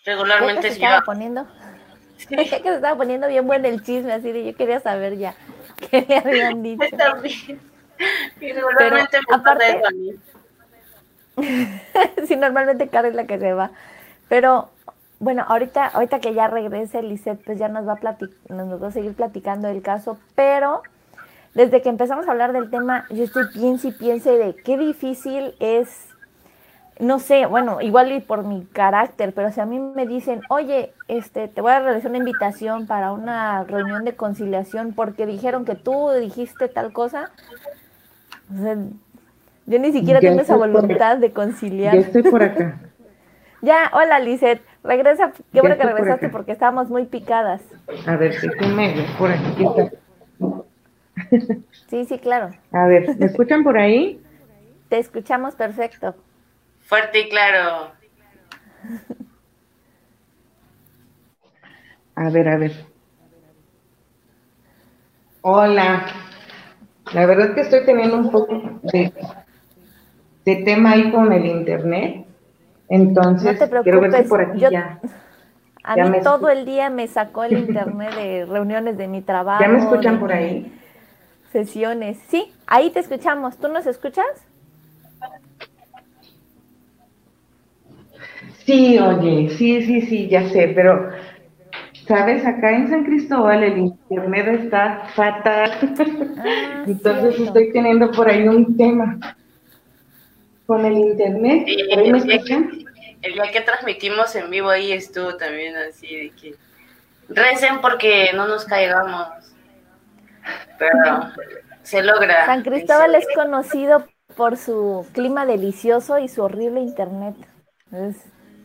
Regularmente 0.05 0.63
se 0.63 0.69
se 0.69 0.75
estaba 0.75 1.03
poniendo. 1.03 1.47
Creo 2.29 2.45
que 2.45 2.49
se 2.63 2.75
estaba 2.75 2.97
poniendo 2.97 3.29
bien 3.29 3.47
bueno 3.47 3.69
el 3.69 3.83
chisme, 3.83 4.13
así 4.13 4.33
de 4.33 4.45
yo 4.45 4.57
quería 4.57 4.81
saber 4.81 5.17
ya 5.17 5.35
qué 5.91 6.05
le 6.09 6.17
habían 6.19 6.63
dicho. 6.63 6.85
También. 6.97 7.61
Y 8.41 8.53
regularmente 8.53 9.19
me 9.19 9.27
pasa 9.27 9.41
aparte- 9.53 9.77
eso 9.79 9.87
a 9.87 9.91
mí. 9.91 10.15
sí, 12.27 12.37
normalmente 12.37 12.89
Cara 12.89 13.09
es 13.09 13.15
la 13.15 13.27
que 13.27 13.39
se 13.39 13.53
va. 13.53 13.71
Pero 14.29 14.71
bueno, 15.19 15.45
ahorita, 15.47 15.87
ahorita 15.87 16.21
que 16.21 16.35
ya 16.35 16.47
regrese 16.47 17.03
Lisette, 17.03 17.43
pues 17.45 17.59
ya 17.59 17.69
nos 17.69 17.87
va, 17.87 17.95
a 17.95 18.53
nos 18.53 18.83
va 18.83 18.89
a 18.89 18.93
seguir 18.93 19.15
platicando 19.15 19.69
el 19.69 19.83
caso, 19.83 20.19
pero 20.35 20.83
desde 21.57 21.81
que 21.81 21.89
empezamos 21.89 22.29
a 22.29 22.33
hablar 22.33 22.53
del 22.53 22.69
tema, 22.69 23.07
yo 23.09 23.25
estoy 23.25 23.45
piense 23.55 23.89
y 23.89 23.93
piense 23.93 24.31
de 24.33 24.55
qué 24.55 24.77
difícil 24.77 25.55
es, 25.59 26.09
no 27.01 27.19
sé, 27.19 27.47
bueno, 27.47 27.81
igual 27.81 28.13
y 28.13 28.21
por 28.21 28.45
mi 28.45 28.67
carácter, 28.67 29.33
pero 29.33 29.51
si 29.51 29.61
a 29.61 29.65
mí 29.65 29.79
me 29.79 30.07
dicen, 30.07 30.43
oye, 30.51 30.93
este, 31.09 31.49
te 31.49 31.63
voy 31.63 31.73
a 31.73 31.81
realizar 31.81 32.11
una 32.11 32.19
invitación 32.19 32.87
para 32.87 33.13
una 33.13 33.65
reunión 33.65 34.05
de 34.05 34.15
conciliación 34.15 34.93
porque 34.93 35.25
dijeron 35.25 35.65
que 35.65 35.77
tú 35.77 36.11
dijiste 36.11 36.69
tal 36.69 36.93
cosa, 36.93 37.31
yo 39.65 39.79
ni 39.79 39.93
siquiera 39.93 40.21
tengo 40.21 40.43
esa 40.43 40.57
voluntad 40.57 41.17
de 41.17 41.33
conciliar. 41.33 41.97
Estoy 41.97 42.23
por 42.23 42.43
acá. 42.43 42.81
ya, 43.63 43.91
hola 43.95 44.19
Lizeth, 44.19 44.61
regresa, 44.87 45.33
qué 45.53 45.61
bueno 45.61 45.77
que 45.77 45.85
regresaste 45.85 46.29
porque 46.29 46.53
estábamos 46.53 46.89
muy 46.89 47.05
picadas. 47.05 47.63
A 48.07 48.17
ver, 48.17 48.35
si 48.35 48.49
me 48.75 49.07
por 49.19 49.31
aquí 49.31 49.65
está. 49.65 49.91
Sí, 51.89 52.05
sí, 52.05 52.19
claro. 52.19 52.51
A 52.73 52.87
ver, 52.87 53.17
¿me 53.17 53.27
escuchan 53.27 53.63
por 53.63 53.79
ahí? 53.79 54.21
Te 54.89 54.99
escuchamos 54.99 55.55
perfecto. 55.55 56.15
Fuerte 56.81 57.21
y 57.21 57.29
claro. 57.29 57.93
A 62.17 62.31
ver, 62.31 62.49
a 62.49 62.57
ver. 62.57 62.73
Hola. 65.43 66.07
La 67.13 67.25
verdad 67.25 67.49
es 67.49 67.55
que 67.55 67.61
estoy 67.61 67.85
teniendo 67.85 68.17
un 68.17 68.31
poco 68.31 68.81
de, 68.83 69.13
tema 70.65 70.93
ahí 70.93 71.11
con 71.13 71.33
el 71.33 71.47
internet. 71.47 72.26
Entonces, 72.89 73.59
quiero 73.83 74.01
ver 74.01 74.13
si 74.13 74.29
por 74.29 74.41
aquí 74.41 74.61
ya. 74.61 75.01
A 75.83 75.97
mí 75.97 76.19
todo 76.23 76.49
el 76.49 76.65
día 76.65 76.91
me 76.91 77.07
sacó 77.07 77.45
el 77.45 77.57
internet 77.57 78.15
de 78.15 78.45
reuniones 78.49 78.97
de 78.99 79.07
mi 79.07 79.23
trabajo. 79.23 79.63
¿Ya 79.63 79.69
me 79.69 79.79
escuchan 79.79 80.19
por 80.19 80.33
ahí? 80.33 80.73
sesiones. 81.57 82.19
Sí, 82.29 82.53
ahí 82.67 82.91
te 82.91 83.01
escuchamos. 83.01 83.57
¿Tú 83.57 83.69
nos 83.69 83.87
escuchas? 83.87 84.27
Sí, 88.65 88.99
oye, 88.99 89.49
sí, 89.51 89.81
sí, 89.83 90.01
sí, 90.03 90.29
ya 90.29 90.49
sé, 90.49 90.73
pero, 90.75 91.09
¿sabes? 92.07 92.45
Acá 92.45 92.77
en 92.77 92.89
San 92.89 93.05
Cristóbal 93.05 93.63
el 93.63 93.79
internet 93.79 94.49
está 94.63 95.03
fatal. 95.15 95.71
Ah, 96.39 96.85
Entonces 96.87 97.41
estoy 97.41 97.73
teniendo 97.73 98.11
por 98.13 98.29
ahí 98.29 98.47
un 98.47 98.77
tema 98.77 99.19
con 100.67 100.85
el 100.85 100.95
internet. 100.95 101.65
el, 101.67 102.23
día 102.25 102.39
que, 102.45 102.55
el 103.23 103.33
día 103.35 103.51
que 103.53 103.61
transmitimos 103.61 104.35
en 104.37 104.51
vivo 104.51 104.69
ahí 104.69 104.93
estuvo 104.93 105.37
también 105.37 105.77
así 105.77 106.07
de 106.07 106.31
que 106.31 106.55
recen 107.29 107.81
porque 107.81 108.31
no 108.35 108.47
nos 108.47 108.65
caigamos 108.65 109.29
pero 110.79 111.33
se 111.83 112.03
logra. 112.03 112.47
San 112.47 112.63
Cristóbal 112.63 113.15
es 113.15 113.27
conocido 113.35 114.07
por 114.37 114.57
su 114.57 115.07
clima 115.13 115.47
delicioso 115.47 116.19
y 116.19 116.29
su 116.29 116.43
horrible 116.43 116.81
internet. 116.81 117.37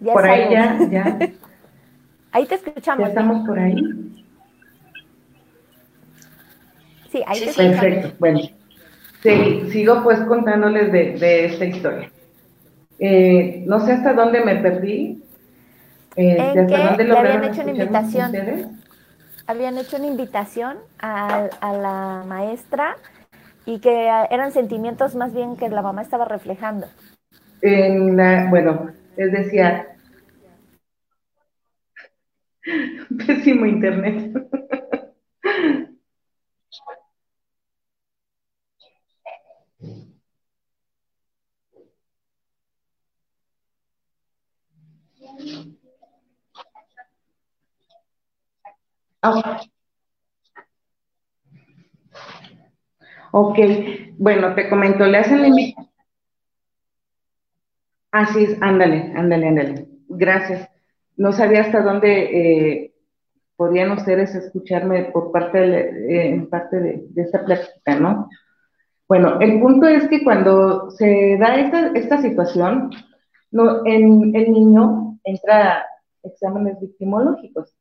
por 0.03 0.25
ahí 0.25 0.51
ya, 0.51 0.77
ya. 0.91 1.19
Ahí 2.31 2.45
te 2.45 2.55
escuchamos. 2.55 3.03
Ya 3.03 3.09
estamos 3.09 3.47
por 3.47 3.59
ahí. 3.59 3.75
Sí, 7.11 7.21
ahí 7.27 7.39
te 7.39 7.49
escuchamos. 7.49 7.79
Perfecto, 7.79 8.15
bueno. 8.19 8.39
Sigo 9.21 10.03
pues 10.03 10.19
contándoles 10.21 10.91
de, 10.91 11.45
esta 11.45 11.65
historia. 11.65 12.11
Eh, 12.99 13.63
no 13.65 13.79
sé 13.85 13.93
hasta 13.93 14.13
dónde 14.13 14.43
me 14.43 14.55
perdí. 14.57 15.23
Eh, 16.15 16.53
¿En 16.55 16.67
qué 16.67 17.03
le 17.03 17.17
habían 17.17 17.43
hecho 17.43 17.61
una 17.61 17.71
invitación? 17.71 18.81
habían 19.47 19.77
hecho 19.77 19.97
una 19.97 20.07
invitación 20.07 20.77
a, 20.99 21.49
la 21.61 22.23
maestra 22.25 22.95
y 23.65 23.79
que 23.79 24.07
eran 24.29 24.51
sentimientos 24.51 25.15
más 25.15 25.33
bien 25.33 25.57
que 25.57 25.69
la 25.69 25.81
mamá 25.81 26.01
estaba 26.01 26.25
reflejando. 26.25 26.87
En 27.61 28.15
bueno, 28.49 28.91
les 29.17 29.31
decía, 29.31 29.87
pésimo 33.27 33.65
internet. 33.65 34.31
Ah. 49.23 49.61
Ok, 53.31 53.59
bueno, 54.17 54.53
te 54.55 54.69
comento, 54.69 55.05
le 55.05 55.17
hacen 55.19 55.41
la 55.41 55.47
invitación. 55.47 55.91
Así 58.11 58.43
es, 58.43 58.61
ándale, 58.61 59.13
ándale, 59.15 59.47
ándale. 59.47 59.87
Gracias. 60.09 60.69
No 61.15 61.31
sabía 61.31 61.61
hasta 61.61 61.81
dónde 61.81 62.83
eh, 62.83 62.93
podían 63.55 63.91
ustedes 63.91 64.35
escucharme 64.35 65.05
por 65.13 65.31
parte 65.31 65.59
de, 65.59 66.33
eh, 66.33 66.47
parte 66.49 66.79
de, 66.79 67.05
esta 67.15 67.45
plática, 67.45 67.95
¿no? 67.95 68.27
Bueno, 69.07 69.39
el 69.39 69.61
punto 69.61 69.87
es 69.87 70.07
que 70.07 70.23
cuando 70.23 70.89
se 70.91 71.37
da 71.39 71.55
esta, 71.93 72.21
situación, 72.21 72.91
no, 73.51 73.85
en, 73.85 74.35
el 74.35 74.51
niño 74.51 75.10
entra 75.23 75.85
exámenes 76.23 76.79
victimológicos. 76.79 77.73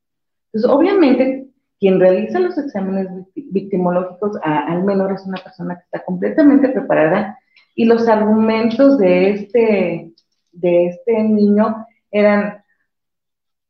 Entonces, 0.47 0.69
obviamente, 0.69 1.47
quien 1.79 1.99
realiza 1.99 2.39
los 2.39 2.57
exámenes 2.57 3.07
victimológicos 3.35 4.37
al 4.43 4.83
menor 4.83 5.13
es 5.13 5.25
una 5.25 5.41
persona 5.41 5.75
que 5.75 5.83
está 5.83 6.03
completamente 6.05 6.69
preparada 6.69 7.39
y 7.75 7.85
los 7.85 8.07
argumentos 8.07 8.97
de 8.97 9.31
este, 9.31 10.11
de 10.51 10.85
este 10.87 11.23
niño 11.23 11.85
eran, 12.11 12.63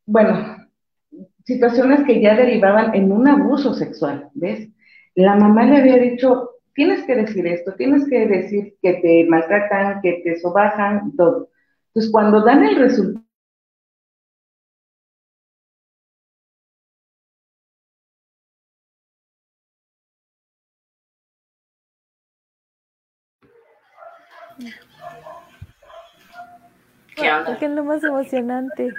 bueno, 0.05 0.57
situaciones 1.45 2.03
que 2.05 2.21
ya 2.21 2.35
derivaban 2.35 2.93
en 2.95 3.11
un 3.11 3.27
abuso 3.27 3.73
sexual, 3.73 4.29
¿ves? 4.33 4.67
La 5.15 5.35
mamá 5.35 5.63
le 5.65 5.77
había 5.77 5.97
dicho, 5.97 6.51
tienes 6.73 7.03
que 7.05 7.15
decir 7.15 7.47
esto, 7.47 7.73
tienes 7.75 8.07
que 8.09 8.27
decir 8.27 8.75
que 8.81 8.93
te 8.95 9.25
maltratan, 9.29 10.01
que 10.01 10.21
te 10.23 10.39
sobajan, 10.39 11.15
todo. 11.15 11.49
Entonces, 11.87 12.11
cuando 12.11 12.43
dan 12.43 12.63
el 12.63 12.77
resultado, 12.77 13.25
¿Qué 27.15 27.31
onda? 27.31 27.57
¿Qué 27.57 27.65
es 27.65 27.71
lo 27.71 27.83
más 27.83 28.03
emocionante? 28.03 28.93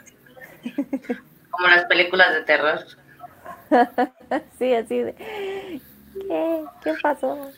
Como 1.50 1.68
las 1.68 1.84
películas 1.86 2.34
de 2.34 2.42
terror. 2.42 2.80
sí, 4.58 4.74
así 4.74 4.98
de. 4.98 5.14
¿Qué? 5.14 6.64
¿Qué 6.82 6.94
pasó? 7.02 7.50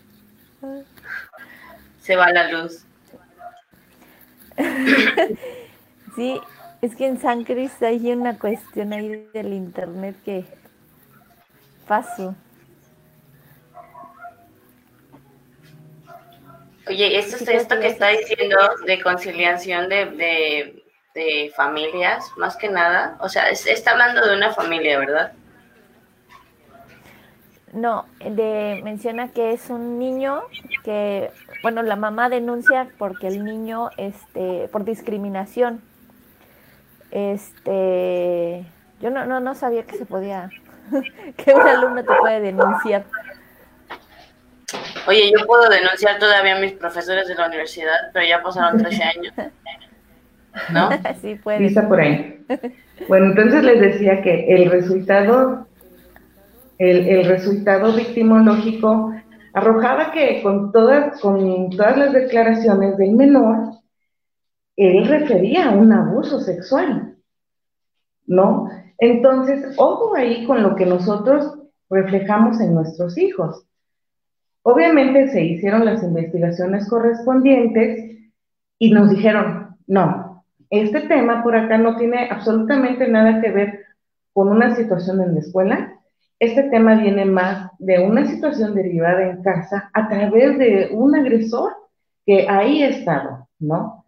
Se 2.00 2.16
va 2.16 2.30
la 2.30 2.50
luz. 2.50 2.84
sí, 6.16 6.40
es 6.80 6.94
que 6.94 7.06
en 7.06 7.20
San 7.20 7.44
Cris 7.44 7.82
hay 7.82 8.12
una 8.12 8.38
cuestión 8.38 8.92
ahí 8.92 9.28
del 9.32 9.52
internet 9.52 10.16
que 10.24 10.44
pasó. 11.88 12.34
Oye, 16.86 17.18
esto, 17.18 17.50
esto 17.50 17.80
que 17.80 17.86
está 17.86 18.08
diciendo 18.08 18.56
de 18.86 19.02
conciliación 19.02 19.88
de, 19.88 20.82
familias, 21.56 22.30
más 22.36 22.56
que 22.56 22.68
nada, 22.68 23.16
o 23.20 23.28
sea, 23.28 23.48
está 23.48 23.92
hablando 23.92 24.26
de 24.26 24.36
una 24.36 24.52
familia, 24.52 24.98
¿verdad? 24.98 25.32
No, 27.72 28.06
de, 28.20 28.80
menciona 28.84 29.28
que 29.28 29.52
es 29.52 29.70
un 29.70 29.98
niño 29.98 30.42
que, 30.84 31.30
bueno, 31.62 31.82
la 31.82 31.96
mamá 31.96 32.28
denuncia 32.28 32.88
porque 32.98 33.28
el 33.28 33.44
niño, 33.44 33.90
este, 33.96 34.68
por 34.68 34.84
discriminación. 34.84 35.80
Este, 37.10 38.64
yo 39.00 39.10
no, 39.10 39.24
no, 39.24 39.40
no 39.40 39.54
sabía 39.54 39.84
que 39.84 39.96
se 39.96 40.04
podía, 40.04 40.50
que 41.36 41.54
un 41.54 41.62
alumno 41.62 42.04
te 42.04 42.14
puede 42.14 42.40
denunciar. 42.40 43.06
Oye, 45.06 45.30
yo 45.36 45.46
puedo 45.46 45.68
denunciar 45.68 46.18
todavía 46.18 46.56
a 46.56 46.60
mis 46.60 46.72
profesores 46.72 47.28
de 47.28 47.34
la 47.34 47.46
universidad, 47.46 48.10
pero 48.12 48.26
ya 48.26 48.42
pasaron 48.42 48.80
13 48.82 49.02
años. 49.16 49.34
¿No? 50.72 50.90
Sí, 51.20 51.34
puede. 51.36 51.70
por 51.82 52.00
ahí. 52.00 52.44
Bueno, 53.08 53.26
entonces 53.26 53.64
les 53.64 53.80
decía 53.80 54.22
que 54.22 54.54
el 54.54 54.70
resultado, 54.70 55.66
el, 56.78 57.08
el 57.08 57.26
resultado 57.26 57.92
victimológico 57.92 59.12
arrojaba 59.52 60.12
que 60.12 60.42
con 60.42 60.72
todas, 60.72 61.20
con 61.20 61.70
todas 61.70 61.96
las 61.96 62.12
declaraciones 62.12 62.96
del 62.96 63.12
menor, 63.12 63.74
él 64.76 65.06
refería 65.06 65.68
a 65.68 65.70
un 65.70 65.92
abuso 65.92 66.40
sexual. 66.40 67.14
¿no? 68.26 68.68
Entonces, 68.98 69.74
ojo 69.76 70.14
ahí 70.16 70.46
con 70.46 70.62
lo 70.62 70.76
que 70.76 70.86
nosotros 70.86 71.58
reflejamos 71.90 72.60
en 72.60 72.74
nuestros 72.74 73.18
hijos. 73.18 73.64
Obviamente 74.66 75.28
se 75.28 75.44
hicieron 75.44 75.84
las 75.84 76.02
investigaciones 76.02 76.88
correspondientes 76.88 78.18
y 78.78 78.90
nos 78.90 79.10
dijeron, 79.10 79.76
no, 79.86 80.44
este 80.70 81.02
tema 81.02 81.42
por 81.42 81.54
acá 81.54 81.76
no 81.76 81.96
tiene 81.96 82.28
absolutamente 82.30 83.06
nada 83.06 83.42
que 83.42 83.50
ver 83.50 83.84
con 84.32 84.48
una 84.48 84.74
situación 84.74 85.20
en 85.20 85.34
la 85.34 85.40
escuela. 85.40 86.00
Este 86.38 86.62
tema 86.64 86.94
viene 86.94 87.26
más 87.26 87.70
de 87.78 88.06
una 88.06 88.24
situación 88.24 88.74
derivada 88.74 89.28
en 89.28 89.42
casa 89.42 89.90
a 89.92 90.08
través 90.08 90.58
de 90.58 90.88
un 90.92 91.14
agresor 91.14 91.72
que 92.24 92.48
ahí 92.48 92.82
ha 92.82 92.88
estado, 92.88 93.46
¿no? 93.58 94.06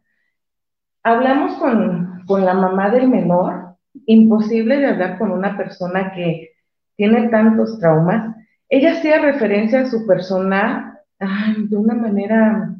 Hablamos 1.03 1.53
con, 1.59 2.23
con 2.27 2.47
la 2.47 2.55
mamá 2.55 2.89
del 2.89 3.09
menor, 3.09 3.77
imposible 4.07 4.79
de 4.79 4.87
hablar 4.87 5.19
con 5.19 5.33
una 5.33 5.55
persona 5.57 6.13
que 6.15 6.53
tiene 6.97 7.29
tantos 7.29 7.79
traumas. 7.79 8.35
Ella 8.69 8.93
hacía 8.93 9.21
referencia 9.21 9.81
a 9.81 9.87
su 9.87 10.07
persona 10.07 11.01
de 11.19 11.77
una 11.77 11.95
manera 11.95 12.75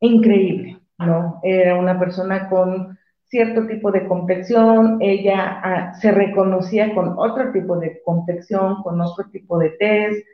increíble, 0.00 0.78
¿no? 0.98 1.40
Era 1.42 1.76
una 1.76 1.98
persona 1.98 2.48
con 2.48 2.98
cierto 3.24 3.66
tipo 3.66 3.90
de 3.92 4.06
complexión, 4.06 4.98
ella 5.00 5.60
ah, 5.62 5.94
se 6.00 6.12
reconocía 6.12 6.94
con 6.94 7.14
otro 7.18 7.52
tipo 7.52 7.78
de 7.78 8.00
complexión, 8.02 8.82
con 8.82 9.00
otro 9.00 9.28
tipo 9.30 9.58
de 9.58 9.70
tez, 9.70 10.24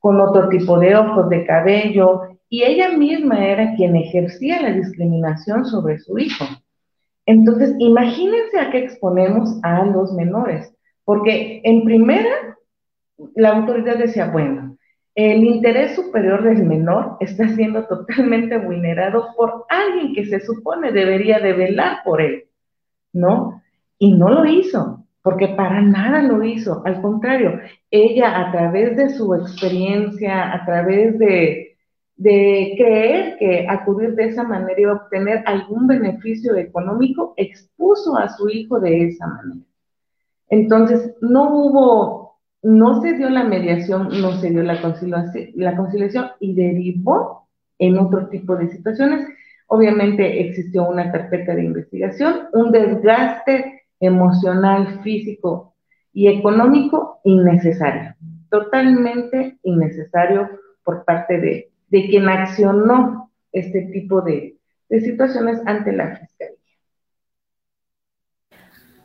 con 0.00 0.20
otro 0.20 0.48
tipo 0.48 0.78
de 0.78 0.96
ojos, 0.96 1.28
de 1.28 1.46
cabello, 1.46 2.22
y 2.48 2.64
ella 2.64 2.90
misma 2.90 3.46
era 3.46 3.74
quien 3.76 3.94
ejercía 3.94 4.60
la 4.60 4.72
discriminación 4.72 5.64
sobre 5.64 5.98
su 6.00 6.18
hijo. 6.18 6.44
Entonces, 7.26 7.76
imagínense 7.78 8.58
a 8.58 8.70
qué 8.70 8.78
exponemos 8.78 9.60
a 9.62 9.84
los 9.84 10.12
menores, 10.14 10.74
porque 11.04 11.60
en 11.62 11.84
primera, 11.84 12.58
la 13.34 13.50
autoridad 13.50 13.98
decía, 13.98 14.30
bueno, 14.30 14.76
el 15.14 15.44
interés 15.44 15.96
superior 15.96 16.42
del 16.42 16.64
menor 16.64 17.16
está 17.20 17.48
siendo 17.48 17.84
totalmente 17.86 18.58
vulnerado 18.58 19.28
por 19.36 19.64
alguien 19.68 20.14
que 20.14 20.24
se 20.24 20.40
supone 20.40 20.92
debería 20.92 21.40
de 21.40 21.52
velar 21.52 21.98
por 22.04 22.20
él, 22.20 22.44
¿no? 23.12 23.62
Y 23.98 24.12
no 24.12 24.30
lo 24.30 24.46
hizo, 24.46 25.04
porque 25.22 25.48
para 25.48 25.82
nada 25.82 26.22
lo 26.22 26.42
hizo. 26.44 26.82
Al 26.86 27.02
contrario, 27.02 27.60
ella 27.90 28.40
a 28.40 28.52
través 28.52 28.96
de 28.96 29.10
su 29.10 29.34
experiencia, 29.34 30.54
a 30.54 30.64
través 30.64 31.18
de, 31.18 31.76
de 32.16 32.74
creer 32.78 33.36
que 33.38 33.66
acudir 33.68 34.14
de 34.14 34.26
esa 34.26 34.44
manera 34.44 34.80
iba 34.80 34.92
a 34.92 34.96
obtener 34.96 35.42
algún 35.44 35.86
beneficio 35.86 36.56
económico, 36.56 37.34
expuso 37.36 38.16
a 38.16 38.28
su 38.28 38.48
hijo 38.48 38.80
de 38.80 39.08
esa 39.08 39.26
manera. 39.26 39.66
Entonces, 40.48 41.14
no 41.20 41.52
hubo 41.54 42.29
no 42.62 43.00
se 43.00 43.14
dio 43.14 43.30
la 43.30 43.44
mediación, 43.44 44.08
no 44.20 44.32
se 44.32 44.50
dio 44.50 44.62
la 44.62 44.80
conciliación, 44.82 45.50
la 45.54 45.76
conciliación 45.76 46.30
y 46.40 46.54
derivó 46.54 47.48
en 47.78 47.98
otro 47.98 48.28
tipo 48.28 48.56
de 48.56 48.68
situaciones. 48.68 49.26
Obviamente 49.66 50.40
existió 50.40 50.88
una 50.88 51.10
carpeta 51.10 51.54
de 51.54 51.64
investigación, 51.64 52.48
un 52.52 52.72
desgaste 52.72 53.84
emocional, 54.00 55.00
físico 55.02 55.74
y 56.12 56.28
económico 56.28 57.20
innecesario, 57.24 58.14
totalmente 58.50 59.58
innecesario 59.62 60.48
por 60.84 61.04
parte 61.04 61.38
de, 61.38 61.70
de 61.88 62.08
quien 62.08 62.28
accionó 62.28 63.30
este 63.52 63.82
tipo 63.92 64.22
de, 64.22 64.56
de 64.88 65.00
situaciones 65.00 65.60
ante 65.66 65.92
la 65.92 66.16
fiscalía. 66.16 66.56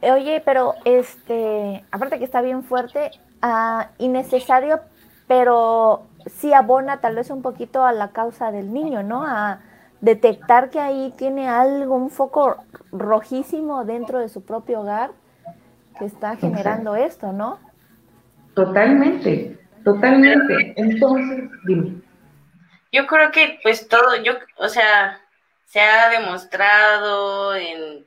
Oye, 0.02 0.42
pero 0.46 0.74
este, 0.84 1.84
aparte 1.92 2.20
que 2.20 2.26
está 2.26 2.42
bien 2.42 2.64
fuerte, 2.64 3.12
uh, 3.44 3.84
innecesario, 3.98 4.80
pero 5.28 6.08
sí 6.28 6.54
abona 6.54 7.02
tal 7.02 7.16
vez 7.16 7.30
un 7.30 7.42
poquito 7.42 7.84
a 7.84 7.94
la 7.94 8.10
causa 8.10 8.52
del 8.52 8.74
niño, 8.74 9.04
¿no? 9.04 9.24
A 9.26 9.60
detectar 10.02 10.70
que 10.70 10.80
ahí 10.80 11.14
tiene 11.18 11.48
algo, 11.50 11.96
un 11.96 12.10
foco 12.10 12.58
rojísimo 12.92 13.86
dentro 13.86 14.20
de 14.20 14.30
su 14.30 14.44
propio 14.44 14.82
hogar 14.82 15.12
que 15.98 16.06
está 16.06 16.36
generando 16.36 16.96
esto, 16.96 17.32
¿no? 17.32 17.60
Totalmente, 18.54 19.58
totalmente. 19.84 20.74
Entonces, 20.76 21.50
dime. 21.66 22.02
Yo 22.92 23.08
creo 23.08 23.32
que 23.32 23.60
pues 23.64 23.88
todo, 23.88 24.16
yo, 24.24 24.34
o 24.58 24.70
sea, 24.70 25.20
se 25.66 25.82
ha 25.82 26.10
demostrado 26.10 27.56
en 27.56 28.06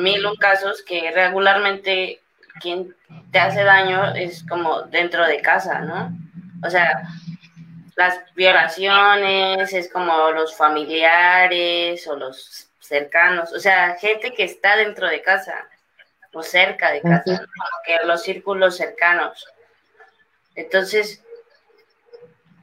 mil 0.00 0.22
casos 0.38 0.82
que 0.82 1.10
regularmente 1.10 2.20
quien 2.60 2.94
te 3.30 3.38
hace 3.38 3.64
daño 3.64 4.14
es 4.14 4.44
como 4.46 4.82
dentro 4.82 5.26
de 5.26 5.40
casa, 5.40 5.80
¿no? 5.80 6.12
O 6.64 6.70
sea, 6.70 7.02
las 7.96 8.20
violaciones 8.34 9.72
es 9.72 9.90
como 9.92 10.30
los 10.30 10.56
familiares 10.56 12.06
o 12.06 12.16
los 12.16 12.68
cercanos, 12.80 13.52
o 13.52 13.60
sea, 13.60 13.96
gente 13.96 14.34
que 14.34 14.44
está 14.44 14.76
dentro 14.76 15.08
de 15.08 15.22
casa 15.22 15.66
o 16.32 16.42
cerca 16.42 16.90
de 16.90 17.02
casa, 17.02 17.46
que 17.84 17.96
los 18.04 18.22
círculos 18.22 18.76
cercanos. 18.76 19.46
Entonces, 20.54 21.21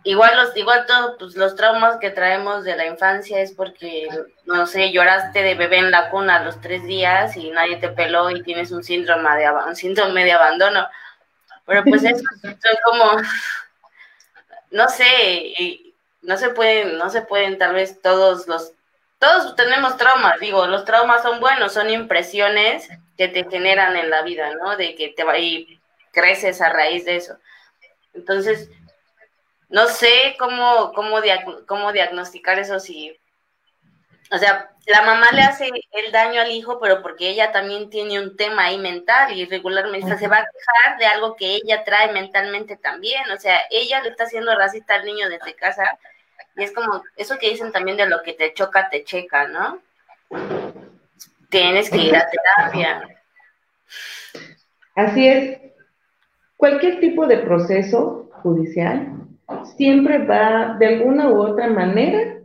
igual 0.09 0.35
los, 0.35 0.55
igual 0.57 0.85
todos 0.87 1.15
pues, 1.19 1.35
los 1.35 1.55
traumas 1.55 1.97
que 1.97 2.09
traemos 2.09 2.63
de 2.63 2.75
la 2.75 2.87
infancia 2.87 3.39
es 3.41 3.51
porque, 3.51 4.07
no 4.45 4.65
sé, 4.65 4.91
lloraste 4.91 5.43
de 5.43 5.53
bebé 5.53 5.77
en 5.77 5.91
la 5.91 6.09
cuna 6.09 6.37
a 6.37 6.43
los 6.43 6.59
tres 6.61 6.83
días 6.85 7.37
y 7.37 7.51
nadie 7.51 7.77
te 7.77 7.89
peló 7.89 8.31
y 8.31 8.41
tienes 8.41 8.71
un 8.71 8.83
síndrome 8.83 9.29
de, 9.37 9.51
un 9.51 9.75
síndrome 9.75 10.25
de 10.25 10.31
abandono. 10.31 10.87
Pero 11.65 11.83
pues 11.83 12.03
eso 12.03 12.23
es 12.43 12.79
como, 12.83 13.21
no 14.71 14.89
sé, 14.89 15.53
no 16.23 16.37
se 16.37 16.49
pueden, 16.49 16.97
no 16.97 17.11
se 17.11 17.21
pueden 17.21 17.59
tal 17.59 17.75
vez 17.75 18.01
todos 18.01 18.47
los, 18.47 18.73
todos 19.19 19.55
tenemos 19.55 19.95
traumas, 19.97 20.39
digo, 20.39 20.65
los 20.65 20.85
traumas 20.85 21.21
son 21.21 21.39
buenos, 21.39 21.73
son 21.73 21.89
impresiones 21.91 22.89
que 23.15 23.27
te 23.27 23.47
generan 23.47 23.95
en 23.95 24.09
la 24.09 24.23
vida, 24.23 24.55
¿no? 24.55 24.75
De 24.75 24.95
que 24.95 25.09
te 25.09 25.23
va 25.23 25.37
y 25.37 25.79
creces 26.11 26.61
a 26.61 26.69
raíz 26.69 27.05
de 27.05 27.17
eso. 27.17 27.37
Entonces, 28.15 28.69
no 29.69 29.87
sé 29.87 30.35
cómo, 30.39 30.91
cómo, 30.93 31.17
cómo 31.67 31.91
diagnosticar 31.91 32.57
eso 32.59 32.79
si, 32.79 33.15
o 34.31 34.37
sea, 34.37 34.71
la 34.87 35.03
mamá 35.03 35.31
le 35.31 35.41
hace 35.41 35.69
el 35.91 36.11
daño 36.11 36.41
al 36.41 36.51
hijo, 36.51 36.79
pero 36.79 37.01
porque 37.03 37.29
ella 37.29 37.51
también 37.51 37.89
tiene 37.91 38.19
un 38.19 38.35
tema 38.35 38.65
ahí 38.65 38.79
mental 38.79 39.31
y 39.31 39.45
regularmente 39.45 40.17
se 40.17 40.27
va 40.27 40.37
a 40.37 40.47
quejar 40.51 40.97
de 40.97 41.05
algo 41.05 41.35
que 41.35 41.55
ella 41.55 41.83
trae 41.83 42.11
mentalmente 42.11 42.77
también, 42.77 43.29
o 43.31 43.37
sea, 43.37 43.61
ella 43.69 44.01
le 44.01 44.09
está 44.09 44.23
haciendo 44.23 44.55
racista 44.55 44.95
al 44.95 45.05
niño 45.05 45.29
desde 45.29 45.53
casa 45.53 45.97
y 46.55 46.63
es 46.63 46.73
como 46.73 47.03
eso 47.15 47.37
que 47.37 47.51
dicen 47.51 47.71
también 47.71 47.97
de 47.97 48.07
lo 48.07 48.23
que 48.23 48.33
te 48.33 48.53
choca, 48.53 48.89
te 48.89 49.03
checa, 49.03 49.47
¿no? 49.47 49.81
Tienes 51.49 51.89
que 51.89 51.97
ir 51.97 52.15
a 52.15 52.27
terapia. 52.27 53.21
Así 54.95 55.27
es. 55.27 55.59
Cualquier 56.57 56.99
tipo 56.99 57.25
de 57.27 57.37
proceso 57.37 58.29
judicial 58.43 59.19
siempre 59.77 60.25
va 60.25 60.75
de 60.79 60.85
alguna 60.85 61.29
u 61.29 61.39
otra 61.39 61.67
manera 61.67 62.39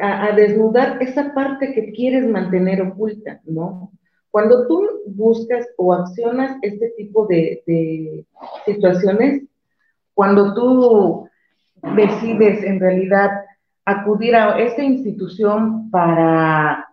a, 0.00 0.32
desnudar 0.32 1.00
esa 1.00 1.32
parte 1.32 1.72
que 1.72 1.92
quieres 1.92 2.26
mantener 2.26 2.82
oculta, 2.82 3.40
¿no? 3.44 3.92
Cuando 4.30 4.66
tú 4.66 4.82
buscas 5.06 5.66
o 5.76 5.92
accionas 5.92 6.56
este 6.62 6.92
tipo 6.96 7.26
de, 7.26 8.24
situaciones, 8.64 9.44
cuando 10.12 10.54
tú 10.54 11.28
decides 11.94 12.64
en 12.64 12.80
realidad 12.80 13.30
acudir 13.84 14.34
a 14.34 14.58
esta 14.58 14.82
institución 14.82 15.90
para 15.90 16.88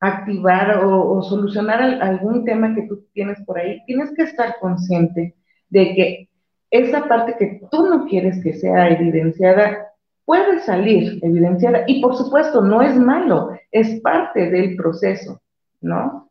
activar 0.00 0.84
o, 0.84 1.22
solucionar 1.22 1.80
algún 1.80 2.44
tema 2.44 2.74
que 2.74 2.82
tú 2.82 3.06
tienes 3.14 3.40
por 3.46 3.58
ahí, 3.58 3.80
tienes 3.86 4.12
que 4.14 4.24
estar 4.24 4.56
consciente 4.60 5.34
de 5.70 5.94
que 5.94 6.28
esa 6.72 7.06
parte 7.06 7.36
que 7.38 7.60
tú 7.70 7.86
no 7.86 8.06
quieres 8.06 8.42
que 8.42 8.54
sea 8.54 8.88
evidenciada 8.88 9.92
puede 10.24 10.60
salir 10.60 11.18
evidenciada 11.22 11.84
y 11.86 12.00
por 12.00 12.16
supuesto 12.16 12.62
no 12.62 12.80
es 12.80 12.96
malo, 12.96 13.56
es 13.70 14.00
parte 14.00 14.50
del 14.50 14.74
proceso, 14.76 15.40
¿no? 15.82 16.30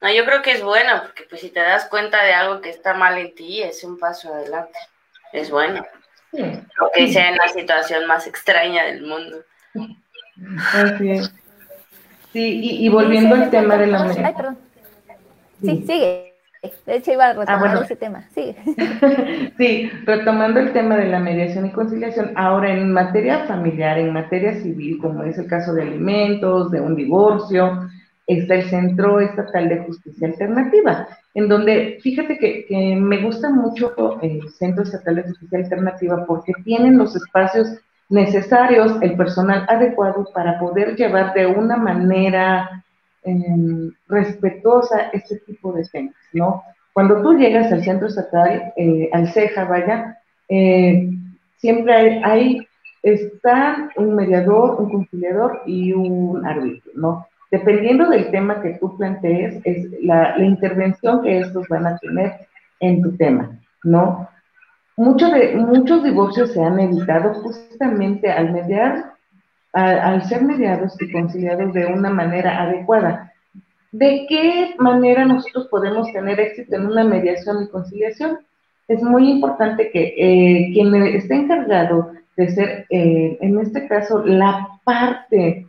No, 0.00 0.12
yo 0.12 0.24
creo 0.26 0.42
que 0.42 0.52
es 0.52 0.62
bueno, 0.62 0.92
porque 1.02 1.24
pues 1.28 1.40
si 1.40 1.50
te 1.50 1.60
das 1.60 1.86
cuenta 1.86 2.22
de 2.22 2.32
algo 2.32 2.60
que 2.60 2.70
está 2.70 2.94
mal 2.94 3.18
en 3.18 3.34
ti, 3.34 3.62
es 3.62 3.82
un 3.82 3.98
paso 3.98 4.32
adelante, 4.32 4.78
es 5.32 5.50
bueno. 5.50 5.84
Sí. 6.32 6.42
Aunque 6.78 7.08
sea 7.10 7.30
en 7.30 7.36
la 7.36 7.48
situación 7.48 8.06
más 8.06 8.26
extraña 8.26 8.84
del 8.84 9.02
mundo. 9.02 9.38
Así 10.74 11.22
Sí, 12.32 12.60
y, 12.84 12.88
volviendo 12.90 13.34
al 13.34 13.50
tema 13.50 13.78
de 13.78 13.86
la... 13.86 14.12
Sí, 15.62 15.84
sigue. 15.86 16.27
De 16.86 16.96
hecho, 16.96 17.12
iba 17.12 17.26
a 17.26 17.30
ah, 17.30 17.34
retomar 17.34 17.82
ese 17.84 17.96
tema. 17.96 18.24
Sí. 18.34 18.56
sí, 19.58 19.90
retomando 20.04 20.58
el 20.58 20.72
tema 20.72 20.96
de 20.96 21.06
la 21.06 21.20
mediación 21.20 21.66
y 21.66 21.70
conciliación, 21.70 22.32
ahora 22.34 22.72
en 22.72 22.92
materia 22.92 23.44
familiar, 23.46 23.98
en 23.98 24.12
materia 24.12 24.54
civil, 24.54 24.98
como 25.00 25.22
es 25.22 25.38
el 25.38 25.46
caso 25.46 25.72
de 25.72 25.82
alimentos, 25.82 26.70
de 26.72 26.80
un 26.80 26.96
divorcio, 26.96 27.88
está 28.26 28.56
el 28.56 28.64
Centro 28.64 29.20
Estatal 29.20 29.68
de 29.68 29.84
Justicia 29.84 30.28
Alternativa, 30.28 31.08
en 31.34 31.48
donde, 31.48 31.98
fíjate 32.02 32.38
que, 32.38 32.96
me 32.96 33.22
gusta 33.22 33.50
mucho 33.50 33.94
el 34.20 34.48
Centro 34.50 34.82
Estatal 34.82 35.16
de 35.16 35.22
Justicia 35.22 35.58
Alternativa 35.58 36.24
porque 36.26 36.52
tienen 36.64 36.98
los 36.98 37.14
espacios 37.16 37.68
necesarios, 38.08 38.96
el 39.00 39.16
personal 39.16 39.64
adecuado 39.68 40.26
para 40.34 40.58
poder 40.58 40.96
llevar 40.96 41.34
de 41.34 41.46
una 41.46 41.76
manera 41.76 42.84
em, 43.28 43.90
respetuosa 44.08 45.10
este 45.12 45.36
tipo 45.40 45.72
de 45.72 45.84
temas, 45.84 46.14
¿no? 46.32 46.62
Cuando 46.92 47.22
tú 47.22 47.34
llegas 47.34 47.70
al 47.72 47.84
centro 47.84 48.08
estatal, 48.08 48.72
eh, 48.76 49.08
al 49.12 49.28
CEJA, 49.28 49.64
vaya, 49.64 50.18
eh, 50.48 51.10
siempre 51.58 51.94
hay, 51.94 52.20
hay, 52.24 52.68
está 53.02 53.90
un 53.96 54.16
mediador, 54.16 54.80
un 54.80 54.90
conciliador 54.90 55.62
y 55.66 55.92
un 55.92 56.44
árbitro, 56.44 56.90
¿no? 56.94 57.26
Dependiendo 57.50 58.08
del 58.10 58.30
tema 58.30 58.60
que 58.60 58.74
tú 58.80 58.96
plantees, 58.96 59.60
es 59.64 59.88
la, 60.02 60.38
intervención 60.38 61.22
que 61.22 61.38
estos 61.38 61.66
van 61.68 61.86
a 61.86 61.98
tener 61.98 62.32
en 62.80 63.00
tu 63.00 63.16
tema, 63.16 63.58
¿no? 63.84 64.28
Muchos 64.96 66.02
divorcios 66.02 66.52
se 66.52 66.62
han 66.62 66.80
evitado 66.80 67.32
justamente 67.34 68.30
al 68.30 68.52
mediar, 68.52 69.07
al 69.72 70.24
ser 70.28 70.42
mediados 70.42 71.00
y 71.00 71.10
conciliados 71.12 71.72
de 71.72 71.86
una 71.86 72.10
manera 72.10 72.62
adecuada. 72.62 73.32
¿De 73.92 74.26
qué 74.28 74.74
manera 74.78 75.24
nosotros 75.24 75.68
podemos 75.70 76.12
tener 76.12 76.38
éxito 76.40 76.76
en 76.76 76.86
una 76.86 77.04
mediación 77.04 77.62
y 77.62 77.68
conciliación? 77.68 78.38
Es 78.86 79.02
muy 79.02 79.30
importante 79.30 79.90
que 79.90 80.14
eh, 80.16 80.70
quien 80.72 80.94
esté 80.94 81.34
encargado 81.34 82.12
de 82.36 82.50
ser, 82.50 82.86
eh, 82.90 83.38
en 83.40 83.58
este 83.58 83.86
caso, 83.88 84.24
la 84.24 84.68
parte, 84.84 85.66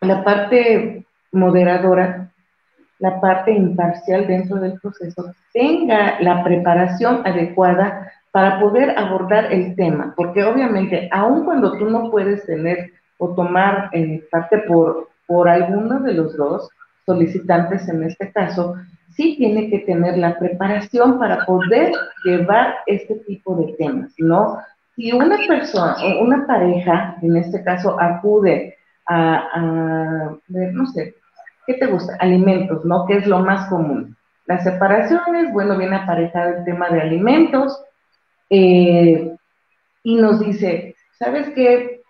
la 0.00 0.22
parte 0.22 1.04
moderadora, 1.32 2.30
la 2.98 3.20
parte 3.20 3.52
imparcial 3.52 4.26
dentro 4.26 4.56
del 4.56 4.78
proceso 4.80 5.34
tenga 5.52 6.20
la 6.20 6.42
preparación 6.44 7.22
adecuada 7.24 8.12
para 8.34 8.58
poder 8.58 8.98
abordar 8.98 9.52
el 9.52 9.76
tema, 9.76 10.12
porque 10.16 10.42
obviamente, 10.42 11.08
aun 11.12 11.44
cuando 11.44 11.78
tú 11.78 11.88
no 11.88 12.10
puedes 12.10 12.44
tener 12.44 12.90
o 13.18 13.32
tomar 13.32 13.90
eh, 13.92 14.26
parte 14.28 14.58
por, 14.66 15.08
por 15.28 15.48
alguno 15.48 16.00
de 16.00 16.14
los 16.14 16.36
dos 16.36 16.68
solicitantes 17.06 17.88
en 17.88 18.02
este 18.02 18.32
caso, 18.32 18.74
sí 19.10 19.36
tiene 19.38 19.70
que 19.70 19.78
tener 19.86 20.18
la 20.18 20.36
preparación 20.36 21.16
para 21.20 21.46
poder 21.46 21.92
llevar 22.24 22.74
este 22.86 23.14
tipo 23.20 23.54
de 23.54 23.72
temas, 23.74 24.12
¿no? 24.18 24.58
Si 24.96 25.12
una 25.12 25.38
persona, 25.46 25.94
una 26.20 26.44
pareja, 26.44 27.16
en 27.22 27.36
este 27.36 27.62
caso, 27.62 27.96
acude 28.00 28.76
a, 29.06 29.48
a 29.54 30.36
no 30.48 30.86
sé, 30.86 31.14
¿qué 31.68 31.74
te 31.74 31.86
gusta? 31.86 32.16
Alimentos, 32.18 32.84
¿no? 32.84 33.06
Que 33.06 33.18
es 33.18 33.28
lo 33.28 33.38
más 33.38 33.68
común. 33.68 34.16
Las 34.46 34.64
separaciones, 34.64 35.52
bueno, 35.52 35.78
viene 35.78 35.94
aparejado 35.94 36.56
el 36.56 36.64
tema 36.64 36.88
de 36.88 37.00
alimentos 37.00 37.80
eh, 38.56 39.36
y 40.04 40.14
nos 40.14 40.38
dice, 40.38 40.94
¿sabes 41.18 41.48
qué? 41.56 42.02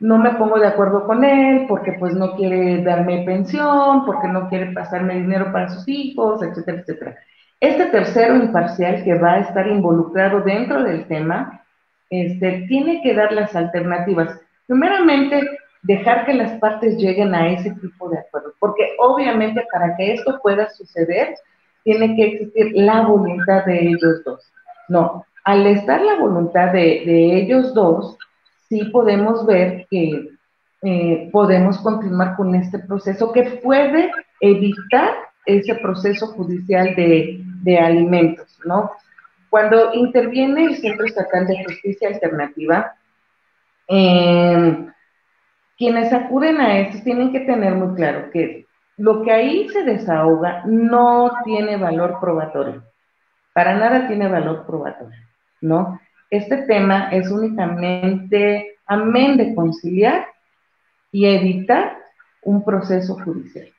No 0.00 0.18
me 0.18 0.32
pongo 0.32 0.58
de 0.58 0.66
acuerdo 0.66 1.06
con 1.06 1.24
él 1.24 1.66
porque 1.68 1.92
pues 1.92 2.12
no 2.14 2.34
quiere 2.34 2.82
darme 2.82 3.22
pensión, 3.24 4.04
porque 4.04 4.26
no 4.26 4.48
quiere 4.48 4.72
pasarme 4.72 5.14
dinero 5.14 5.52
para 5.52 5.68
sus 5.68 5.86
hijos, 5.86 6.42
etcétera, 6.42 6.80
etcétera. 6.80 7.16
Este 7.60 7.86
tercero 7.86 8.34
imparcial 8.34 9.04
que 9.04 9.14
va 9.14 9.34
a 9.34 9.40
estar 9.40 9.66
involucrado 9.68 10.40
dentro 10.40 10.82
del 10.82 11.06
tema, 11.06 11.62
este, 12.10 12.66
tiene 12.68 13.00
que 13.02 13.14
dar 13.14 13.32
las 13.32 13.54
alternativas. 13.54 14.40
Primeramente, 14.66 15.40
dejar 15.82 16.26
que 16.26 16.34
las 16.34 16.58
partes 16.58 16.96
lleguen 16.96 17.32
a 17.32 17.48
ese 17.52 17.70
tipo 17.76 18.08
de 18.10 18.18
acuerdo, 18.18 18.52
porque 18.58 18.96
obviamente 18.98 19.64
para 19.72 19.96
que 19.96 20.14
esto 20.14 20.40
pueda 20.42 20.68
suceder, 20.70 21.36
tiene 21.84 22.16
que 22.16 22.24
existir 22.24 22.72
la 22.74 23.02
voluntad 23.02 23.64
de 23.64 23.88
ellos 23.88 24.24
dos. 24.24 24.52
No, 24.88 25.24
al 25.46 25.64
estar 25.68 26.02
la 26.02 26.16
voluntad 26.16 26.72
de, 26.72 27.36
ellos 27.38 27.72
dos, 27.72 28.18
sí 28.68 28.82
podemos 28.86 29.46
ver 29.46 29.86
que 29.88 30.30
eh, 30.82 31.28
podemos 31.30 31.78
continuar 31.78 32.34
con 32.36 32.52
este 32.56 32.80
proceso 32.80 33.30
que 33.32 33.44
puede 33.62 34.10
evitar 34.40 35.14
ese 35.44 35.76
proceso 35.76 36.26
judicial 36.32 36.96
de, 36.96 37.78
alimentos, 37.78 38.58
¿no? 38.64 38.90
Cuando 39.48 39.94
interviene 39.94 40.64
el 40.64 40.76
Centro 40.78 41.06
Estatal 41.06 41.46
de 41.46 41.64
Justicia 41.64 42.08
Alternativa, 42.08 42.96
eh, 43.86 44.86
quienes 45.78 46.12
acuden 46.12 46.60
a 46.60 46.80
esto 46.80 47.04
tienen 47.04 47.30
que 47.30 47.40
tener 47.40 47.76
muy 47.76 47.94
claro 47.94 48.30
que 48.32 48.66
lo 48.96 49.22
que 49.22 49.30
ahí 49.30 49.68
se 49.68 49.84
desahoga 49.84 50.64
no 50.66 51.30
tiene 51.44 51.76
valor 51.76 52.18
probatorio. 52.20 52.82
Para 53.52 53.74
nada 53.74 54.08
tiene 54.08 54.26
valor 54.28 54.66
probatorio, 54.66 55.16
¿no? 55.60 56.00
Este 56.30 56.58
tema 56.58 57.08
es 57.10 57.30
únicamente 57.30 58.78
amén 58.86 59.36
de 59.36 59.54
conciliar 59.54 60.26
y 61.12 61.26
evitar 61.26 61.98
un 62.42 62.64
proceso 62.64 63.14
judicial. 63.14 63.72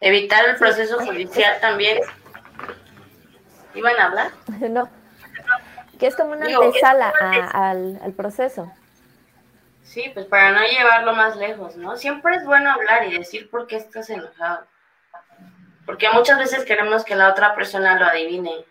Evitar 0.00 0.48
el 0.48 0.56
proceso 0.56 0.98
judicial 1.00 1.60
también. 1.60 1.98
¿Iban 3.74 3.96
a 3.98 4.06
hablar? 4.06 4.30
No 4.70 5.00
que 6.00 6.06
es 6.06 6.16
como 6.16 6.32
una 6.32 6.46
antesala 6.46 7.12
al, 7.52 8.00
al 8.02 8.12
proceso. 8.14 8.72
Sí, 9.82 10.10
pues 10.14 10.26
para 10.26 10.52
no 10.52 10.66
llevarlo 10.66 11.14
más 11.14 11.36
lejos, 11.36 11.76
¿no? 11.76 11.96
Siempre 11.96 12.36
es 12.36 12.44
bueno 12.44 12.72
hablar 12.72 13.06
y 13.06 13.18
decir 13.18 13.50
por 13.50 13.66
qué 13.66 13.76
estás 13.76 14.08
enojado. 14.08 14.66
Porque 15.90 16.08
muchas 16.10 16.38
veces 16.38 16.64
queremos 16.64 17.02
que 17.04 17.16
la 17.16 17.30
otra 17.30 17.52
persona 17.52 17.98
lo 17.98 18.06
adivine. 18.06 18.64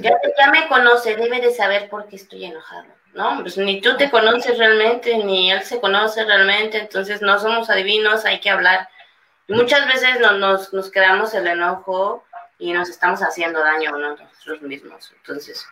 ya, 0.00 0.18
ya, 0.38 0.50
me 0.50 0.66
conoce, 0.66 1.14
debe 1.14 1.42
de 1.42 1.52
saber 1.52 1.90
por 1.90 2.08
qué 2.08 2.16
estoy 2.16 2.46
enojado, 2.46 2.86
¿no? 3.12 3.42
Pues 3.42 3.58
ni 3.58 3.82
tú 3.82 3.98
te 3.98 4.10
conoces 4.10 4.56
realmente, 4.56 5.14
ni 5.18 5.52
él 5.52 5.60
se 5.62 5.78
conoce 5.78 6.24
realmente, 6.24 6.78
entonces 6.78 7.20
no 7.20 7.38
somos 7.38 7.68
adivinos, 7.68 8.24
hay 8.24 8.40
que 8.40 8.48
hablar. 8.48 8.88
Muchas 9.46 9.86
veces 9.86 10.20
no, 10.20 10.38
nos, 10.38 10.72
nos 10.72 10.90
quedamos 10.90 11.34
el 11.34 11.48
enojo 11.48 12.24
y 12.58 12.72
nos 12.72 12.88
estamos 12.88 13.20
haciendo 13.20 13.60
daño 13.60 13.94
a 13.94 13.98
nosotros 13.98 14.62
mismos. 14.62 15.12
Entonces, 15.18 15.66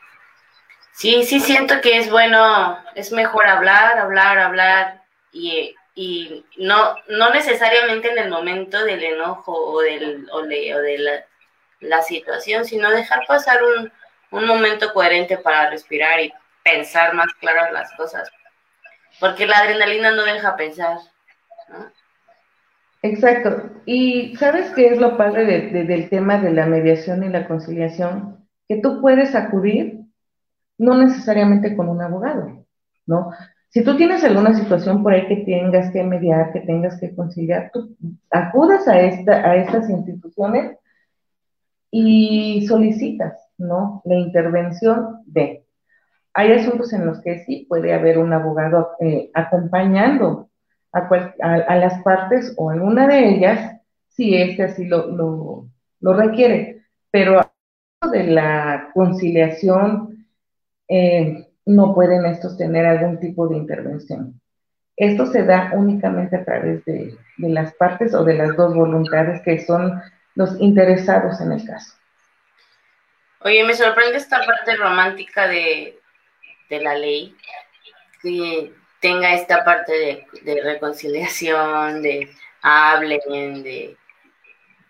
sí, 0.93 1.25
sí 1.25 1.41
siento 1.41 1.81
que 1.81 1.97
es 1.97 2.11
bueno, 2.11 2.79
es 2.95 3.13
mejor 3.13 3.47
hablar, 3.47 3.97
hablar, 3.97 4.39
hablar 4.41 5.05
y, 5.33 5.75
y 6.01 6.47
no, 6.57 6.95
no 7.11 7.29
necesariamente 7.29 8.11
en 8.11 8.19
el 8.19 8.31
momento 8.31 8.83
del 8.87 9.05
enojo 9.05 9.53
o, 9.53 9.83
del, 9.83 10.27
o 10.33 10.47
de, 10.47 10.99
la, 11.81 12.01
situación, 12.01 12.65
sino 12.65 12.89
dejar 12.89 13.27
pasar 13.29 13.61
un, 13.63 13.93
un 14.31 14.47
momento 14.47 14.95
coherente 14.95 15.37
para 15.37 15.69
respirar 15.69 16.19
y 16.21 16.33
pensar 16.65 17.13
más 17.13 17.27
claras 17.35 17.71
las 17.73 17.93
cosas. 17.99 18.31
Porque 19.21 19.47
la 19.47 19.59
adrenalina 19.59 20.13
no 20.13 20.25
deja 20.25 20.57
pensar. 20.57 20.97
Exacto. 23.03 23.69
Y 23.85 24.35
¿sabes 24.37 24.71
qué 24.75 24.87
es 24.87 24.99
lo 24.99 25.19
padre 25.19 25.45
del 25.45 26.09
tema 26.09 26.39
de 26.39 26.53
la 26.53 26.65
mediación 26.65 27.25
y 27.25 27.29
la 27.29 27.47
conciliación? 27.47 28.49
Que 28.67 28.81
tú 28.81 29.03
puedes 29.03 29.35
acudir 29.35 30.01
no 30.79 30.97
necesariamente 30.97 31.77
con 31.77 31.91
un 31.91 32.01
abogado, 32.01 32.65
¿no? 33.05 33.33
Si 33.71 33.85
tú 33.85 33.97
tienes 33.97 34.25
alguna 34.25 34.53
situación 34.53 35.03
por 35.03 35.13
ahí 35.13 35.29
que 35.29 35.37
tengas 35.37 35.93
que 35.93 36.03
mediar, 36.03 36.53
que 36.53 36.61
tengas 36.61 36.99
que 36.99 37.15
conciliar, 37.15 37.71
tú 37.73 37.97
acudas 38.31 38.89
a, 38.89 39.01
esta, 39.01 39.49
a 39.49 39.57
estas 39.57 39.89
instituciones 39.89 40.77
y 41.91 42.67
solicitas, 42.67 43.35
¿no? 43.59 44.03
La 44.05 44.17
intervención 44.17 45.23
de. 45.27 45.65
Hay 46.35 46.53
asuntos 46.53 46.93
en 46.93 47.07
los 47.07 47.21
que 47.23 47.45
sí 47.45 47.67
puede 47.69 47.93
haber 47.95 48.19
un 48.19 48.33
abogado 48.33 48.91
eh, 49.01 49.31
acompañando 49.35 50.49
a, 50.93 51.77
las 51.77 52.03
partes 52.03 52.55
o 52.57 52.71
alguna 52.71 53.07
de 53.07 53.29
ellas 53.29 53.81
si 54.09 54.35
este 54.35 54.65
así 54.65 54.87
lo, 54.87 55.69
requiere. 56.01 56.83
Pero 57.11 57.41
de 58.11 58.25
la 58.25 58.91
conciliación 58.95 60.27
eh, 60.89 61.50
no 61.67 61.95
pueden 61.95 62.27
estos 62.27 62.57
tener 62.57 62.87
algún 62.87 63.21
tipo 63.21 63.49
de 63.49 63.57
intervención. 63.57 64.41
Esto 64.97 65.27
se 65.27 65.45
da 65.45 65.71
únicamente 65.75 66.37
a 66.37 66.45
través 66.45 66.85
de, 66.85 67.17
las 67.39 67.73
partes 67.75 68.15
o 68.15 68.25
de 68.25 68.35
las 68.35 68.57
dos 68.57 68.75
voluntades 68.75 69.41
que 69.43 69.65
son 69.65 70.01
los 70.35 70.61
interesados 70.61 71.41
en 71.41 71.53
el 71.53 71.65
caso. 71.65 71.95
Oye, 73.43 73.65
me 73.65 73.75
sorprende 73.75 74.19
esta 74.19 74.45
parte 74.45 74.77
romántica 74.77 75.49
de, 75.49 75.99
de 76.69 76.81
la 76.81 76.95
ley, 76.95 77.35
que 78.23 78.75
tenga 79.01 79.33
esta 79.35 79.65
parte 79.65 80.27
de, 80.43 80.63
reconciliación, 80.63 82.03
de 82.03 82.31
hablen, 82.61 83.63
de, 83.63 83.97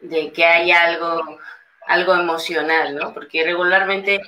de 0.01 0.33
que 0.33 0.45
haya 0.45 0.83
algo, 0.83 1.39
algo 1.87 2.15
emocional, 2.15 2.97
¿no? 2.97 3.15
Porque 3.15 3.45
regularmente 3.45 4.21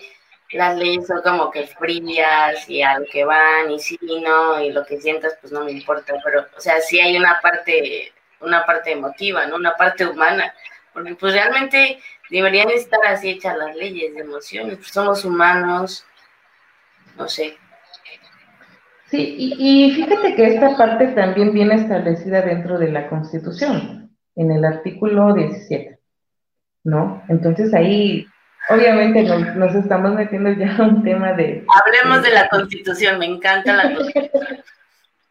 las 0.52 0.76
leyes 0.76 1.06
son 1.06 1.22
como 1.22 1.50
que 1.50 1.66
frías 1.66 2.68
y 2.68 2.82
a 2.82 2.98
lo 2.98 3.06
que 3.06 3.24
van 3.24 3.70
y 3.70 3.78
sí, 3.78 3.98
no, 4.22 4.62
y 4.62 4.72
lo 4.72 4.84
que 4.84 5.00
sientas 5.00 5.36
pues 5.40 5.52
no 5.52 5.64
me 5.64 5.72
importa, 5.72 6.14
pero 6.24 6.46
o 6.56 6.60
sea, 6.60 6.80
sí 6.80 7.00
hay 7.00 7.16
una 7.16 7.40
parte, 7.40 8.12
una 8.40 8.64
parte 8.64 8.92
emotiva, 8.92 9.46
¿no? 9.46 9.56
Una 9.56 9.74
parte 9.76 10.06
humana, 10.06 10.52
porque 10.92 11.14
pues 11.14 11.32
realmente 11.32 11.98
deberían 12.30 12.70
estar 12.70 13.00
así 13.06 13.30
hechas 13.30 13.56
las 13.56 13.74
leyes 13.76 14.14
de 14.14 14.20
emociones, 14.20 14.76
pues 14.76 14.88
somos 14.88 15.24
humanos, 15.24 16.04
no 17.16 17.28
sé. 17.28 17.56
Sí, 19.06 19.34
y, 19.38 19.86
y 19.86 19.92
fíjate 19.92 20.34
que 20.34 20.46
esta 20.46 20.76
parte 20.76 21.08
también 21.08 21.52
viene 21.52 21.74
establecida 21.74 22.40
dentro 22.42 22.78
de 22.78 22.90
la 22.90 23.08
Constitución, 23.08 24.16
en 24.36 24.50
el 24.50 24.64
artículo 24.64 25.34
17, 25.34 25.98
¿no? 26.84 27.22
Entonces 27.28 27.74
ahí 27.74 28.26
Obviamente 28.68 29.22
nos, 29.22 29.74
estamos 29.74 30.14
metiendo 30.14 30.52
ya 30.52 30.76
a 30.76 30.82
un 30.82 31.02
tema 31.02 31.32
de... 31.32 31.64
Hablemos 31.84 32.22
de 32.22 32.30
la 32.30 32.48
constitución, 32.48 33.18
me 33.18 33.26
encanta 33.26 33.74
la 33.74 33.94
constitución. 33.94 34.58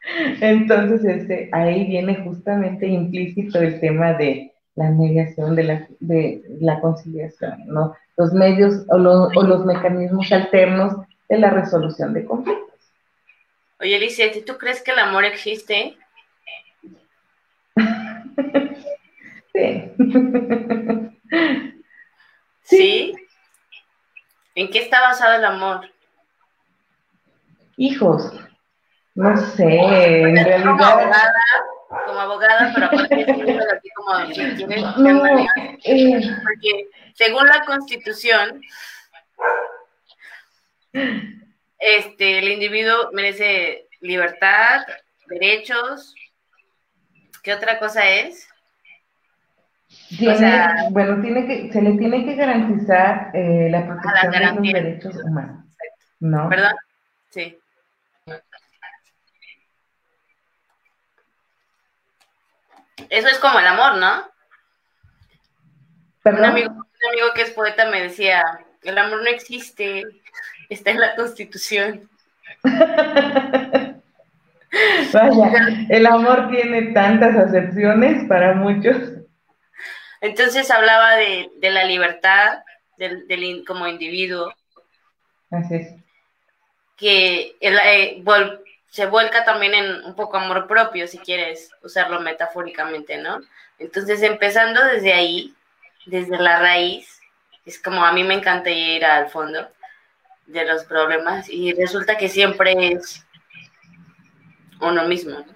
Entonces, 0.41 1.05
este, 1.05 1.49
ahí 1.51 1.85
viene 1.85 2.15
justamente 2.23 2.87
implícito 2.87 3.59
el 3.59 3.79
tema 3.79 4.13
de 4.13 4.51
la 4.75 4.89
mediación, 4.89 5.55
de 5.55 5.63
la, 5.63 5.87
de 5.99 6.43
la 6.59 6.79
conciliación, 6.81 7.67
¿no? 7.67 7.95
Los 8.17 8.33
medios 8.33 8.85
o, 8.89 8.95
o 8.95 9.43
los 9.43 9.65
mecanismos 9.65 10.31
alternos 10.31 10.95
de 11.29 11.37
la 11.37 11.49
resolución 11.51 12.13
de 12.13 12.25
conflictos. 12.25 12.67
Oye, 13.79 13.95
Alicia, 13.95 14.31
¿tú 14.45 14.57
crees 14.57 14.81
que 14.81 14.91
el 14.91 14.99
amor 14.99 15.23
existe? 15.25 15.97
sí. 19.53 19.91
¿Sí? 22.63 23.13
¿En 24.55 24.69
qué 24.69 24.79
está 24.79 25.01
basado 25.01 25.35
el 25.35 25.45
amor? 25.45 25.89
Hijos, 27.77 28.33
no 29.15 29.37
sé, 29.37 29.63
en 29.63 30.35
realidad. 30.35 30.61
Como 30.61 30.83
abogada, 30.83 31.33
como 32.05 32.19
abogada, 32.19 32.71
pero 32.73 32.85
aparte 32.87 33.25
así 33.77 33.89
como. 33.95 34.19
No, 34.97 35.25
eh. 35.25 35.47
Porque 36.43 36.89
según 37.15 37.47
la 37.47 37.63
Constitución, 37.65 38.61
este, 41.79 42.39
el 42.39 42.49
individuo 42.49 43.09
merece 43.13 43.87
libertad, 44.01 44.85
derechos. 45.27 46.13
¿Qué 47.41 47.53
otra 47.53 47.79
cosa 47.79 48.07
es? 48.07 48.50
Bueno, 50.91 51.21
tiene 51.21 51.47
que, 51.47 51.71
se 51.71 51.81
le 51.81 51.97
tiene 51.97 52.25
que 52.25 52.35
garantizar 52.35 53.31
eh, 53.33 53.67
la 53.69 53.85
protección 53.85 54.31
de 54.31 54.39
los 54.39 54.73
derechos 54.73 55.15
humanos. 55.23 55.65
¿no? 56.21 56.47
¿Verdad? 56.47 56.73
Sí. 57.29 57.57
Eso 63.09 63.27
es 63.27 63.39
como 63.39 63.59
el 63.59 63.67
amor, 63.67 63.97
¿no? 63.97 64.31
Un 66.23 66.45
amigo, 66.45 66.71
un 66.71 67.09
amigo 67.09 67.33
que 67.33 67.41
es 67.41 67.49
poeta 67.51 67.89
me 67.89 68.03
decía, 68.03 68.43
el 68.83 68.97
amor 68.97 69.23
no 69.23 69.29
existe, 69.29 70.03
está 70.69 70.91
en 70.91 70.99
la 70.99 71.15
constitución. 71.15 72.07
Vaya, 75.13 75.51
el 75.89 76.05
amor 76.05 76.49
tiene 76.49 76.93
tantas 76.93 77.35
acepciones 77.35 78.25
para 78.29 78.53
muchos. 78.53 79.20
Entonces 80.21 80.69
hablaba 80.69 81.15
de, 81.15 81.49
la 81.61 81.83
libertad 81.83 82.63
del, 82.97 83.63
como 83.65 83.87
individuo. 83.87 84.53
Así 85.49 85.75
es. 85.75 85.95
Que 86.95 87.55
eh, 87.59 88.23
se 88.89 89.05
vuelca 89.07 89.43
también 89.43 89.73
en 89.73 90.05
un 90.05 90.15
poco 90.15 90.37
amor 90.37 90.67
propio, 90.67 91.07
si 91.07 91.17
quieres 91.17 91.71
usarlo 91.81 92.19
metafóricamente, 92.21 93.17
¿no? 93.17 93.41
Entonces, 93.79 94.21
empezando 94.21 94.83
desde 94.85 95.13
ahí, 95.13 95.55
desde 96.05 96.37
la 96.37 96.59
raíz, 96.59 97.19
es 97.65 97.81
como 97.81 98.05
a 98.05 98.11
mí 98.11 98.23
me 98.23 98.35
encanta 98.35 98.69
ir 98.69 99.03
al 99.03 99.29
fondo 99.29 99.67
de 100.45 100.65
los 100.65 100.83
problemas 100.83 101.49
y 101.49 101.73
resulta 101.73 102.17
que 102.17 102.29
siempre 102.29 102.73
es 102.93 103.25
uno 104.79 105.07
mismo. 105.07 105.39
¿no? 105.39 105.55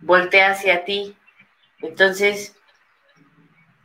Voltea 0.00 0.52
hacia 0.52 0.84
ti. 0.84 1.16
Entonces, 1.80 2.56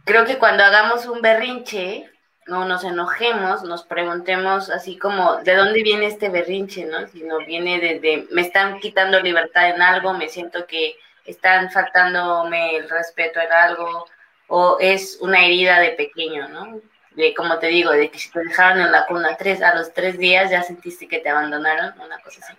creo 0.06 0.26
que 0.26 0.38
cuando 0.38 0.64
hagamos 0.64 1.06
un 1.08 1.22
berrinche, 1.22 2.10
no 2.48 2.66
nos 2.66 2.84
enojemos, 2.84 3.64
nos 3.64 3.84
preguntemos 3.84 4.70
así 4.70 4.98
como, 4.98 5.38
¿de 5.38 5.56
dónde 5.56 5.82
viene 5.82 6.06
este 6.06 6.30
berrinche? 6.30 6.86
¿no? 6.86 7.08
Si 7.08 7.24
no 7.24 7.40
viene 7.40 7.80
desde, 7.80 8.28
me 8.32 8.42
están 8.42 8.80
quitando 8.80 9.20
libertad 9.20 9.70
en 9.70 9.82
algo, 9.82 10.14
me 10.14 10.30
siento 10.30 10.66
que 10.68 10.96
están 11.26 11.72
faltándome 11.72 12.76
el 12.78 12.88
respeto 12.88 13.40
en 13.40 13.52
algo, 13.52 14.06
o 14.48 14.78
es 14.80 15.18
una 15.22 15.44
herida 15.44 15.80
de 15.80 15.92
pequeño, 15.92 16.48
¿no? 16.50 16.80
De, 17.16 17.34
como 17.34 17.58
te 17.58 17.68
digo, 17.68 17.92
de 17.92 18.12
que 18.12 18.20
si 18.20 18.30
te 18.30 18.44
dejaron 18.44 18.82
en 18.82 18.92
la 18.92 19.08
cuna 19.08 19.36
tres, 19.38 19.64
a 19.64 19.74
los 19.74 19.92
tres 19.92 20.20
días 20.20 20.52
ya 20.52 20.62
sentiste 20.62 21.08
que 21.08 21.20
te 21.20 21.30
abandonaron, 21.30 22.00
una 22.00 22.20
cosa 22.20 22.42
así. 22.44 22.54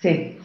Sí, 0.00 0.38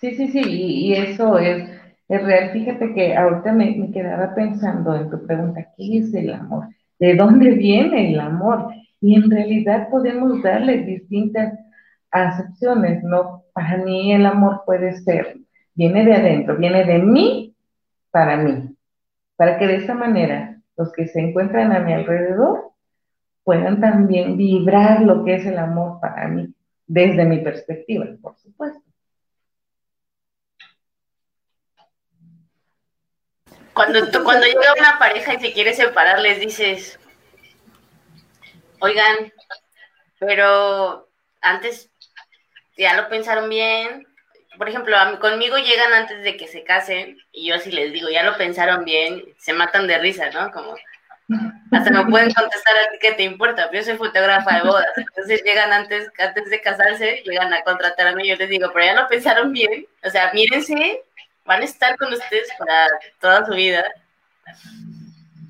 sí, 0.00 0.16
sí, 0.16 0.28
sí, 0.28 0.42
y 0.44 0.94
eso 0.94 1.38
es 1.38 1.81
es 2.12 2.22
real. 2.22 2.50
Fíjate 2.50 2.92
que 2.94 3.16
ahorita 3.16 3.52
me, 3.52 3.90
quedaba 3.90 4.34
pensando 4.34 4.94
en 4.94 5.10
tu 5.10 5.26
pregunta, 5.26 5.66
¿qué 5.76 5.98
es 5.98 6.14
el 6.14 6.32
amor? 6.32 6.68
¿De 6.98 7.14
dónde 7.14 7.50
viene 7.66 8.12
el 8.12 8.20
amor? 8.20 8.68
Y 9.00 9.16
en 9.16 9.30
realidad 9.30 9.88
podemos 9.90 10.42
darle 10.42 10.84
distintas 10.84 11.58
acepciones, 12.10 13.02
¿no? 13.02 13.44
Para 13.54 13.78
mí 13.78 14.12
el 14.12 14.26
amor 14.26 14.62
puede 14.66 14.92
ser, 15.00 15.38
viene 15.74 16.04
de 16.04 16.14
adentro, 16.14 16.56
viene 16.56 16.84
de 16.84 16.98
mí 16.98 17.54
para 18.10 18.36
mí, 18.36 18.76
para 19.36 19.58
que 19.58 19.66
de 19.66 19.76
esa 19.76 19.94
manera 19.94 20.60
los 20.76 20.92
que 20.92 21.08
se 21.08 21.20
encuentran 21.20 21.72
a 21.72 21.80
mi 21.80 21.94
alrededor 21.94 22.72
puedan 23.42 23.80
también 23.80 24.36
vibrar 24.36 25.00
lo 25.02 25.24
que 25.24 25.36
es 25.36 25.46
el 25.46 25.58
amor 25.58 25.98
para 26.00 26.28
mí, 26.28 26.54
desde 26.86 27.24
mi 27.24 27.38
perspectiva, 27.38 28.06
por 28.20 28.36
supuesto. 28.36 28.91
Cuando, 33.74 34.22
cuando 34.22 34.46
llega 34.46 34.74
una 34.78 34.98
pareja 34.98 35.34
y 35.34 35.40
se 35.40 35.52
quiere 35.52 35.74
separar, 35.74 36.20
les 36.20 36.40
dices, 36.40 36.98
oigan, 38.80 39.32
pero 40.18 41.08
antes 41.40 41.90
ya 42.76 42.94
lo 42.94 43.08
pensaron 43.08 43.48
bien. 43.48 44.06
Por 44.58 44.68
ejemplo, 44.68 44.96
conmigo 45.20 45.56
llegan 45.56 45.92
antes 45.92 46.22
de 46.22 46.36
que 46.36 46.46
se 46.46 46.62
casen 46.62 47.18
y 47.32 47.48
yo 47.48 47.54
así 47.54 47.72
les 47.72 47.92
digo, 47.92 48.08
ya 48.10 48.22
lo 48.22 48.36
pensaron 48.36 48.84
bien, 48.84 49.24
se 49.38 49.52
matan 49.54 49.86
de 49.86 49.98
risa, 49.98 50.30
¿no? 50.30 50.50
Como 50.52 50.76
hasta 51.72 51.90
me 51.90 52.04
pueden 52.10 52.32
contestar 52.32 52.76
a 52.76 52.90
ti 52.90 52.98
qué 53.00 53.12
te 53.12 53.22
importa, 53.22 53.70
yo 53.72 53.82
soy 53.82 53.96
fotógrafa 53.96 54.56
de 54.56 54.62
bodas, 54.62 54.90
entonces 54.96 55.42
llegan 55.42 55.72
antes, 55.72 56.10
antes 56.18 56.50
de 56.50 56.60
casarse, 56.60 57.22
llegan 57.24 57.54
a 57.54 57.62
contratar 57.62 58.08
a 58.08 58.14
mí, 58.14 58.28
yo 58.28 58.36
les 58.36 58.50
digo, 58.50 58.70
pero 58.74 58.84
ya 58.84 59.00
lo 59.00 59.08
pensaron 59.08 59.52
bien, 59.52 59.86
o 60.04 60.10
sea, 60.10 60.30
mírense 60.34 61.02
van 61.44 61.62
a 61.62 61.64
estar 61.64 61.96
con 61.96 62.12
ustedes 62.12 62.48
para 62.58 62.88
toda 63.20 63.46
su 63.46 63.52
vida 63.52 63.84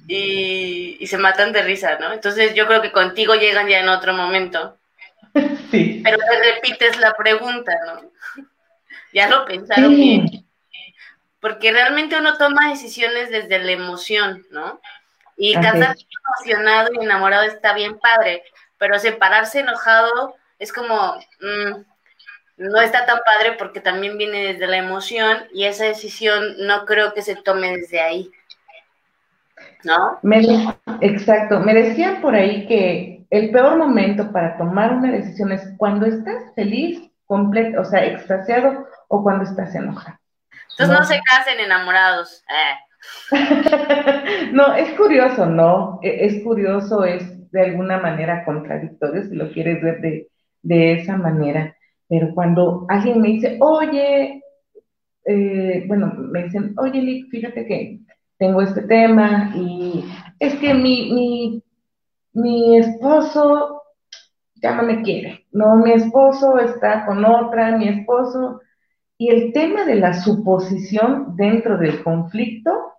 y, 0.09 1.07
se 1.07 1.19
matan 1.19 1.53
de 1.53 1.63
risa, 1.63 1.99
¿no? 1.99 2.13
Entonces 2.13 2.55
yo 2.55 2.67
creo 2.67 2.83
que 2.83 2.93
contigo 2.93 3.35
llegan 3.35 3.69
ya 3.69 3.81
en 3.81 3.89
otro 3.89 4.15
momento. 4.15 4.79
Sí. 5.71 6.03
Pero 6.05 6.19
te 6.19 6.53
repites 6.53 6.99
la 6.99 7.15
pregunta, 7.15 7.73
¿no? 7.87 8.11
ya 9.15 9.27
lo 9.31 9.47
pensaron 9.47 9.97
bien. 9.97 10.47
Porque 11.41 11.73
realmente 11.73 12.19
uno 12.19 12.37
toma 12.37 12.69
decisiones 12.69 13.31
desde 13.31 13.59
la 13.59 13.73
emoción, 13.73 14.45
¿no? 14.51 14.83
Y 15.39 15.55
casarse 15.55 16.07
emocionado 16.37 16.91
y 16.93 17.03
enamorado 17.03 17.45
está 17.45 17.73
bien 17.73 17.99
padre, 17.99 18.45
pero 18.77 18.99
separarse 18.99 19.61
enojado 19.61 20.37
es 20.59 20.75
como, 20.75 21.17
mm, 21.41 21.85
no 22.57 22.81
está 22.81 23.07
tan 23.07 23.19
padre 23.25 23.57
porque 23.59 23.81
también 23.81 24.19
viene 24.19 24.53
desde 24.53 24.67
la 24.67 24.77
emoción 24.77 25.39
y 25.53 25.65
esa 25.65 25.85
decisión 25.85 26.43
no 26.59 26.85
creo 26.85 27.13
que 27.15 27.23
se 27.23 27.37
tome 27.37 27.77
desde 27.77 28.01
ahí. 28.01 28.31
¿No? 29.85 30.19
exacto. 31.01 31.61
Me 31.61 31.75
decían 31.75 32.21
por 32.21 32.35
ahí 32.35 32.67
que 32.67 33.25
el 33.31 33.51
peor 33.51 33.77
momento 33.77 34.31
para 34.31 34.57
tomar 34.57 34.93
una 34.93 35.11
decisión 35.11 35.51
es 35.53 35.63
cuando 35.77 36.07
estás 36.07 36.55
feliz, 36.55 37.11
completo, 37.27 37.81
o 37.81 37.85
sea, 37.85 38.05
extasiado 38.05 38.87
o 39.09 39.23
cuando 39.23 39.45
estás 39.45 39.75
enojado. 39.75 40.19
Entonces 40.71 40.99
no, 40.99 41.05
se 41.05 41.21
casen 41.23 41.61
enamorados. 41.61 42.45
Eh. 42.49 42.77
no, 44.53 44.75
es 44.75 44.91
curioso, 44.93 45.47
¿no? 45.47 45.99
E, 46.03 46.27
es 46.27 46.43
curioso, 46.45 47.05
es 47.05 47.51
de 47.51 47.63
alguna 47.63 47.99
manera 47.99 48.45
contradictorio 48.45 49.25
si 49.25 49.35
lo 49.35 49.51
quieres 49.53 49.83
ver 49.83 50.01
de, 50.01 50.29
de 50.63 50.93
esa 50.93 51.17
manera. 51.17 51.77
Pero 52.13 52.35
cuando 52.35 52.85
alguien 52.91 53.23
me 53.23 53.29
dice, 53.29 53.57
oye, 53.59 54.43
eh, 55.25 55.85
bueno, 55.89 56.13
me 56.15 56.45
dicen, 56.45 56.75
oye, 56.77 57.25
fíjate 57.31 57.65
que 57.65 58.01
tengo 58.37 58.61
este 58.61 58.83
tema 58.83 59.51
y 59.57 60.05
es 60.39 60.55
que 60.57 60.75
mi, 60.75 61.11
mi, 61.11 61.63
mi 62.35 62.77
esposo 62.77 63.81
ya 64.57 64.75
no 64.75 64.83
me 64.83 65.01
quiere, 65.01 65.47
no, 65.53 65.77
mi 65.77 65.93
esposo 65.93 66.59
está 66.59 67.07
con 67.07 67.25
otra, 67.25 67.79
mi 67.79 67.89
esposo, 67.89 68.61
y 69.17 69.31
el 69.31 69.55
tema 69.55 69.87
de 69.87 69.95
la 69.95 70.13
suposición 70.13 71.35
dentro 71.35 71.79
del 71.79 72.03
conflicto, 72.03 72.93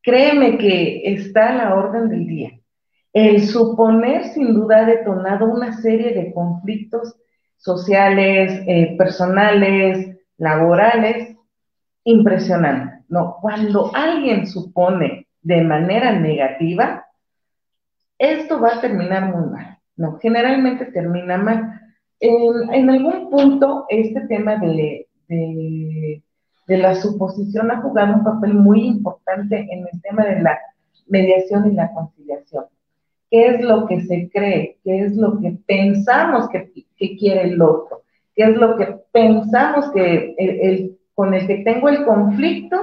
créeme 0.00 0.56
que 0.56 1.02
está 1.04 1.50
a 1.50 1.56
la 1.56 1.74
orden 1.74 2.08
del 2.08 2.26
día. 2.26 2.58
El 3.12 3.46
suponer 3.46 4.28
sin 4.28 4.54
duda 4.54 4.78
ha 4.78 4.86
detonado 4.86 5.44
una 5.44 5.74
serie 5.74 6.14
de 6.14 6.32
conflictos 6.32 7.16
sociales, 7.56 8.62
eh, 8.66 8.94
personales, 8.96 10.16
laborales, 10.38 11.36
impresionante. 12.04 13.04
No, 13.08 13.36
cuando 13.40 13.90
alguien 13.94 14.46
supone 14.46 15.26
de 15.42 15.62
manera 15.62 16.12
negativa, 16.12 17.06
esto 18.18 18.60
va 18.60 18.74
a 18.76 18.80
terminar 18.80 19.34
muy 19.34 19.50
mal. 19.50 19.78
No, 19.96 20.18
generalmente 20.18 20.86
termina 20.86 21.36
mal. 21.38 21.80
En, 22.20 22.90
algún 22.90 23.30
punto, 23.30 23.86
este 23.88 24.20
tema 24.22 24.56
de, 24.56 25.06
de, 25.28 26.22
la 26.68 26.94
suposición 26.94 27.70
ha 27.70 27.80
jugado 27.80 28.14
un 28.14 28.24
papel 28.24 28.54
muy 28.54 28.86
importante 28.86 29.66
en 29.70 29.86
el 29.92 30.02
tema 30.02 30.24
de 30.24 30.42
la 30.42 30.58
mediación 31.06 31.70
y 31.70 31.74
la 31.74 31.92
conciliación. 31.92 32.64
¿Qué 33.30 33.46
es 33.48 33.60
lo 33.60 33.86
que 33.86 34.00
se 34.02 34.30
cree? 34.30 34.78
¿Qué 34.84 35.00
es 35.00 35.16
lo 35.16 35.40
que 35.40 35.58
pensamos 35.66 36.48
que, 36.50 36.70
quiere 37.18 37.42
el 37.42 37.60
otro? 37.60 38.02
¿Qué 38.34 38.44
es 38.44 38.56
lo 38.56 38.76
que 38.76 38.96
pensamos 39.12 39.90
que 39.92 40.34
el, 40.38 40.98
con 41.14 41.34
el 41.34 41.46
que 41.46 41.58
tengo 41.58 41.88
el 41.88 42.04
conflicto 42.04 42.76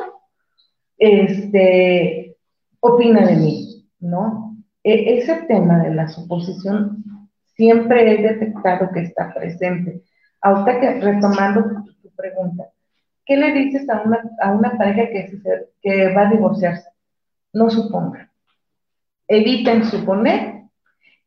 este, 0.97 2.35
opina 2.79 3.25
de 3.25 3.35
mí? 3.35 3.89
¿No? 3.99 4.57
E, 4.83 5.19
ese 5.19 5.43
tema 5.47 5.83
de 5.83 5.95
la 5.95 6.07
suposición 6.07 7.03
siempre 7.55 8.11
he 8.11 8.21
detectado 8.21 8.89
que 8.93 9.01
está 9.01 9.33
presente. 9.33 10.01
Ahorita 10.41 10.79
que 10.79 10.99
retomando 10.99 11.85
pregunta. 12.15 12.69
¿Qué 13.25 13.37
le 13.37 13.53
dices 13.53 13.89
a 13.89 14.01
una, 14.01 14.21
a 14.41 14.51
una 14.51 14.77
pareja 14.77 15.09
que, 15.09 15.39
que 15.81 16.13
va 16.13 16.27
a 16.27 16.31
divorciarse? 16.31 16.89
No 17.53 17.69
suponga. 17.69 18.31
Eviten 19.34 19.86
suponer 19.86 20.63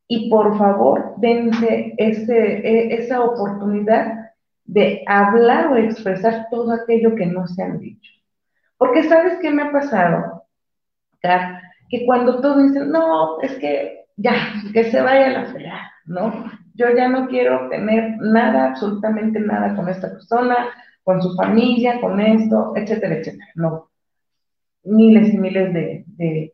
y 0.09 0.31
por 0.31 0.57
favor 0.59 1.15
dense 1.19 1.95
e, 1.99 2.95
esa 2.95 3.23
oportunidad 3.23 4.33
de 4.65 5.03
hablar 5.07 5.69
o 5.69 5.77
expresar 5.77 6.47
todo 6.51 6.73
aquello 6.73 7.15
que 7.15 7.27
no 7.27 7.47
se 7.47 7.63
han 7.63 7.79
dicho. 7.79 8.13
Porque 8.79 9.05
sabes 9.05 9.39
qué 9.41 9.51
me 9.51 9.63
ha 9.63 9.73
pasado, 9.73 10.45
que 11.89 12.05
cuando 12.07 12.41
todos 12.41 12.63
dicen, 12.63 12.91
no, 12.91 13.41
es 13.41 13.53
que 13.55 14.05
ya, 14.17 14.35
que 14.73 14.85
se 14.91 15.01
vaya 15.01 15.31
la 15.31 15.47
fregada, 15.47 15.93
¿no? 16.07 16.51
Yo 16.75 16.87
ya 16.95 17.09
no 17.09 17.29
quiero 17.29 17.69
tener 17.69 18.17
nada, 18.19 18.71
absolutamente 18.71 19.41
nada 19.41 19.75
con 19.75 19.89
esta 19.89 20.11
persona, 20.11 20.57
con 21.05 21.23
su 21.23 21.35
familia, 21.35 22.01
con 22.01 22.21
esto, 22.21 22.73
etcétera, 22.77 23.17
etcétera. 23.17 23.47
No. 23.55 23.91
Miles 24.85 25.33
y 25.33 25.39
miles 25.39 25.73
de, 25.73 26.06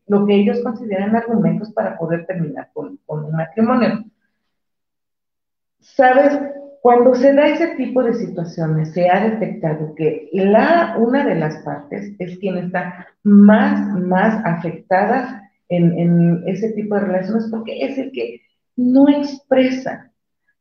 lo 0.07 0.27
que 0.27 0.35
ellos 0.35 0.61
consideran 0.63 1.15
argumentos 1.15 1.73
para 1.73 1.97
poder 1.99 2.27
terminar 2.27 2.71
con, 2.73 2.99
un 3.07 3.33
matrimonio. 3.33 4.05
¿Sabes? 5.81 6.39
Cuando 6.81 7.15
se 7.15 7.33
da 7.33 7.47
ese 7.47 7.77
tipo 7.77 8.03
de 8.03 8.15
situaciones, 8.15 8.93
se 8.93 9.09
ha 9.09 9.29
detectado 9.31 9.95
que 9.95 10.29
la, 10.33 10.97
una 10.99 11.25
de 11.25 11.37
las 11.37 11.57
partes 11.59 12.15
es 12.19 12.39
quien 12.39 12.57
está 12.59 13.07
más, 13.23 13.81
más 14.01 14.45
afectada 14.45 15.51
en, 15.69 15.97
en 15.99 16.43
ese 16.47 16.73
tipo 16.73 16.97
de 16.97 17.03
relaciones 17.03 17.49
porque 17.51 17.85
es 17.85 17.99
el 17.99 18.11
que 18.11 18.41
no 18.77 19.09
expresa. 19.09 20.11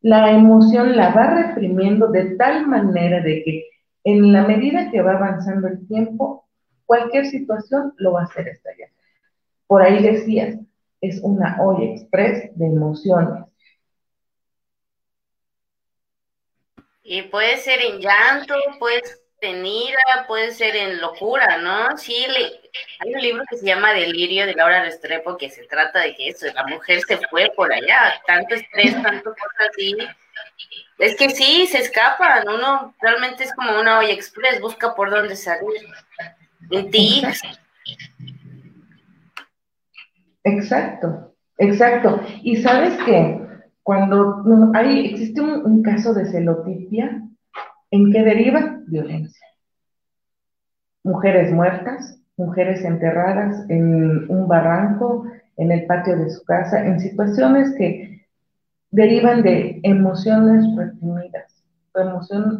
La 0.02 0.32
emoción 0.32 0.96
la 0.96 1.10
va 1.14 1.36
reprimiendo 1.36 2.08
de 2.08 2.36
tal 2.36 2.68
manera 2.68 3.22
de 3.22 3.44
que 3.44 3.66
en 4.04 4.34
la 4.34 4.48
medida 4.48 4.90
que 4.92 5.02
va 5.02 5.14
avanzando 5.14 5.68
el 5.68 5.88
tiempo, 5.88 6.46
cualquier 6.92 7.26
situación 7.26 7.94
lo 7.96 8.12
va 8.12 8.24
a 8.24 8.26
hacer 8.26 8.50
estallar. 8.50 8.90
Por 9.66 9.82
ahí 9.82 10.04
decías, 10.04 10.58
es 11.00 11.22
una 11.24 11.56
olla 11.62 11.86
express 11.86 12.50
de 12.54 12.66
emociones. 12.66 13.46
Y 17.02 17.22
puede 17.22 17.56
ser 17.60 17.80
en 17.80 18.02
llanto, 18.02 18.56
puede 18.78 19.06
ser 19.06 19.20
en 19.40 19.66
ira, 19.66 20.26
puede 20.28 20.52
ser 20.52 20.76
en 20.76 21.00
locura, 21.00 21.60
¿no? 21.60 21.98
Sí, 21.98 22.26
hay 23.00 23.14
un 23.14 23.22
libro 23.22 23.44
que 23.50 23.56
se 23.56 23.66
llama 23.66 23.94
Delirio 23.94 24.46
de 24.46 24.54
Laura 24.54 24.84
Restrepo 24.84 25.38
que 25.38 25.50
se 25.50 25.64
trata 25.68 26.02
de 26.02 26.14
que 26.14 26.28
eso, 26.28 26.46
la 26.54 26.68
mujer 26.68 27.00
se 27.08 27.18
fue 27.30 27.50
por 27.56 27.72
allá, 27.72 28.22
tanto 28.28 28.56
estrés, 28.56 29.02
tanto 29.02 29.30
cosas 29.30 29.70
así, 29.70 29.96
es 31.02 31.16
que 31.16 31.32
sí, 31.32 31.66
se 31.66 31.80
escapan, 31.80 32.48
uno 32.48 32.94
realmente 33.02 33.44
es 33.44 33.54
como 33.56 33.80
una 33.80 33.98
olla 33.98 34.14
express, 34.14 34.62
busca 34.62 34.94
por 34.94 35.10
dónde 35.10 35.36
salir. 35.36 35.82
Exacto, 40.44 41.34
exacto. 41.58 42.22
Y 42.44 42.58
sabes 42.58 42.98
que 43.04 43.42
cuando 43.84 44.72
hay, 44.74 45.08
existe 45.08 45.42
un, 45.42 45.82
caso 45.84 46.14
de 46.14 46.26
celotipia, 46.26 47.22
¿en 47.92 48.12
qué 48.12 48.24
deriva? 48.24 48.80
Violencia. 48.88 49.46
Mujeres 51.04 51.52
muertas, 51.52 52.20
mujeres 52.38 52.84
enterradas 52.86 53.66
en 53.70 54.30
un 54.30 54.48
barranco, 54.48 55.26
en 55.58 55.72
el 55.72 55.86
patio 55.86 56.18
de 56.18 56.30
su 56.30 56.44
casa, 56.44 56.86
en 56.86 57.00
situaciones 57.00 57.76
que 57.78 58.28
derivan 58.92 59.42
de 59.42 59.80
emociones 59.84 60.66
reprimidas, 60.76 61.64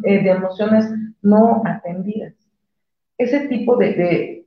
eh, 0.04 0.22
de, 0.22 0.30
emociones 0.30 0.90
no 1.22 1.62
atendidas. 1.64 2.34
Ese 3.22 3.48
tipo 3.48 3.76
de, 3.76 4.46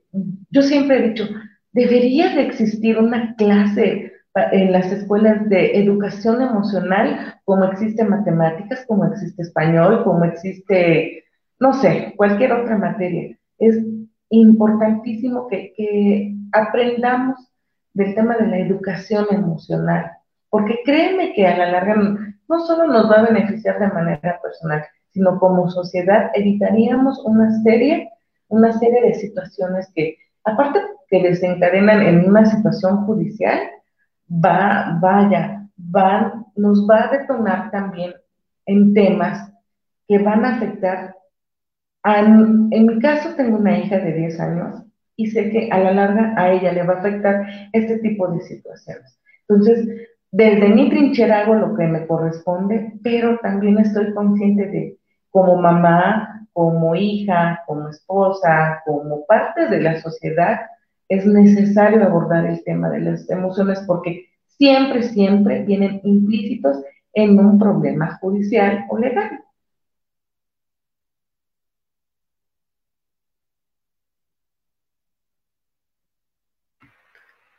yo 0.50 0.62
siempre 0.62 0.98
he 0.98 1.10
dicho, 1.10 1.26
debería 1.72 2.36
de 2.36 2.44
existir 2.44 2.98
una 2.98 3.36
clase 3.36 4.12
en 4.52 4.72
las 4.72 4.92
escuelas 4.92 5.48
de 5.50 5.78
educación 5.78 6.42
emocional, 6.42 7.36
como 7.46 7.66
existe 7.66 8.04
matemáticas, 8.04 8.86
como 8.88 9.06
existe 9.06 9.44
español, 9.44 10.04
como 10.04 10.26
existe, 10.26 11.24
no 11.60 11.74
sé, 11.74 12.14
cualquier 12.18 12.52
otra 12.52 12.78
materia. 12.78 13.38
Es 13.60 13.80
importantísimo 14.30 15.48
que, 15.48 15.74
que 15.78 16.36
aprendamos 16.52 17.38
del 17.94 18.14
tema 18.14 18.36
de 18.36 18.48
la 18.48 18.58
educación 18.58 19.26
emocional 19.32 20.12
porque 20.56 20.80
créeme 20.86 21.34
que 21.34 21.46
a 21.46 21.58
la 21.58 21.70
larga 21.70 21.96
no 22.48 22.60
solo 22.66 22.88
nos 22.88 23.12
va 23.12 23.16
a 23.16 23.26
beneficiar 23.30 23.78
de 23.78 23.90
manera 23.90 24.40
personal, 24.42 24.86
sino 25.12 25.38
como 25.38 25.70
sociedad 25.70 26.32
evitaríamos 26.34 27.20
una 27.26 27.62
serie, 27.62 28.10
una 28.48 28.74
serie 28.80 29.02
de 29.02 29.14
situaciones 29.16 29.92
que, 29.94 30.18
aparte 30.44 30.80
que 31.10 31.22
desencadenan 31.22 32.02
en 32.02 32.26
una 32.26 32.46
situación 32.46 33.06
judicial, 33.06 33.60
va, 34.30 34.98
vaya, 35.02 35.68
van, 35.76 36.46
nos 36.56 36.88
va 36.90 37.06
a 37.06 37.18
detonar 37.18 37.72
también 37.72 38.14
en 38.66 38.94
temas 38.94 39.52
que 40.08 40.18
van 40.20 40.46
a 40.46 40.56
afectar. 40.56 41.16
en 42.04 42.86
mi 42.86 43.00
caso 43.00 43.36
tengo 43.36 43.58
una 43.58 43.78
hija 43.78 43.98
de 43.98 44.14
10 44.14 44.40
años 44.40 44.86
y 45.16 45.28
sé 45.28 45.50
que 45.50 45.70
a 45.72 45.80
la 45.80 45.92
larga 45.92 46.34
a 46.38 46.52
ella 46.52 46.72
le 46.72 46.84
va 46.84 46.96
a 46.96 47.00
afectar 47.00 47.48
este 47.74 48.00
tipo 48.00 48.28
de 48.28 48.42
situaciones. 48.42 49.20
Entonces, 49.48 49.88
desde 50.32 50.70
mi 50.70 50.90
trinchera 50.90 51.42
hago 51.42 51.56
lo 51.56 51.76
que 51.76 51.88
me 51.88 52.06
corresponde, 52.08 52.94
pero 53.04 53.40
también 53.40 53.78
estoy 53.78 54.14
consciente 54.14 54.68
de, 54.68 54.98
como 55.30 55.56
mamá, 55.62 56.35
como 56.56 56.96
hija, 56.96 57.64
como 57.68 57.90
esposa, 57.90 58.82
como 58.86 59.26
parte 59.26 59.68
de 59.68 59.82
la 59.82 60.00
sociedad, 60.00 60.62
es 61.10 61.26
necesario 61.26 62.02
abordar 62.02 62.46
el 62.46 62.64
tema 62.64 62.90
de 62.90 63.02
las 63.02 63.30
emociones 63.30 63.84
porque 63.86 64.30
siempre, 64.58 65.04
siempre 65.04 65.64
vienen 65.66 66.00
implícitos 66.06 66.78
en 67.12 67.38
un 67.38 67.60
problema 67.60 68.18
judicial 68.22 68.86
o 68.90 68.98
legal. 68.98 69.44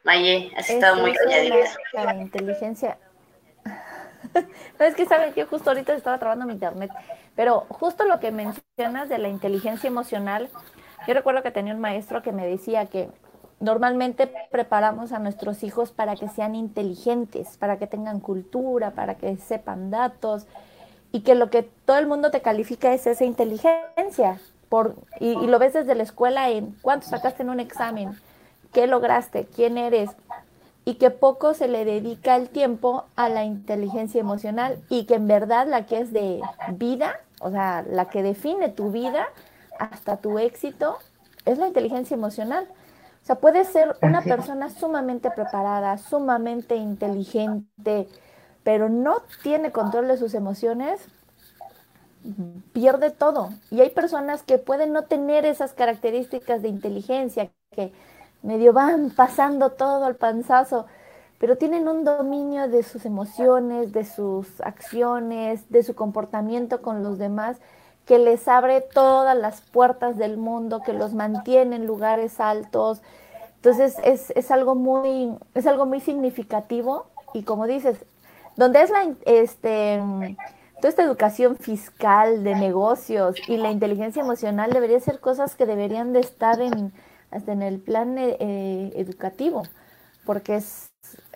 Maye, 0.04 0.50
has 0.56 0.70
estado 0.70 1.02
muy 1.02 1.12
calladita. 1.12 1.66
La, 1.92 2.14
inteligencia. 2.14 2.96
No, 4.78 4.84
es 4.84 4.94
que 4.94 5.06
saben 5.06 5.32
que 5.32 5.44
justo 5.44 5.70
ahorita 5.70 5.94
estaba 5.94 6.18
trabajando 6.18 6.46
mi 6.46 6.52
internet, 6.54 6.90
pero 7.34 7.66
justo 7.68 8.04
lo 8.04 8.20
que 8.20 8.32
mencionas 8.32 9.08
de 9.08 9.18
la 9.18 9.28
inteligencia 9.28 9.88
emocional, 9.88 10.48
yo 11.06 11.14
recuerdo 11.14 11.42
que 11.42 11.50
tenía 11.50 11.74
un 11.74 11.80
maestro 11.80 12.22
que 12.22 12.32
me 12.32 12.46
decía 12.46 12.86
que 12.86 13.08
normalmente 13.60 14.30
preparamos 14.50 15.12
a 15.12 15.18
nuestros 15.18 15.62
hijos 15.62 15.92
para 15.92 16.16
que 16.16 16.28
sean 16.28 16.54
inteligentes, 16.54 17.56
para 17.56 17.78
que 17.78 17.86
tengan 17.86 18.20
cultura, 18.20 18.90
para 18.90 19.16
que 19.16 19.36
sepan 19.36 19.90
datos, 19.90 20.46
y 21.12 21.20
que 21.20 21.34
lo 21.34 21.50
que 21.50 21.62
todo 21.62 21.98
el 21.98 22.06
mundo 22.06 22.30
te 22.30 22.42
califica 22.42 22.92
es 22.92 23.06
esa 23.06 23.24
inteligencia. 23.24 24.40
Por, 24.68 24.96
y, 25.20 25.28
y 25.28 25.46
lo 25.46 25.60
ves 25.60 25.74
desde 25.74 25.94
la 25.94 26.02
escuela 26.02 26.50
en 26.50 26.76
cuánto 26.82 27.06
sacaste 27.06 27.44
en 27.44 27.50
un 27.50 27.60
examen, 27.60 28.16
¿Qué 28.76 28.86
lograste? 28.86 29.46
¿Quién 29.46 29.78
eres? 29.78 30.10
Y 30.88 30.94
que 30.94 31.10
poco 31.10 31.52
se 31.52 31.66
le 31.66 31.84
dedica 31.84 32.36
el 32.36 32.48
tiempo 32.48 33.06
a 33.16 33.28
la 33.28 33.44
inteligencia 33.44 34.20
emocional 34.20 34.80
y 34.88 35.04
que 35.04 35.16
en 35.16 35.26
verdad 35.26 35.66
la 35.66 35.84
que 35.84 35.98
es 35.98 36.12
de 36.12 36.40
vida, 36.74 37.18
o 37.40 37.50
sea, 37.50 37.84
la 37.90 38.08
que 38.08 38.22
define 38.22 38.68
tu 38.68 38.92
vida 38.92 39.26
hasta 39.80 40.18
tu 40.18 40.38
éxito, 40.38 40.96
es 41.44 41.58
la 41.58 41.66
inteligencia 41.66 42.14
emocional. 42.14 42.68
O 43.20 43.26
sea, 43.26 43.34
puede 43.34 43.64
ser 43.64 43.96
una 44.00 44.22
persona 44.22 44.70
sumamente 44.70 45.28
preparada, 45.32 45.98
sumamente 45.98 46.76
inteligente, 46.76 48.06
pero 48.62 48.88
no 48.88 49.16
tiene 49.42 49.72
control 49.72 50.06
de 50.06 50.16
sus 50.16 50.34
emociones, 50.34 51.00
pierde 52.72 53.10
todo. 53.10 53.50
Y 53.72 53.80
hay 53.80 53.90
personas 53.90 54.44
que 54.44 54.58
pueden 54.58 54.92
no 54.92 55.02
tener 55.02 55.46
esas 55.46 55.72
características 55.72 56.62
de 56.62 56.68
inteligencia, 56.68 57.50
que 57.72 57.92
medio 58.46 58.72
van 58.72 59.10
pasando 59.10 59.70
todo 59.70 60.04
al 60.04 60.14
panzazo, 60.14 60.86
pero 61.38 61.56
tienen 61.56 61.88
un 61.88 62.04
dominio 62.04 62.68
de 62.68 62.82
sus 62.82 63.04
emociones, 63.04 63.92
de 63.92 64.04
sus 64.04 64.60
acciones, 64.60 65.68
de 65.68 65.82
su 65.82 65.94
comportamiento 65.94 66.80
con 66.80 67.02
los 67.02 67.18
demás, 67.18 67.58
que 68.06 68.18
les 68.18 68.46
abre 68.46 68.80
todas 68.80 69.36
las 69.36 69.60
puertas 69.60 70.16
del 70.16 70.36
mundo, 70.38 70.80
que 70.80 70.92
los 70.92 71.12
mantiene 71.12 71.76
en 71.76 71.86
lugares 71.86 72.38
altos. 72.38 73.02
Entonces 73.56 73.96
es, 74.04 74.30
es 74.30 74.50
algo 74.52 74.76
muy, 74.76 75.36
es 75.54 75.66
algo 75.66 75.84
muy 75.84 76.00
significativo 76.00 77.06
y 77.34 77.42
como 77.42 77.66
dices, 77.66 77.98
donde 78.54 78.80
es 78.80 78.90
la, 78.90 79.12
este, 79.26 80.00
toda 80.76 80.88
esta 80.88 81.02
educación 81.02 81.56
fiscal 81.56 82.44
de 82.44 82.54
negocios 82.54 83.36
y 83.48 83.56
la 83.56 83.72
inteligencia 83.72 84.22
emocional 84.22 84.72
debería 84.72 85.00
ser 85.00 85.18
cosas 85.18 85.56
que 85.56 85.66
deberían 85.66 86.12
de 86.12 86.20
estar 86.20 86.60
en, 86.60 86.92
hasta 87.30 87.52
en 87.52 87.62
el 87.62 87.80
plan 87.80 88.18
eh, 88.18 88.36
eh, 88.40 88.92
educativo, 88.96 89.62
porque 90.24 90.56
es, 90.56 90.90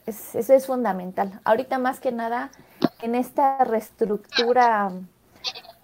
eso 0.06 0.54
es 0.54 0.66
fundamental. 0.66 1.40
Ahorita 1.44 1.78
más 1.78 2.00
que 2.00 2.12
nada, 2.12 2.50
en 3.02 3.14
esta 3.14 3.64
reestructura 3.64 4.90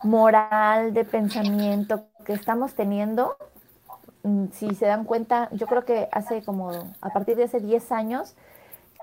moral 0.03 0.95
de 0.95 1.05
pensamiento 1.05 2.07
que 2.25 2.33
estamos 2.33 2.75
teniendo, 2.75 3.37
mm, 4.23 4.47
si 4.53 4.75
se 4.75 4.87
dan 4.87 5.05
cuenta, 5.05 5.49
yo 5.53 5.67
creo 5.67 5.85
que 5.85 6.09
hace 6.13 6.43
como, 6.43 6.71
a 7.01 7.11
partir 7.11 7.37
de 7.37 7.45
hace 7.45 7.61
10 7.61 7.93
años, 7.93 8.35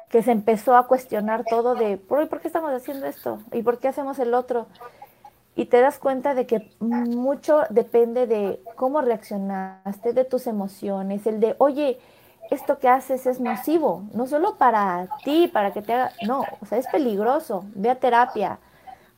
que 0.10 0.22
se 0.22 0.32
empezó 0.32 0.76
a 0.76 0.88
cuestionar 0.88 1.44
todo 1.44 1.76
de, 1.76 1.98
¿por, 1.98 2.28
¿por 2.30 2.40
qué 2.40 2.48
estamos 2.48 2.72
haciendo 2.72 3.08
esto? 3.08 3.40
¿Y 3.52 3.64
por 3.64 3.80
qué 3.80 3.88
hacemos 3.88 4.20
el 4.20 4.34
otro? 4.36 4.68
Y 5.56 5.66
te 5.66 5.82
das 5.82 6.00
cuenta 6.00 6.34
de 6.34 6.48
que 6.48 6.72
mucho 6.80 7.62
depende 7.70 8.26
de 8.26 8.60
cómo 8.76 9.02
reaccionaste, 9.02 10.14
de 10.14 10.26
tus 10.26 10.48
emociones, 10.48 11.28
el 11.28 11.40
de, 11.40 11.56
oye, 11.60 12.00
esto 12.50 12.80
que 12.80 12.90
haces 12.90 13.26
es 13.26 13.40
nocivo, 13.40 14.04
no 14.14 14.28
solo 14.28 14.58
para 14.58 15.08
ti, 15.24 15.48
para 15.48 15.72
que 15.72 15.82
te 15.82 15.94
haga, 15.94 16.12
no, 16.26 16.44
o 16.62 16.66
sea, 16.66 16.78
es 16.78 16.88
peligroso, 16.88 17.66
ve 17.76 17.90
a 17.90 18.00
terapia, 18.00 18.60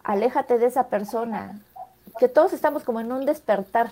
aléjate 0.04 0.58
de 0.58 0.68
esa 0.68 0.88
persona, 0.88 1.60
que 2.20 2.28
todos 2.28 2.54
estamos 2.54 2.84
como 2.84 3.00
en 3.00 3.12
un 3.12 3.26
despertar. 3.26 3.92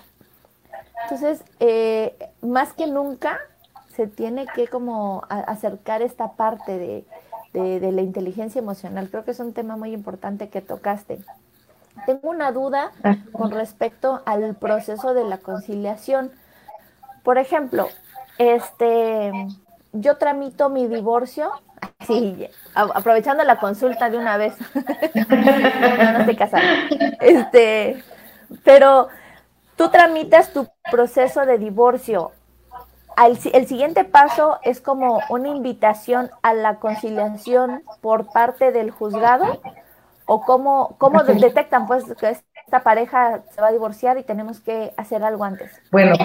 Entonces, 1.04 1.44
eh, 1.60 2.32
más 2.42 2.74
que 2.74 2.88
nunca, 2.88 3.40
se 3.96 4.08
tiene 4.08 4.48
que 4.48 4.68
como 4.68 5.24
acercar 5.30 6.02
esta 6.02 6.34
parte 6.34 6.78
de, 6.78 7.80
de 7.80 7.92
la 7.92 8.02
inteligencia 8.02 8.60
emocional. 8.60 9.10
Creo 9.10 9.24
que 9.24 9.32
es 9.32 9.40
un 9.40 9.54
tema 9.54 9.78
muy 9.78 9.94
importante 9.94 10.50
que 10.50 10.62
tocaste. 10.62 11.20
Tengo 12.06 12.30
una 12.30 12.52
duda 12.52 12.92
con 13.32 13.52
respecto 13.52 14.22
al 14.26 14.56
proceso 14.56 15.14
de 15.14 15.24
la 15.24 15.38
conciliación. 15.38 16.32
Por 17.24 17.38
ejemplo, 17.38 17.88
este, 18.38 19.32
yo 19.94 20.18
tramito 20.18 20.70
mi 20.70 20.88
divorcio, 20.88 21.52
sí, 22.06 22.50
aprovechando 22.74 23.44
la 23.44 23.60
consulta 23.60 24.10
de 24.10 24.18
una 24.18 24.38
vez. 24.38 24.56
no, 25.16 26.12
no 26.12 26.20
estoy 26.20 26.36
casada. 26.36 26.64
Este, 27.22 28.04
pero 28.64 29.08
tú 29.76 29.90
tramitas 29.90 30.52
tu 30.52 30.68
proceso 30.92 31.46
de 31.46 31.58
divorcio. 31.58 32.32
el 33.18 33.68
siguiente 33.68 34.04
paso 34.04 34.60
es 34.64 34.82
como 34.82 35.22
una 35.30 35.50
invitación 35.50 36.32
a 36.42 36.54
la 36.54 36.80
conciliación 36.80 37.84
por 38.02 38.32
parte 38.32 38.72
del 38.72 38.92
juzgado 38.92 39.62
o 40.26 40.42
cómo, 40.42 40.96
cómo 40.98 41.24
detectan 41.24 41.88
pues 41.88 42.04
que 42.20 42.30
esta 42.66 42.84
pareja 42.84 43.44
se 43.52 43.62
va 43.62 43.68
a 43.68 43.72
divorciar 43.72 44.18
y 44.18 44.24
tenemos 44.24 44.60
que 44.62 44.94
hacer 44.98 45.24
algo 45.24 45.44
antes. 45.44 45.72
Bueno, 45.92 46.16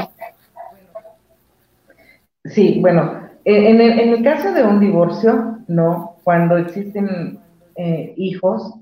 sí, 2.45 2.79
bueno, 2.81 3.29
en 3.45 3.81
el, 3.81 3.99
en 3.99 4.09
el 4.11 4.25
caso 4.25 4.53
de 4.53 4.63
un 4.63 4.81
divorcio, 4.81 5.59
no, 5.69 6.17
cuando 6.23 6.57
existen 6.59 7.41
eh, 7.77 8.15
hijos, 8.17 8.75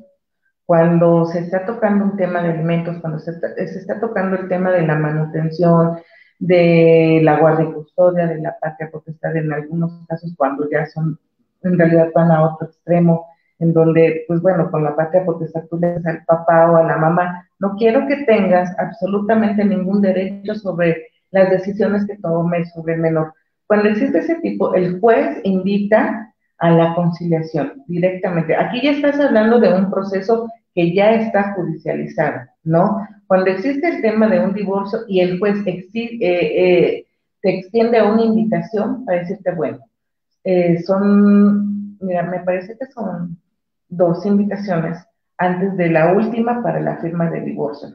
cuando 0.65 1.27
se 1.27 1.41
está 1.41 1.65
tocando 1.65 2.05
un 2.05 2.17
tema 2.17 2.43
de 2.43 2.51
alimentos, 2.51 2.97
cuando 3.01 3.19
se 3.21 3.31
está, 3.31 3.55
se 3.55 3.79
está 3.79 4.01
tocando 4.01 4.37
el 4.37 4.49
tema 4.49 4.73
de 4.73 4.87
la 4.87 4.97
manutención, 4.97 5.99
de 6.39 7.21
la 7.23 7.39
guardia 7.39 7.69
y 7.69 7.73
custodia, 7.73 8.27
de 8.27 8.41
la 8.41 8.57
patria 8.61 8.91
potestad, 8.91 9.37
en 9.37 9.53
algunos 9.53 10.05
casos 10.07 10.35
cuando 10.37 10.69
ya 10.71 10.87
son, 10.87 11.19
en 11.63 11.79
realidad 11.79 12.11
van 12.15 12.31
a 12.31 12.45
otro 12.45 12.67
extremo, 12.67 13.27
en 13.59 13.73
donde, 13.73 14.25
pues 14.29 14.41
bueno, 14.43 14.71
con 14.71 14.85
la 14.85 14.95
patria 14.95 15.25
potestad 15.25 15.65
tú 15.71 15.79
le 15.79 15.97
al 16.05 16.25
papá 16.27 16.71
o 16.71 16.77
a 16.77 16.83
la 16.85 16.97
mamá, 16.99 17.49
no 17.59 17.75
quiero 17.77 18.07
que 18.07 18.25
tengas 18.25 18.75
absolutamente 18.79 19.65
ningún 19.65 20.03
derecho 20.03 20.55
sobre 20.55 21.07
las 21.31 21.51
decisiones 21.51 22.07
que 22.07 22.19
tome 22.19 22.65
sobre 22.67 22.95
el 22.95 23.01
menor. 23.01 23.33
Cuando 23.67 23.89
existe 23.89 24.19
ese 24.19 24.37
tipo, 24.37 24.75
el 24.75 25.01
juez 25.01 25.39
invita 25.43 26.33
a 26.59 26.71
la 26.71 26.95
conciliación 26.95 27.83
directamente. 27.87 28.55
Aquí 28.55 28.81
ya 28.83 28.93
estás 28.93 29.19
hablando 29.21 29.59
de 29.59 29.73
un 29.73 29.91
proceso 29.91 30.49
que 30.75 30.95
ya 30.95 31.13
está 31.15 31.55
judicializado, 31.55 32.41
¿no? 32.65 33.07
Cuando 33.27 33.51
existe 33.51 33.89
el 33.89 34.03
tema 34.03 34.29
de 34.29 34.41
un 34.41 34.55
divorcio 34.55 35.01
y 35.09 35.21
el 35.21 35.39
juez 35.39 35.59
eh, 35.67 36.19
eh, 36.23 37.07
te 37.41 37.59
extiende 37.59 38.03
una 38.03 38.23
invitación 38.23 39.05
para 39.05 39.21
decirte, 39.21 39.53
bueno, 39.53 39.79
eh, 40.45 40.81
son, 40.83 41.99
mira, 41.99 42.23
me 42.23 42.41
parece 42.41 42.77
que 42.79 42.87
son 42.87 43.39
dos 43.89 44.25
invitaciones 44.27 44.99
antes 45.39 45.77
de 45.77 45.91
la 45.91 46.13
última 46.13 46.63
para 46.63 46.81
la 46.81 46.97
firma 46.97 47.31
de 47.31 47.41
divorcio, 47.41 47.91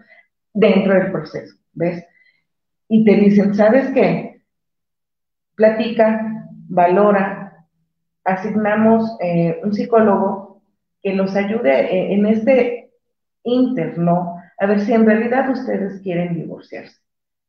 dentro 0.54 0.94
del 0.94 1.12
proceso, 1.12 1.56
¿ves? 1.74 2.06
Y 2.88 3.04
te 3.04 3.16
dicen, 3.16 3.54
¿sabes 3.56 3.90
qué? 3.94 4.42
Platica, 5.56 6.46
valora, 6.68 7.66
asignamos 8.24 9.18
eh, 9.22 9.60
un 9.64 9.74
psicólogo 9.74 10.62
que 11.02 11.14
los 11.14 11.36
ayude 11.36 11.72
eh, 11.72 12.14
en 12.14 12.26
este 12.28 12.92
interno 13.44 14.36
a 14.62 14.68
ver 14.68 14.82
si 14.82 14.94
en 14.94 15.08
realidad 15.08 15.50
ustedes 15.50 16.02
quieren 16.02 16.36
divorciarse. 16.36 16.96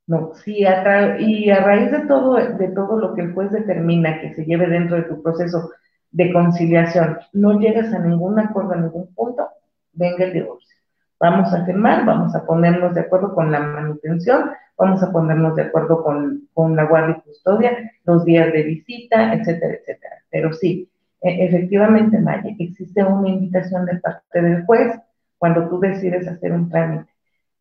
No, 0.06 0.32
si 0.34 0.64
a 0.64 1.20
y 1.20 1.50
a 1.50 1.60
raíz 1.60 1.92
de 1.92 2.06
todo, 2.06 2.36
de 2.36 2.68
todo 2.68 2.98
lo 2.98 3.14
que 3.14 3.20
el 3.20 3.34
juez 3.34 3.52
determina 3.52 4.20
que 4.20 4.34
se 4.34 4.44
lleve 4.46 4.66
dentro 4.66 4.96
de 4.96 5.02
tu 5.02 5.22
proceso, 5.22 5.70
de 6.12 6.32
conciliación, 6.32 7.18
no 7.32 7.58
llegas 7.58 7.92
a 7.92 7.98
ningún 7.98 8.38
acuerdo, 8.38 8.72
a 8.72 8.76
ningún 8.76 9.12
punto, 9.14 9.48
venga 9.92 10.24
el 10.24 10.32
divorcio. 10.34 10.76
Vamos 11.18 11.52
a 11.52 11.64
firmar, 11.64 12.04
vamos 12.04 12.34
a 12.34 12.44
ponernos 12.44 12.94
de 12.94 13.02
acuerdo 13.02 13.34
con 13.34 13.50
la 13.50 13.60
manutención, 13.60 14.50
vamos 14.76 15.02
a 15.02 15.12
ponernos 15.12 15.56
de 15.56 15.62
acuerdo 15.62 16.02
con, 16.02 16.76
la 16.76 16.84
guardia 16.84 17.16
y 17.18 17.28
custodia, 17.28 17.92
los 18.04 18.24
días 18.24 18.52
de 18.52 18.62
visita, 18.62 19.32
etcétera, 19.32 19.74
etcétera. 19.74 20.16
Pero 20.30 20.52
sí, 20.52 20.90
e, 21.20 21.46
efectivamente, 21.46 22.18
Maya, 22.18 22.50
existe 22.58 23.04
una 23.04 23.28
invitación 23.28 23.86
de 23.86 23.96
parte 23.98 24.42
del 24.42 24.64
juez 24.66 24.98
cuando 25.38 25.68
tú 25.68 25.80
decides 25.80 26.26
hacer 26.28 26.52
un 26.52 26.68
trámite. 26.68 27.10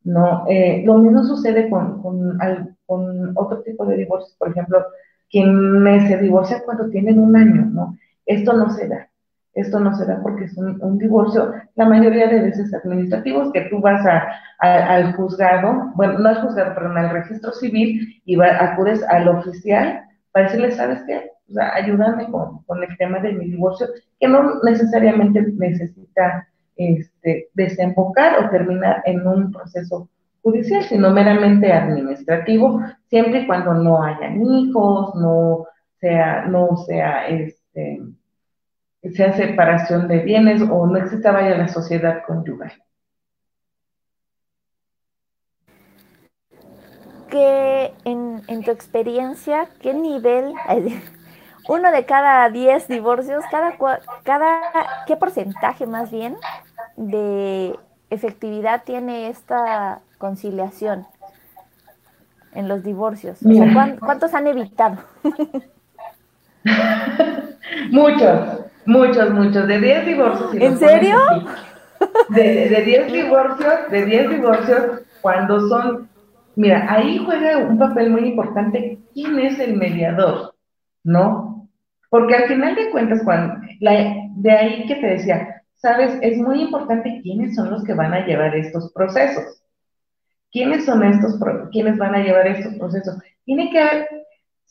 No, 0.04 0.46
eh, 0.50 0.82
lo 0.84 0.98
mismo 0.98 1.24
sucede 1.24 1.70
con, 1.70 2.02
con, 2.02 2.40
con 2.88 3.32
otro 3.38 3.62
tipo 3.62 3.86
de 3.86 3.98
divorcios, 3.98 4.36
por 4.40 4.50
ejemplo, 4.50 4.84
quienes 5.30 6.08
se 6.08 6.18
divorcian 6.18 6.62
cuando 6.66 6.90
tienen 6.90 7.20
un 7.20 7.36
año, 7.36 7.66
¿no? 7.72 7.98
Esto 8.26 8.54
no 8.54 8.70
se 8.70 8.88
da. 8.88 9.08
Esto 9.54 9.80
no 9.82 9.94
se 9.96 10.06
da 10.06 10.22
porque 10.22 10.46
es 10.46 10.58
un, 10.58 10.98
divorcio, 10.98 11.54
la 11.76 11.86
mayoría 11.86 12.28
de 12.28 12.42
veces 12.42 12.74
administrativos, 12.74 13.52
que 13.52 13.62
tú 13.70 13.82
vas 13.82 14.02
al 14.60 15.14
juzgado, 15.14 15.92
bueno, 15.96 16.20
no 16.20 16.30
al 16.30 16.42
juzgado, 16.42 16.74
perdón, 16.74 16.98
al 16.98 17.10
registro 17.10 17.52
civil 17.52 18.22
y 18.24 18.40
acudes 18.42 19.04
al 19.10 19.28
oficial 19.28 20.04
para 20.32 20.46
decirle, 20.46 20.72
¿sabes 20.72 21.04
qué? 21.06 21.32
O 21.54 21.60
ayúdame 21.74 22.28
con, 22.32 22.82
el 22.82 22.98
tema 22.98 23.20
de 23.20 23.34
mi 23.34 23.50
divorcio, 23.50 23.88
que 24.20 24.28
no 24.28 24.62
necesariamente 24.64 25.42
necesita 25.42 26.48
este, 26.78 27.50
desembocar 27.54 28.46
o 28.46 28.50
terminar 28.50 29.04
en 29.06 29.28
un 29.28 29.52
proceso 29.52 30.08
judicial, 30.44 30.84
sino 30.84 31.12
meramente 31.12 31.74
administrativo, 31.74 32.82
siempre 33.10 33.42
y 33.42 33.48
cuando 33.48 33.74
no 33.74 34.02
hayan 34.02 34.42
hijos, 34.42 35.14
no 35.16 35.66
sea, 36.00 36.46
no 36.46 36.78
sea, 36.78 37.28
este, 37.74 39.14
sea 39.16 39.34
separación 39.34 40.08
de 40.08 40.20
bienes 40.20 40.62
o 40.62 40.86
no 40.86 40.98
exista 40.98 41.32
vaya 41.32 41.58
la 41.58 41.68
sociedad 41.68 42.24
conyugal. 42.26 42.72
Que 47.30 47.94
en, 48.04 48.64
tu 48.64 48.72
experiencia, 48.72 49.70
¿qué 49.80 49.94
nivel 49.94 50.54
uno 51.70 51.92
de 51.92 52.06
cada 52.06 52.50
diez 52.50 52.88
divorcios, 52.88 53.44
cada, 53.50 53.78
cada, 54.24 54.60
¿qué 55.08 55.16
porcentaje 55.16 55.88
más 55.88 56.12
bien 56.12 56.36
de 56.98 57.76
efectividad 58.10 58.84
tiene 58.84 59.30
esta 59.30 60.02
conciliación 60.18 61.08
en 62.54 62.68
los 62.68 62.84
divorcios? 62.84 63.40
¿Cuántos 64.02 64.34
han 64.34 64.48
evitado? 64.48 64.98
muchos, 67.92 68.66
muchos, 68.86 69.32
muchos. 69.32 69.68
De 69.68 69.80
10 69.80 70.06
divorcios. 70.06 70.54
¿En 70.54 70.78
serio? 70.78 71.18
De 72.30 72.82
10 72.84 73.12
divorcios, 73.12 73.74
de 73.90 74.06
10 74.06 74.30
divorcios, 74.30 75.02
cuando 75.22 75.68
son, 75.68 76.10
mira, 76.56 76.92
ahí 76.92 77.22
juega 77.24 77.58
un 77.58 77.78
papel 77.78 78.10
muy 78.10 78.30
importante 78.30 79.00
quién 79.14 79.40
es 79.40 79.60
el 79.60 79.78
mediador, 79.78 80.56
¿no? 81.04 81.70
Porque 82.10 82.36
al 82.36 82.48
final 82.48 82.76
de 82.76 82.90
cuentas, 82.92 83.22
cuando, 83.24 83.56
de 83.80 84.52
ahí 84.52 84.86
que 84.88 84.96
te 84.96 85.08
decía, 85.08 85.64
sabes, 85.76 86.18
es 86.22 86.38
muy 86.38 86.62
importante 86.62 87.22
quiénes 87.24 87.56
son 87.56 87.72
los 87.72 87.84
que 87.84 87.94
van 87.94 88.14
a 88.14 88.26
llevar 88.26 88.56
estos 88.56 88.92
procesos. 88.94 89.62
¿Quiénes 90.52 90.86
son 90.86 91.04
estos, 91.04 91.40
quiénes 91.72 91.98
van 91.98 92.14
a 92.14 92.24
llevar 92.24 92.48
estos 92.48 92.76
procesos? 92.76 93.18
Tiene 93.46 93.72
que 93.72 93.80
haber, 93.80 94.08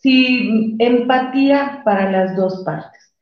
si 0.00 0.76
empatía 0.78 1.82
para 1.84 2.10
las 2.10 2.36
dos 2.36 2.62
partes. 2.64 3.14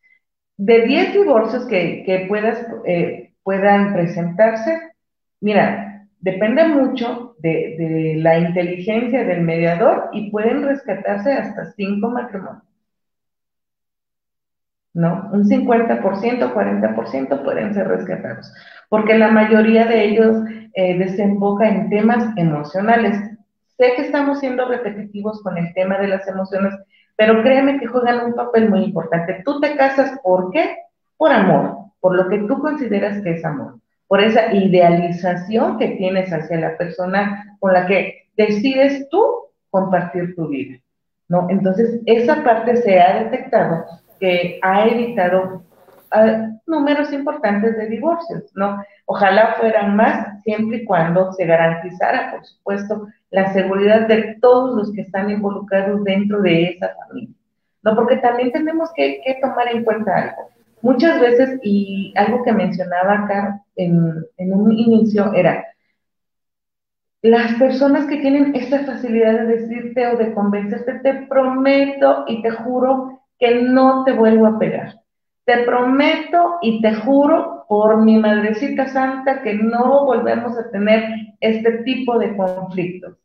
De 0.57 0.87
10 0.87 1.12
divorcios 1.12 1.66
que, 1.66 2.03
que 2.05 2.26
puedas, 2.29 2.66
eh, 2.87 3.33
puedan 3.43 3.93
presentarse, 3.93 4.93
mira, 5.41 6.07
depende 6.20 6.66
mucho 6.66 7.37
de, 7.39 7.76
de, 7.79 8.14
la 8.18 8.39
inteligencia 8.39 9.24
del 9.24 9.43
mediador 9.43 10.11
y 10.12 10.31
pueden 10.31 10.62
rescatarse 10.62 11.33
hasta 11.33 11.72
5 11.72 12.11
matrimonios. 12.11 12.62
¿No? 14.95 15.31
Un 15.33 15.45
50%, 15.45 16.03
40% 16.53 17.45
pueden 17.45 17.74
ser 17.74 17.87
rescatados, 17.87 18.53
porque 18.89 19.16
la 19.16 19.31
mayoría 19.31 19.85
de 19.85 20.05
ellos 20.07 20.37
eh, 20.74 20.99
desemboca 20.99 21.68
en 21.68 21.89
temas 21.89 22.37
emocionales. 22.37 23.38
Sé 23.79 23.95
que 23.95 24.03
estamos 24.03 24.41
siendo 24.41 24.66
repetitivos 24.66 25.41
con 25.43 25.57
el 25.57 25.72
tema 25.72 25.99
de 25.99 26.09
las 26.09 26.26
emociones, 26.26 26.74
pero 27.14 27.43
créeme 27.43 27.79
que 27.79 27.87
juegan 27.87 28.26
un 28.26 28.35
papel 28.35 28.68
muy 28.68 28.83
importante. 28.83 29.41
Tú 29.45 29.61
te 29.61 29.76
casas, 29.76 30.18
¿por 30.22 30.51
qué? 30.51 30.79
Por 31.16 31.33
amor, 31.33 31.76
por 32.01 32.16
lo 32.16 32.29
que 32.29 32.39
tú 32.39 32.59
consideras 32.59 33.22
que 33.22 33.35
es 33.35 33.45
amor, 33.45 33.79
por 34.09 34.20
esa 34.20 34.53
idealización 34.53 35.79
que 35.79 35.91
tienes 35.91 36.33
hacia 36.33 36.59
la 36.59 36.76
persona 36.76 37.57
con 37.61 37.72
la 37.72 37.87
que 37.87 38.29
decides 38.37 39.09
tú 39.11 39.24
compartir 39.70 40.35
tu 40.35 40.49
vida, 40.49 40.79
¿no? 41.29 41.47
Entonces, 41.49 42.01
esa 42.07 42.43
parte 42.43 42.76
se 42.79 43.01
ha 43.01 43.22
detectado 43.22 43.85
que 44.18 44.59
ha 44.62 44.89
evitado 44.89 45.62
números 46.66 47.12
importantes 47.12 47.76
de 47.76 47.86
divorcios, 47.88 48.50
¿no? 48.54 48.82
Ojalá 49.06 49.54
fueran 49.59 49.96
más 49.96 50.42
siempre 50.42 50.78
y 50.78 50.84
cuando 50.84 51.32
se 51.32 51.46
garantizara, 51.46 52.30
por 52.30 52.44
supuesto, 52.44 53.09
la 53.30 53.52
seguridad 53.52 54.09
de 54.09 54.36
todos 54.40 54.76
los 54.76 54.92
que 54.92 55.02
están 55.02 55.30
involucrados 55.30 56.02
dentro 56.04 56.40
de 56.40 56.64
esa 56.70 56.94
familia. 56.94 57.34
No, 57.82 57.94
porque 57.94 58.16
también 58.16 58.52
tenemos 58.52 58.90
que, 58.94 59.20
tomar 59.40 59.68
en 59.68 59.84
cuenta 59.84 60.14
algo. 60.14 60.50
Muchas 60.82 61.20
veces, 61.20 61.59
y 61.62 62.12
algo 62.16 62.42
que 62.42 62.52
mencionaba 62.52 63.24
acá 63.24 63.62
en, 63.76 64.24
en 64.36 64.52
un 64.52 64.72
inicio, 64.72 65.32
era, 65.32 65.64
las 67.22 67.54
personas 67.54 68.06
que 68.06 68.18
tienen 68.18 68.54
esta 68.54 68.84
facilidad 68.84 69.32
de 69.40 69.56
decirte 69.56 70.06
o 70.06 70.16
de 70.16 70.32
convencerte, 70.32 71.00
te 71.00 71.14
prometo 71.26 72.24
y 72.28 72.42
te 72.42 72.50
juro 72.50 73.20
que 73.38 73.62
no 73.62 74.04
te 74.04 74.12
vuelvo 74.12 74.46
a 74.46 74.59
pegar. 74.59 75.00
Te 75.49 75.64
prometo 75.64 76.59
y 76.61 76.82
te 76.82 76.94
juro 76.94 77.64
por 77.70 78.03
mi 78.03 78.18
madrecita 78.18 78.86
santa 78.86 79.40
que 79.40 79.55
no 79.55 80.05
volvemos 80.05 80.59
a 80.59 80.70
tener 80.70 81.09
este 81.40 81.84
tipo 81.84 82.18
de 82.18 82.36
conflictos, 82.36 83.16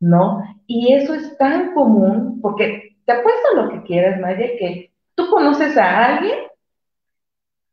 ¿no? 0.00 0.42
Y 0.66 0.92
eso 0.92 1.14
es 1.14 1.38
tan 1.38 1.74
común, 1.74 2.40
porque 2.42 2.96
te 3.04 3.12
apuesto 3.12 3.54
lo 3.54 3.70
que 3.70 3.82
quieras, 3.84 4.20
Maya, 4.20 4.48
que 4.58 4.90
tú 5.14 5.30
conoces 5.30 5.78
a 5.78 6.16
alguien 6.16 6.38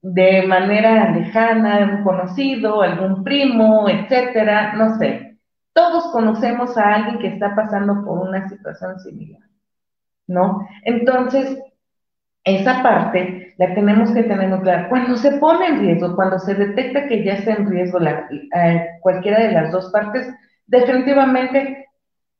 de 0.03 0.43
manera 0.43 1.10
lejana, 1.10 1.97
un 1.97 2.03
conocido, 2.03 2.84
algún 2.84 3.24
primo, 3.24 3.89
etcétera, 3.89 4.74
no 4.74 4.99
sé. 4.99 5.36
Todos 5.74 6.12
conocemos 6.12 6.78
a 6.78 6.93
alguien 6.93 7.18
que 7.18 7.30
está 7.30 7.56
pasando 7.56 8.06
por 8.06 8.20
una 8.20 8.47
situación 8.49 8.99
similar, 8.99 9.41
¿no? 10.28 10.68
Entonces, 10.84 11.58
esa 12.43 12.84
parte 12.84 13.45
la 13.58 13.74
tenemos 13.74 14.12
que 14.12 14.24
tener 14.24 14.49
muy 14.49 14.60
clara. 14.60 14.89
Cuando 14.89 15.16
se 15.16 15.32
pone 15.34 15.68
en 15.68 15.80
riesgo, 15.80 16.16
cuando 16.16 16.39
se 16.39 16.53
detecta 16.53 17.08
que 17.08 17.24
ya 17.24 17.34
está 17.34 17.53
en 17.53 17.70
riesgo 17.70 17.99
la, 17.99 18.28
eh, 18.32 18.88
cualquiera 19.01 19.39
de 19.39 19.51
las 19.51 19.72
dos 19.72 19.89
partes, 19.91 20.28
definitivamente 20.68 21.88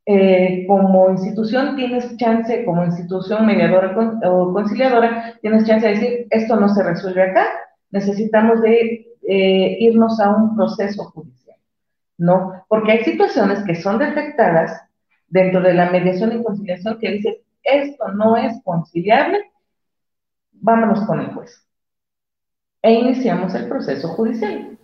eh, 0.06 0.66
como 0.68 1.10
institución 1.10 1.76
tienes 1.76 2.16
chance, 2.18 2.64
como 2.66 2.84
institución 2.84 3.46
mediadora 3.46 3.96
o 4.30 4.54
conciliadora, 4.54 5.34
tienes 5.42 5.66
chance 5.66 5.88
de 5.88 5.94
decir, 5.94 6.28
esto 6.30 6.56
no 6.58 6.70
se 6.70 6.84
resuelve 6.84 7.24
acá, 7.24 7.48
necesitamos 7.92 8.62
de 8.62 9.08
eh, 9.28 9.78
irnos 9.80 10.20
a 10.20 10.30
un 10.30 10.56
proceso 10.56 11.06
judicial, 11.06 11.58
¿no? 12.18 12.66
Porque 12.68 12.92
hay 12.92 13.04
situaciones 13.04 13.64
que 13.64 13.76
son 13.76 13.98
detectadas 13.98 14.80
dentro 15.28 15.62
de 15.62 15.74
la 15.74 15.90
mediación 15.90 16.34
y 16.34 16.44
conciliación 16.44 17.00
que 17.00 17.12
dices, 17.12 17.38
esto 17.64 18.08
no 18.10 18.38
es 18.38 18.62
conciliable, 18.64 19.40
vámonos 20.62 21.06
con 21.06 21.20
el 21.20 21.34
juez. 21.34 21.66
E 22.82 22.94
iniciamos 22.94 23.56
el 23.56 23.68
proceso 23.68 24.10
judicial. 24.10 24.78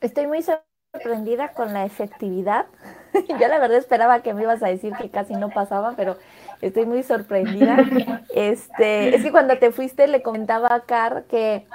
Estoy 0.00 0.26
muy 0.26 0.42
sorprendida 0.42 1.52
con 1.52 1.72
la 1.72 1.84
efectividad. 1.84 2.66
Yo 3.28 3.48
la 3.48 3.58
verdad 3.58 3.78
esperaba 3.78 4.22
que 4.22 4.34
me 4.34 4.42
ibas 4.42 4.62
a 4.62 4.68
decir 4.68 4.92
que 4.94 5.10
casi 5.10 5.34
no 5.34 5.50
pasaba, 5.50 5.94
pero 5.96 6.16
estoy 6.60 6.86
muy 6.86 7.02
sorprendida. 7.02 7.76
Este, 8.34 9.16
es 9.16 9.22
que 9.22 9.30
cuando 9.30 9.56
te 9.58 9.72
fuiste 9.72 10.06
le 10.08 10.22
comentaba 10.22 10.74
a 10.74 10.80
Car 10.80 11.24
que 11.24 11.66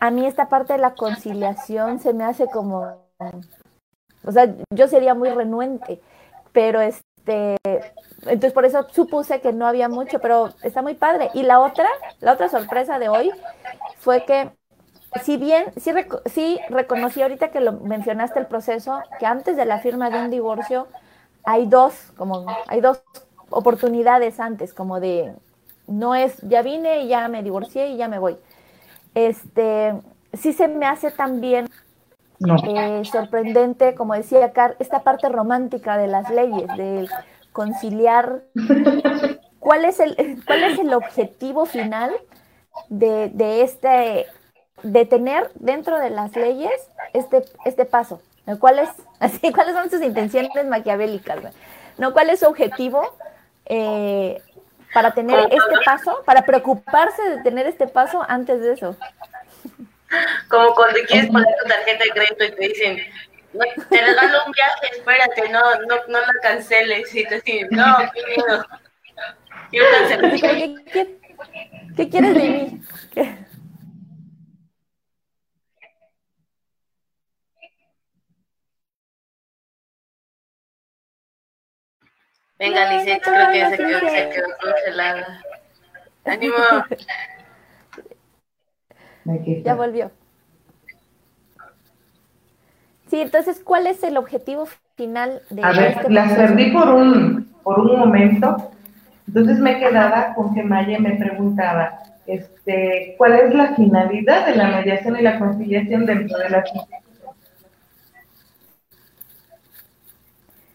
a 0.00 0.10
mí 0.10 0.26
esta 0.26 0.48
parte 0.48 0.72
de 0.72 0.78
la 0.78 0.94
conciliación 0.94 2.00
se 2.00 2.14
me 2.14 2.24
hace 2.24 2.46
como, 2.46 2.96
o 4.24 4.32
sea, 4.32 4.54
yo 4.74 4.88
sería 4.88 5.14
muy 5.14 5.28
renuente, 5.28 6.00
pero 6.52 6.80
este, 6.80 7.07
entonces 7.28 8.52
por 8.52 8.64
eso 8.64 8.86
supuse 8.90 9.40
que 9.40 9.52
no 9.52 9.66
había 9.66 9.88
mucho, 9.88 10.20
pero 10.20 10.50
está 10.62 10.82
muy 10.82 10.94
padre. 10.94 11.30
Y 11.34 11.42
la 11.42 11.60
otra, 11.60 11.88
la 12.20 12.32
otra 12.32 12.48
sorpresa 12.48 12.98
de 12.98 13.08
hoy 13.08 13.30
fue 13.98 14.24
que 14.24 14.50
si 15.22 15.36
bien 15.36 15.64
sí, 15.76 15.92
sí 16.26 16.60
reconocí 16.68 17.22
ahorita 17.22 17.50
que 17.50 17.60
lo 17.60 17.72
mencionaste 17.72 18.38
el 18.38 18.46
proceso, 18.46 19.00
que 19.18 19.26
antes 19.26 19.56
de 19.56 19.64
la 19.64 19.78
firma 19.78 20.10
de 20.10 20.18
un 20.18 20.30
divorcio 20.30 20.86
hay 21.44 21.66
dos, 21.66 21.94
como 22.16 22.46
hay 22.66 22.80
dos 22.80 23.02
oportunidades 23.50 24.38
antes, 24.40 24.74
como 24.74 25.00
de 25.00 25.32
no 25.86 26.14
es 26.14 26.36
ya 26.42 26.60
vine 26.62 27.06
ya 27.06 27.28
me 27.28 27.42
divorcié 27.42 27.88
y 27.88 27.96
ya 27.96 28.08
me 28.08 28.18
voy. 28.18 28.36
Este 29.14 29.94
sí 30.34 30.52
se 30.52 30.68
me 30.68 30.86
hace 30.86 31.10
también 31.10 31.68
eh, 32.40 33.02
sorprendente, 33.04 33.94
como 33.94 34.14
decía 34.14 34.52
Car, 34.52 34.76
esta 34.78 35.02
parte 35.02 35.28
romántica 35.28 35.96
de 35.98 36.06
las 36.06 36.30
leyes, 36.30 36.68
del 36.76 37.08
conciliar 37.52 38.42
cuál 39.58 39.84
es 39.84 40.00
el, 40.00 40.42
cuál 40.46 40.64
es 40.64 40.78
el 40.78 40.94
objetivo 40.94 41.66
final 41.66 42.12
de, 42.88 43.30
de 43.30 43.62
este 43.62 44.26
de 44.82 45.04
tener 45.06 45.50
dentro 45.54 45.98
de 45.98 46.10
las 46.10 46.34
leyes 46.36 46.72
este, 47.12 47.44
este 47.64 47.84
paso. 47.84 48.20
¿Cuál 48.58 48.78
es, 48.78 48.88
así, 49.18 49.52
¿Cuáles 49.52 49.74
son 49.74 49.90
sus 49.90 50.02
intenciones 50.02 50.66
maquiavélicas? 50.66 51.38
¿No? 51.98 52.12
¿Cuál 52.12 52.30
es 52.30 52.40
su 52.40 52.46
objetivo 52.46 53.02
eh, 53.66 54.40
para 54.94 55.12
tener 55.12 55.40
este 55.40 55.74
paso, 55.84 56.22
para 56.24 56.42
preocuparse 56.42 57.22
de 57.28 57.42
tener 57.42 57.66
este 57.66 57.86
paso 57.86 58.24
antes 58.26 58.60
de 58.60 58.72
eso? 58.72 58.96
Como 60.48 60.74
cuando 60.74 60.98
quieres 61.06 61.30
poner 61.30 61.54
tu 61.62 61.68
tarjeta 61.68 62.04
de 62.04 62.10
crédito 62.10 62.44
y 62.44 62.50
te 62.52 62.68
dicen, 62.68 62.96
te 63.90 64.00
regalo 64.00 64.38
un 64.46 64.52
viaje, 64.52 64.96
espérate, 64.96 65.48
no, 65.50 65.60
no, 65.86 65.96
no 66.08 66.20
la 66.20 66.34
canceles. 66.42 67.14
Y 67.14 67.24
te 67.24 67.40
dicen, 67.40 67.68
no, 67.70 67.96
qué 68.14 68.22
miedo. 68.26 68.66
Quiero 69.70 69.86
cancelar. 69.90 70.30
¿Qué, 70.40 70.74
qué, 70.92 71.20
qué 71.96 72.08
quieres 72.08 72.34
de 72.34 72.40
mí? 72.40 72.82
Venga, 82.58 82.92
Lisette, 82.92 83.22
creo 83.22 83.52
que 83.52 83.70
se 83.70 83.76
quedó, 83.76 84.00
se 84.00 84.30
quedó 84.30 84.48
congelada. 84.60 85.42
¡Ánimo! 86.24 86.56
Ya 89.64 89.74
volvió. 89.74 90.10
Sí, 93.08 93.20
entonces, 93.20 93.60
¿cuál 93.64 93.86
es 93.86 94.02
el 94.02 94.16
objetivo 94.16 94.68
final 94.96 95.40
de 95.50 95.62
A 95.62 95.72
ver, 95.72 95.96
este 95.96 96.10
la 96.10 96.28
perdí 96.28 96.70
por 96.72 96.88
un, 96.88 97.48
por 97.62 97.80
un 97.80 97.98
momento. 97.98 98.70
Entonces 99.26 99.58
me 99.58 99.78
quedaba 99.78 100.34
con 100.34 100.54
que 100.54 100.62
Maya 100.62 100.98
me 100.98 101.14
preguntaba, 101.16 101.98
este, 102.26 103.14
¿cuál 103.18 103.34
es 103.34 103.54
la 103.54 103.74
finalidad 103.74 104.46
de 104.46 104.56
la 104.56 104.68
mediación 104.68 105.18
y 105.18 105.22
la 105.22 105.38
conciliación 105.38 106.06
dentro 106.06 106.38
de 106.38 106.50
la 106.50 106.64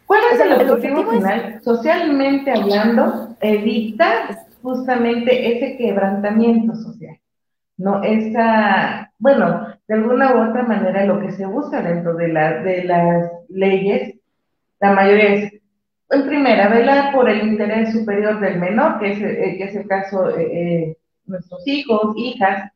¿Cuál 0.06 0.22
es 0.34 0.40
el, 0.40 0.70
objetivo, 0.70 1.12
final? 1.12 1.62
Socialmente 1.64 2.52
hablando, 2.52 3.36
evitar 3.42 4.46
justamente 4.62 5.58
ese 5.58 5.78
quebrantamiento 5.78 6.76
social, 6.76 7.18
¿no? 7.78 8.04
Esa, 8.04 9.12
bueno, 9.18 9.68
de 9.88 9.94
alguna 9.96 10.34
u 10.34 10.50
otra 10.50 10.64
manera 10.64 11.06
lo 11.06 11.20
que 11.20 11.32
se 11.32 11.46
busca 11.46 11.82
dentro 11.82 12.16
de, 12.16 12.28
la, 12.30 12.62
de 12.62 12.84
las 12.84 13.32
leyes, 13.50 14.16
la 14.80 14.94
mayoría 14.94 15.34
es 15.34 15.54
en 16.14 16.28
primera, 16.28 16.70
velar 16.70 17.14
por 17.14 17.30
el 17.30 17.48
interés 17.48 17.92
superior 17.92 18.40
del 18.40 18.60
menor, 18.60 19.00
que 19.00 19.14
es, 19.14 19.22
eh, 19.22 19.56
que 19.58 19.64
es 19.64 19.76
el 19.76 19.88
caso 19.88 20.24
de 20.24 20.44
eh, 20.44 20.84
eh, 20.84 20.98
nuestros 21.26 21.66
hijos, 21.68 22.14
hijas. 22.18 22.72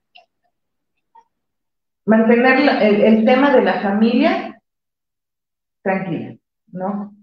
Mantener 2.06 2.82
el, 2.82 3.26
tema 3.26 3.54
de 3.54 3.62
la 3.64 3.82
familia 3.82 4.62
tranquila, 5.84 6.36
¿no? 6.72 7.14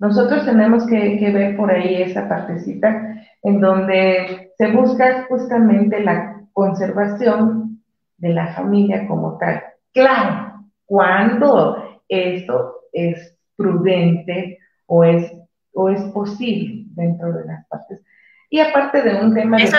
Nosotros 0.00 0.44
tenemos 0.44 0.84
que, 0.86 1.16
que, 1.18 1.30
ver 1.30 1.56
por 1.56 1.70
ahí 1.70 2.02
esa 2.02 2.28
partecita 2.28 3.24
en 3.44 3.60
donde 3.60 4.50
se 4.58 4.72
busca 4.72 5.26
justamente 5.28 6.00
la 6.00 6.31
conservación 6.52 7.82
de 8.18 8.28
la 8.30 8.54
familia 8.54 9.06
como 9.06 9.38
tal. 9.38 9.62
Claro, 9.92 10.64
cuando 10.86 12.00
esto 12.08 12.76
es 12.92 13.36
prudente 13.56 14.58
o 14.86 15.04
es 15.04 15.32
o 15.74 15.88
es 15.88 16.00
posible 16.12 16.84
dentro 16.94 17.32
de 17.32 17.46
las 17.46 17.66
partes. 17.66 18.02
Y 18.50 18.60
aparte 18.60 19.02
de 19.02 19.20
un 19.20 19.34
tema 19.34 19.56
de 19.56 19.70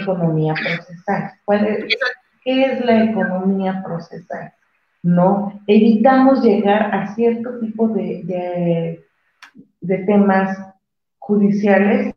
economía 0.00 0.54
procesal. 0.54 1.32
¿Qué 2.44 2.64
es 2.64 2.84
la 2.84 3.04
economía 3.04 3.82
procesal? 3.84 4.52
¿No? 5.02 5.60
Evitamos 5.66 6.42
llegar 6.42 6.94
a 6.94 7.14
cierto 7.14 7.58
tipo 7.58 7.88
de, 7.88 9.02
de, 9.80 9.98
temas 10.04 10.56
judiciales 11.18 12.14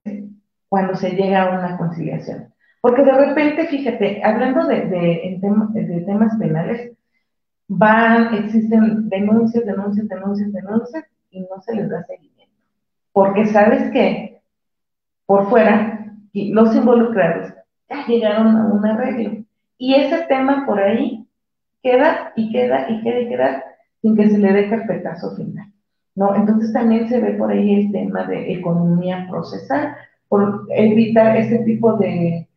cuando 0.70 0.96
se 0.96 1.12
llega 1.12 1.44
a 1.44 1.60
una 1.60 1.78
conciliación. 1.78 2.53
Porque 2.84 3.04
de 3.04 3.14
repente, 3.14 3.68
fíjate, 3.68 4.22
hablando 4.24 4.68
de, 4.68 4.82
de, 4.88 6.04
temas 6.06 6.38
penales, 6.38 6.92
van, 7.70 8.36
existen 8.36 9.10
denuncias, 9.10 9.66
denuncias, 9.66 10.08
denuncias, 10.10 10.52
denuncias, 10.52 11.06
y 11.32 11.40
no 11.40 11.62
se 11.62 11.76
les 11.76 11.90
da 11.90 12.04
seguimiento 12.04 12.34
porque 13.14 13.46
sabes 13.46 13.92
que 13.92 14.42
por 15.26 15.50
fuera 15.50 16.12
los 16.34 16.76
involucrados 16.76 17.54
ya 17.90 18.06
llegaron 18.08 18.58
a 18.58 18.66
un 18.66 18.86
arreglo. 18.86 19.46
Y 19.78 19.94
ese 19.94 20.26
tema 20.28 20.66
por 20.66 20.80
ahí 20.80 21.26
queda 21.82 22.34
y 22.36 22.52
queda 22.52 22.90
y 22.90 23.02
queda 23.04 23.20
y 23.22 23.30
queda 23.30 23.64
sin 24.02 24.18
que 24.18 24.30
se 24.30 24.38
le 24.38 24.52
dé 24.52 24.70
carpetazo 24.70 25.36
final. 25.36 25.72
¿no? 26.16 26.36
Entonces 26.36 26.74
también 26.74 27.08
se 27.08 27.22
ve 27.22 27.34
por 27.34 27.52
ahí 27.52 27.86
el 27.86 27.92
tema 27.92 28.26
de 28.26 28.52
economía 28.54 29.28
procesal, 29.30 29.96
por 30.28 30.68
evitar 30.72 31.38
ese 31.38 31.60
tipo 31.60 31.94
de 31.98 32.48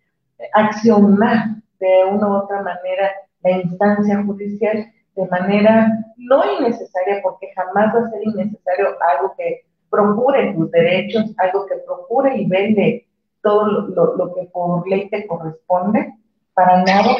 accionar 0.53 1.57
de 1.79 2.05
una 2.11 2.29
u 2.29 2.35
otra 2.37 2.63
manera 2.63 3.13
la 3.43 3.51
instancia 3.53 4.23
judicial 4.25 4.93
de 5.15 5.27
manera 5.29 5.89
no 6.17 6.43
innecesaria, 6.59 7.21
porque 7.23 7.51
jamás 7.55 7.95
va 7.95 8.07
a 8.07 8.11
ser 8.11 8.23
innecesario 8.23 8.97
algo 9.01 9.35
que 9.37 9.65
procure 9.91 10.53
tus 10.55 10.71
derechos, 10.71 11.25
algo 11.39 11.67
que 11.67 11.77
procure 11.87 12.37
y 12.37 12.47
vende 12.47 13.07
todo 13.43 13.67
lo, 13.67 14.35
que 14.35 14.43
por 14.53 14.87
ley 14.89 15.09
te 15.09 15.27
corresponde, 15.27 16.13
para 16.53 16.83
nada. 16.83 17.17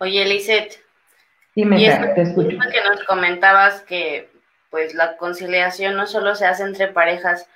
Oye, 0.00 0.24
Lizeth, 0.24 0.76
Dime, 1.56 1.82
y 1.82 1.86
te 2.14 2.22
escucho. 2.22 2.50
que 2.50 2.88
nos 2.88 3.04
comentabas 3.04 3.82
que 3.82 4.30
pues 4.70 4.94
la 4.94 5.16
conciliación 5.16 5.96
no 5.96 6.06
solo 6.06 6.34
se 6.34 6.46
hace 6.46 6.62
entre 6.62 6.88
parejas. 6.88 7.48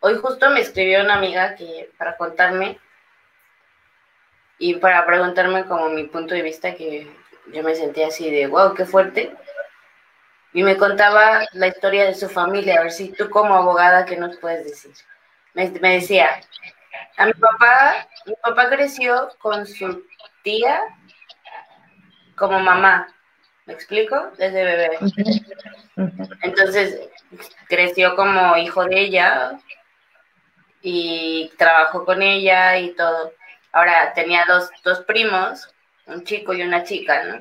Hoy 0.00 0.16
justo 0.18 0.50
me 0.50 0.60
escribió 0.60 1.00
una 1.02 1.14
amiga 1.14 1.54
que 1.56 1.90
para 1.98 2.16
contarme 2.16 2.78
y 4.58 4.74
para 4.74 5.06
preguntarme 5.06 5.64
como 5.66 5.88
mi 5.88 6.04
punto 6.04 6.34
de 6.34 6.42
vista, 6.42 6.74
que 6.74 7.10
yo 7.52 7.62
me 7.62 7.74
sentía 7.74 8.08
así 8.08 8.30
de, 8.30 8.46
wow, 8.46 8.74
qué 8.74 8.84
fuerte. 8.84 9.34
Y 10.52 10.62
me 10.62 10.76
contaba 10.76 11.46
la 11.52 11.68
historia 11.68 12.04
de 12.04 12.14
su 12.14 12.28
familia, 12.28 12.80
a 12.80 12.82
ver 12.82 12.92
si 12.92 13.12
tú 13.12 13.30
como 13.30 13.54
abogada, 13.54 14.04
¿qué 14.04 14.16
nos 14.16 14.36
puedes 14.38 14.64
decir? 14.64 14.92
Me, 15.54 15.68
decía, 15.68 16.40
a 17.16 17.26
mi 17.26 17.32
papá, 17.34 18.08
mi 18.26 18.34
papá 18.42 18.68
creció 18.68 19.28
con 19.38 19.66
su 19.66 20.04
tía 20.42 20.80
como 22.36 22.60
mamá, 22.60 23.08
¿me 23.68 23.74
explico? 23.74 24.32
Desde 24.38 24.64
bebé. 24.64 24.98
Entonces, 26.42 27.00
creció 27.68 28.16
como 28.16 28.56
hijo 28.56 28.84
de 28.86 28.98
ella 28.98 29.60
y 30.80 31.52
trabajó 31.58 32.06
con 32.06 32.22
ella 32.22 32.78
y 32.78 32.94
todo. 32.94 33.34
Ahora 33.72 34.14
tenía 34.14 34.46
dos, 34.48 34.70
dos 34.82 35.00
primos, 35.00 35.68
un 36.06 36.24
chico 36.24 36.54
y 36.54 36.62
una 36.62 36.82
chica, 36.82 37.22
¿no? 37.24 37.38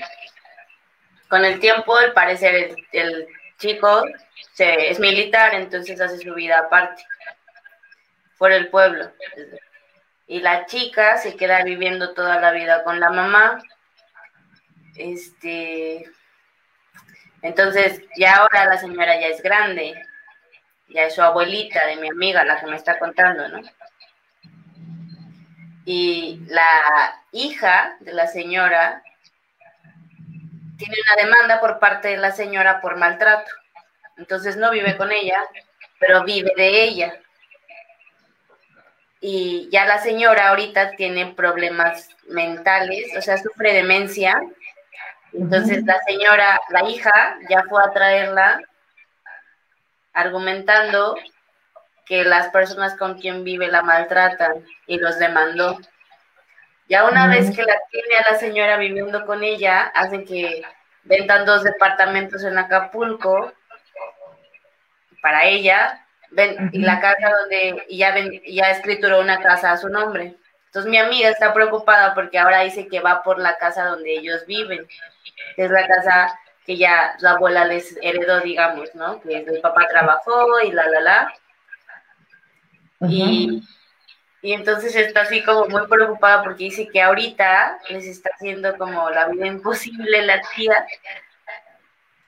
Con 1.30 1.46
el 1.46 1.62
tiempo, 1.62 1.96
al 1.96 2.12
parecer, 2.12 2.76
el, 2.92 3.28
chico 3.58 4.04
se, 4.54 4.92
es 4.92 5.00
militar, 5.00 5.56
entonces 5.56 6.00
hace 6.00 6.20
su 6.20 6.34
vida 6.34 6.60
aparte, 6.60 7.04
por 8.38 8.52
el 8.52 8.68
pueblo. 8.68 9.10
Y 10.28 10.42
la 10.42 10.66
chica 10.66 11.18
se 11.18 11.38
queda 11.38 11.64
viviendo 11.64 12.14
toda 12.14 12.40
la 12.42 12.52
vida 12.52 12.84
con 12.84 13.00
la 13.00 13.12
mamá. 13.12 13.64
Este, 14.96 16.06
entonces, 17.42 18.02
ya 18.18 18.38
ahora 18.38 18.66
la 18.66 18.78
señora 18.78 19.20
ya 19.20 19.28
es 19.28 19.42
grande, 19.42 19.94
ya 20.90 21.04
es 21.06 21.16
su 21.16 21.22
abuelita 21.22 21.86
de 21.88 21.98
mi 21.98 22.10
amiga, 22.10 22.44
la 22.44 22.60
que 22.60 22.68
me 22.68 22.76
está 22.76 22.98
contando, 23.00 23.48
¿no? 23.50 23.62
y 25.88 26.42
la 26.48 27.24
hija 27.32 27.96
de 28.02 28.12
la 28.12 28.28
señora 28.28 29.02
tiene 30.78 30.96
una 31.02 31.24
demanda 31.24 31.62
por 31.62 31.80
parte 31.80 32.10
de 32.10 32.18
la 32.18 32.32
señora 32.32 32.82
por 32.82 32.98
maltrato. 32.98 33.50
Entonces 34.18 34.58
no 34.58 34.70
vive 34.70 34.98
con 34.98 35.14
ella, 35.14 35.40
pero 35.98 36.26
vive 36.26 36.52
de 36.58 36.84
ella. 36.84 37.18
Y 39.22 39.70
ya 39.72 39.86
la 39.86 40.00
señora 40.00 40.50
ahorita 40.50 40.92
tiene 40.98 41.34
problemas 41.34 42.10
mentales, 42.28 43.16
o 43.18 43.22
sea, 43.22 43.38
sufre 43.38 43.72
demencia. 43.72 44.42
Entonces 45.38 45.86
la 45.86 46.00
señora, 46.08 46.60
la 46.70 46.90
hija, 46.90 47.38
ya 47.48 47.64
fue 47.70 47.84
a 47.84 47.92
traerla 47.92 48.60
argumentando 50.14 51.16
que 52.06 52.24
las 52.24 52.50
personas 52.50 52.96
con 52.96 53.20
quien 53.20 53.44
vive 53.44 53.68
la 53.68 53.84
maltratan 53.84 54.66
y 54.88 54.98
los 54.98 55.20
demandó. 55.20 55.78
Ya 56.90 57.06
una 57.06 57.28
vez 57.28 57.56
que 57.56 57.64
la 57.64 57.76
tiene 57.92 58.16
a 58.16 58.32
la 58.32 58.40
señora 58.40 58.78
viviendo 58.78 59.26
con 59.26 59.44
ella, 59.44 59.92
hacen 59.94 60.26
que 60.26 60.64
vendan 61.04 61.46
dos 61.46 61.64
departamentos 61.64 62.44
en 62.44 62.58
Acapulco 62.58 63.54
para 65.22 65.46
ella, 65.46 66.04
ven, 66.32 66.70
y 66.74 66.80
la 66.80 67.00
casa 67.00 67.30
donde 67.42 67.86
ya, 67.90 68.12
ven, 68.12 68.42
ya 68.48 68.72
escrituró 68.72 69.20
una 69.20 69.40
casa 69.42 69.72
a 69.72 69.78
su 69.78 69.90
nombre. 69.90 70.36
Entonces 70.78 70.92
mi 70.92 71.00
amiga 71.00 71.30
está 71.30 71.56
preocupada 71.56 72.14
porque 72.14 72.38
ahora 72.38 72.62
dice 72.62 72.88
que 72.88 73.00
va 73.00 73.24
por 73.24 73.40
la 73.40 73.58
casa 73.58 73.86
donde 73.86 74.14
ellos 74.14 74.46
viven, 74.46 74.88
es 75.56 75.72
la 75.72 75.88
casa 75.88 76.40
que 76.68 76.78
ya 76.78 77.16
la 77.20 77.32
abuela 77.32 77.66
les 77.66 77.98
heredó, 78.00 78.42
digamos, 78.42 78.94
¿no? 78.94 79.20
Que 79.22 79.38
el 79.38 79.60
papá 79.60 79.88
trabajó 79.88 80.62
y 80.62 80.72
la, 80.72 80.88
la, 80.88 81.00
la 81.02 81.34
y, 83.10 83.64
entonces 84.44 84.96
está 84.96 85.22
así 85.22 85.44
como 85.44 85.66
muy 85.66 85.88
preocupada 85.88 86.44
porque 86.44 86.66
dice 86.66 86.88
que 86.90 87.02
ahorita 87.02 87.80
les 87.90 88.06
está 88.06 88.30
haciendo 88.36 88.78
como 88.78 89.10
la 89.10 89.30
vida 89.30 89.48
imposible 89.48 90.22
la 90.28 90.40
tía. 90.56 90.86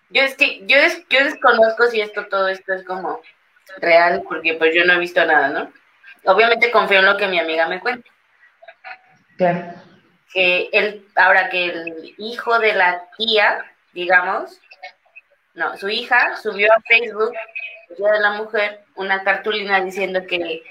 Yo 0.09 0.23
es 0.23 0.35
que 0.35 0.65
yo, 0.65 0.75
yo 1.11 1.23
desconozco 1.23 1.85
si 1.85 2.01
esto 2.01 2.25
todo 2.25 2.47
esto 2.47 2.73
es 2.73 2.83
como 2.83 3.21
real 3.77 4.23
porque 4.27 4.55
pues 4.55 4.73
yo 4.73 4.85
no 4.85 4.93
he 4.93 4.99
visto 4.99 5.23
nada, 5.23 5.49
¿no? 5.49 5.71
Obviamente 6.25 6.71
confío 6.71 6.97
en 6.97 7.05
lo 7.05 7.15
que 7.15 7.27
mi 7.27 7.37
amiga 7.39 7.67
me 7.67 7.79
cuenta. 7.79 8.09
Que 10.33 10.69
él, 10.73 11.07
ahora 11.15 11.49
que 11.49 11.65
el 11.65 12.15
hijo 12.17 12.59
de 12.59 12.73
la 12.73 13.09
tía, 13.17 13.65
digamos, 13.93 14.59
no, 15.53 15.75
su 15.77 15.89
hija 15.89 16.37
subió 16.37 16.71
a 16.71 16.81
Facebook 16.81 17.33
Día 17.97 18.11
de 18.11 18.19
la 18.19 18.31
Mujer 18.33 18.81
una 18.95 19.23
cartulina 19.23 19.81
diciendo 19.81 20.25
que 20.27 20.63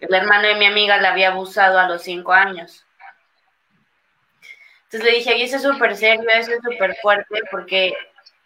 el 0.00 0.14
hermano 0.14 0.48
de 0.48 0.54
mi 0.54 0.66
amiga 0.66 0.98
la 0.98 1.10
había 1.10 1.28
abusado 1.28 1.78
a 1.78 1.88
los 1.88 2.02
cinco 2.02 2.32
años. 2.32 2.86
Entonces 4.84 5.04
le 5.04 5.18
dije, 5.18 5.36
y 5.36 5.42
eso 5.42 5.56
es 5.56 5.62
súper 5.62 5.96
serio, 5.96 6.24
eso 6.30 6.52
es 6.52 6.60
súper 6.62 6.96
fuerte, 7.02 7.42
porque 7.50 7.92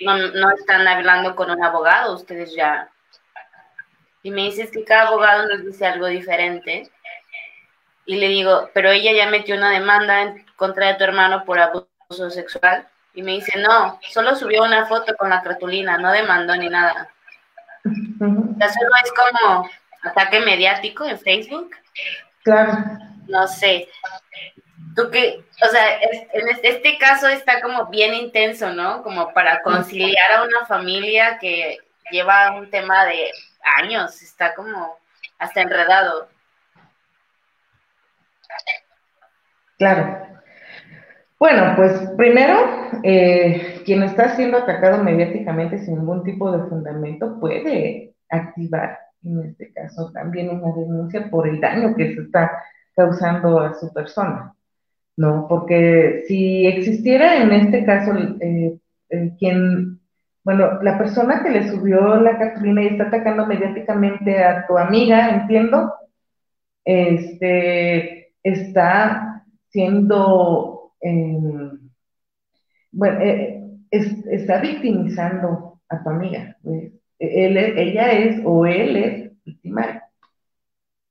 no, 0.00 0.16
no 0.16 0.50
están 0.50 0.88
hablando 0.88 1.36
con 1.36 1.50
un 1.50 1.62
abogado, 1.62 2.16
ustedes 2.16 2.54
ya. 2.54 2.90
Y 4.24 4.30
me 4.30 4.42
dices 4.42 4.70
que 4.72 4.84
cada 4.84 5.08
abogado 5.08 5.46
nos 5.46 5.64
dice 5.64 5.86
algo 5.86 6.06
diferente. 6.06 6.90
Y 8.04 8.16
le 8.16 8.28
digo, 8.28 8.70
pero 8.74 8.90
ella 8.90 9.12
ya 9.12 9.30
metió 9.30 9.56
una 9.56 9.70
demanda 9.70 10.22
en 10.22 10.46
contra 10.56 10.88
de 10.88 10.94
tu 10.94 11.04
hermano 11.04 11.44
por 11.44 11.58
abuso 11.58 12.30
sexual. 12.30 12.86
Y 13.14 13.22
me 13.22 13.32
dice, 13.32 13.58
no, 13.58 14.00
solo 14.08 14.34
subió 14.34 14.64
una 14.64 14.86
foto 14.86 15.14
con 15.16 15.30
la 15.30 15.42
cartulina, 15.42 15.98
no 15.98 16.10
demandó 16.10 16.56
ni 16.56 16.68
nada. 16.68 17.08
O 17.84 18.58
sea, 18.58 18.72
solo 18.72 18.90
es 19.04 19.12
como 19.12 19.70
ataque 20.02 20.40
mediático 20.40 21.04
en 21.04 21.18
Facebook. 21.18 21.70
Claro. 22.42 22.72
No 23.28 23.46
sé. 23.46 23.88
Tú 24.96 25.10
que, 25.10 25.44
o 25.62 25.68
sea, 25.68 26.00
en 26.00 26.48
este 26.62 26.98
caso 26.98 27.28
está 27.28 27.60
como 27.60 27.86
bien 27.86 28.14
intenso, 28.14 28.72
¿no? 28.72 29.02
Como 29.02 29.32
para 29.32 29.62
conciliar 29.62 30.32
a 30.32 30.42
una 30.42 30.66
familia 30.66 31.38
que 31.38 31.78
lleva 32.10 32.52
un 32.52 32.68
tema 32.70 33.04
de 33.06 33.30
años, 33.78 34.20
está 34.22 34.54
como 34.54 34.98
hasta 35.38 35.62
enredado. 35.62 36.28
Claro. 39.78 40.22
Bueno, 41.38 41.72
pues 41.74 41.92
primero, 42.16 42.56
eh, 43.02 43.82
quien 43.84 44.04
está 44.04 44.36
siendo 44.36 44.58
atacado 44.58 45.02
mediáticamente 45.02 45.78
sin 45.78 45.96
ningún 45.96 46.22
tipo 46.22 46.52
de 46.52 46.68
fundamento 46.68 47.40
puede 47.40 48.14
activar, 48.30 48.96
en 49.24 49.46
este 49.46 49.72
caso, 49.72 50.12
también 50.12 50.50
una 50.50 50.72
denuncia 50.72 51.28
por 51.28 51.48
el 51.48 51.60
daño 51.60 51.96
que 51.96 52.14
se 52.14 52.22
está 52.22 52.62
causando 52.94 53.58
a 53.58 53.74
su 53.74 53.92
persona, 53.92 54.54
¿no? 55.16 55.46
Porque 55.48 56.22
si 56.28 56.64
existiera 56.66 57.42
en 57.42 57.50
este 57.50 57.84
caso 57.84 58.12
eh, 58.40 58.78
quien, 59.38 59.98
bueno, 60.44 60.80
la 60.80 60.96
persona 60.96 61.42
que 61.42 61.50
le 61.50 61.68
subió 61.68 62.20
la 62.20 62.38
cartulina 62.38 62.82
y 62.84 62.86
está 62.86 63.08
atacando 63.08 63.46
mediáticamente 63.46 64.44
a 64.44 64.64
tu 64.66 64.78
amiga, 64.78 65.30
entiendo, 65.30 65.92
este, 66.84 68.21
está 68.42 69.44
siendo 69.68 70.92
bueno, 72.92 73.20
eh, 73.20 73.62
está 73.90 74.60
victimizando 74.60 75.80
a 75.88 76.02
tu 76.02 76.10
amiga. 76.10 76.56
Pues. 76.62 76.92
Él, 77.18 77.56
ella 77.56 78.12
es 78.12 78.40
o 78.44 78.66
él 78.66 78.96
es 78.96 79.44
victimario, 79.44 80.02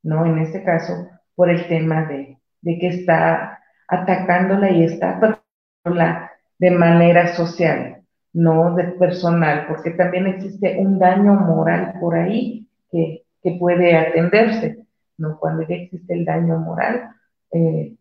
¿no? 0.02 0.26
En 0.26 0.38
este 0.38 0.62
caso, 0.62 1.08
por 1.34 1.48
el 1.48 1.66
tema 1.68 2.04
de, 2.04 2.38
que 2.62 2.86
está 2.88 3.58
atacándola 3.88 4.70
y 4.70 4.84
está 4.84 5.16
atacándola 5.16 6.30
de 6.58 6.70
manera 6.70 7.34
social, 7.34 8.02
no 8.32 8.74
de 8.74 8.84
personal, 8.92 9.66
porque 9.68 9.90
también 9.92 10.26
existe 10.26 10.76
un 10.78 10.98
daño 10.98 11.34
moral 11.34 11.94
por 12.00 12.14
ahí 12.14 12.68
que, 12.90 13.24
puede 13.58 13.96
atenderse, 13.96 14.86
¿no? 15.18 15.38
Cuando 15.38 15.66
ya 15.66 15.74
existe 15.74 16.14
el 16.14 16.24
daño 16.24 16.58
moral, 16.58 17.10
eh, 17.52 17.92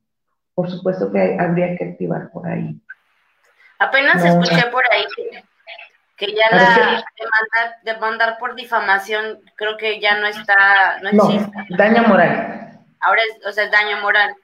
por 0.53 0.69
supuesto 0.69 1.11
que 1.11 1.37
habría 1.39 1.75
que 1.77 1.85
activar 1.85 2.29
por 2.31 2.47
ahí. 2.47 2.79
Apenas 3.79 4.23
escuché 4.23 4.67
por 4.67 4.83
ahí 4.91 5.05
que, 6.17 6.33
ya 6.35 6.55
la 6.55 7.03
demandar, 7.83 8.37
por 8.37 8.55
difamación 8.55 9.39
creo 9.55 9.75
que 9.77 9.99
ya 9.99 10.19
no 10.19 10.27
está, 10.27 10.99
no 11.01 11.09
existe. 11.09 11.51
daño 11.69 12.03
moral. 12.03 12.79
Ahora 12.99 13.21
es, 13.27 13.45
o 13.47 13.51
sea, 13.51 13.63
es 13.63 13.71
daño 13.71 13.99
moral. 14.01 14.35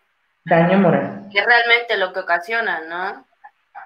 Daño 0.46 0.80
moral. 0.80 1.28
Que 1.32 1.40
es 1.40 1.46
realmente 1.46 1.98
lo 1.98 2.14
que 2.14 2.22
ocasiona, 2.22 2.82
¿no? 2.90 3.28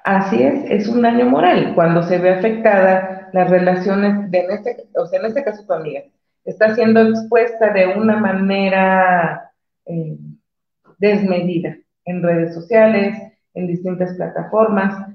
Así 0.06 0.42
es, 0.42 0.64
es 0.72 0.88
un 0.88 1.02
daño 1.02 1.26
moral. 1.26 1.74
Cuando 1.76 2.02
se 2.04 2.18
ve 2.18 2.36
afectada 2.36 3.30
las 3.34 3.50
relaciones, 3.50 4.32
de 4.32 4.40
en 4.40 4.52
este, 4.52 4.86
o 4.96 5.06
sea, 5.06 5.20
en 5.20 5.26
este 5.26 5.44
caso 5.44 5.66
tu 5.66 5.74
amiga, 5.74 6.02
está 6.46 6.74
siendo 6.74 7.02
expuesta 7.02 7.72
de 7.74 7.88
una 7.88 8.16
manera 8.16 9.52
eh, 9.86 10.18
desmedida 11.02 11.76
en 12.06 12.24
redes 12.24 12.54
sociales, 12.54 13.18
en 13.56 13.68
distintas 13.68 14.16
plataformas. 14.16 15.08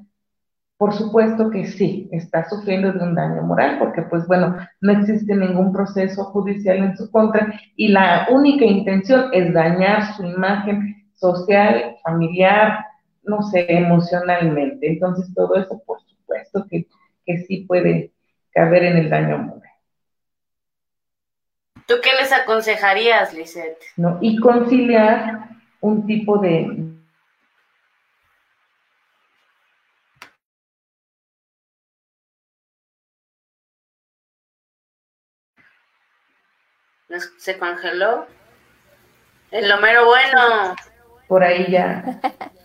Por 0.77 0.93
supuesto 0.93 1.49
que 1.49 1.65
sí, 1.65 2.09
está 2.13 2.47
sufriendo 2.51 2.93
de 2.93 2.99
un 2.99 3.15
daño 3.15 3.43
moral 3.43 3.79
porque, 3.79 4.03
pues 4.03 4.27
bueno, 4.27 4.57
no 4.83 4.93
existe 4.93 5.35
ningún 5.35 5.73
proceso 5.73 6.25
judicial 6.25 6.79
en 6.79 6.97
su 6.97 7.11
contra 7.11 7.59
y 7.77 7.89
la 7.89 8.27
única 8.31 8.67
intención 8.67 9.31
es 9.33 9.55
dañar 9.55 10.15
su 10.15 10.25
imagen 10.25 11.09
social, 11.15 11.97
familiar, 12.03 12.85
no 13.23 13.43
sé, 13.43 13.65
emocionalmente. 13.69 14.89
Entonces, 14.89 15.33
todo 15.35 15.55
eso, 15.55 15.81
por 15.87 15.99
supuesto 16.03 16.67
que, 16.69 16.87
que 17.25 17.39
sí 17.39 17.65
puede 17.67 18.13
caber 18.53 18.85
en 18.85 18.97
el 18.99 19.09
daño 19.09 19.39
moral. 19.39 19.63
¿Tú 21.87 21.95
qué 22.03 22.11
les 22.21 22.33
aconsejarías, 22.33 23.33
Lisette? 23.33 23.83
No, 23.97 24.19
y 24.21 24.39
conciliar 24.41 25.56
un 25.81 26.07
tipo 26.07 26.39
de... 26.39 26.95
Se 37.39 37.59
congeló. 37.59 38.27
El 39.51 39.69
lomero 39.69 40.07
bueno. 40.07 40.75
Por 41.29 41.43
ahí 41.43 41.71
ya. 41.71 42.21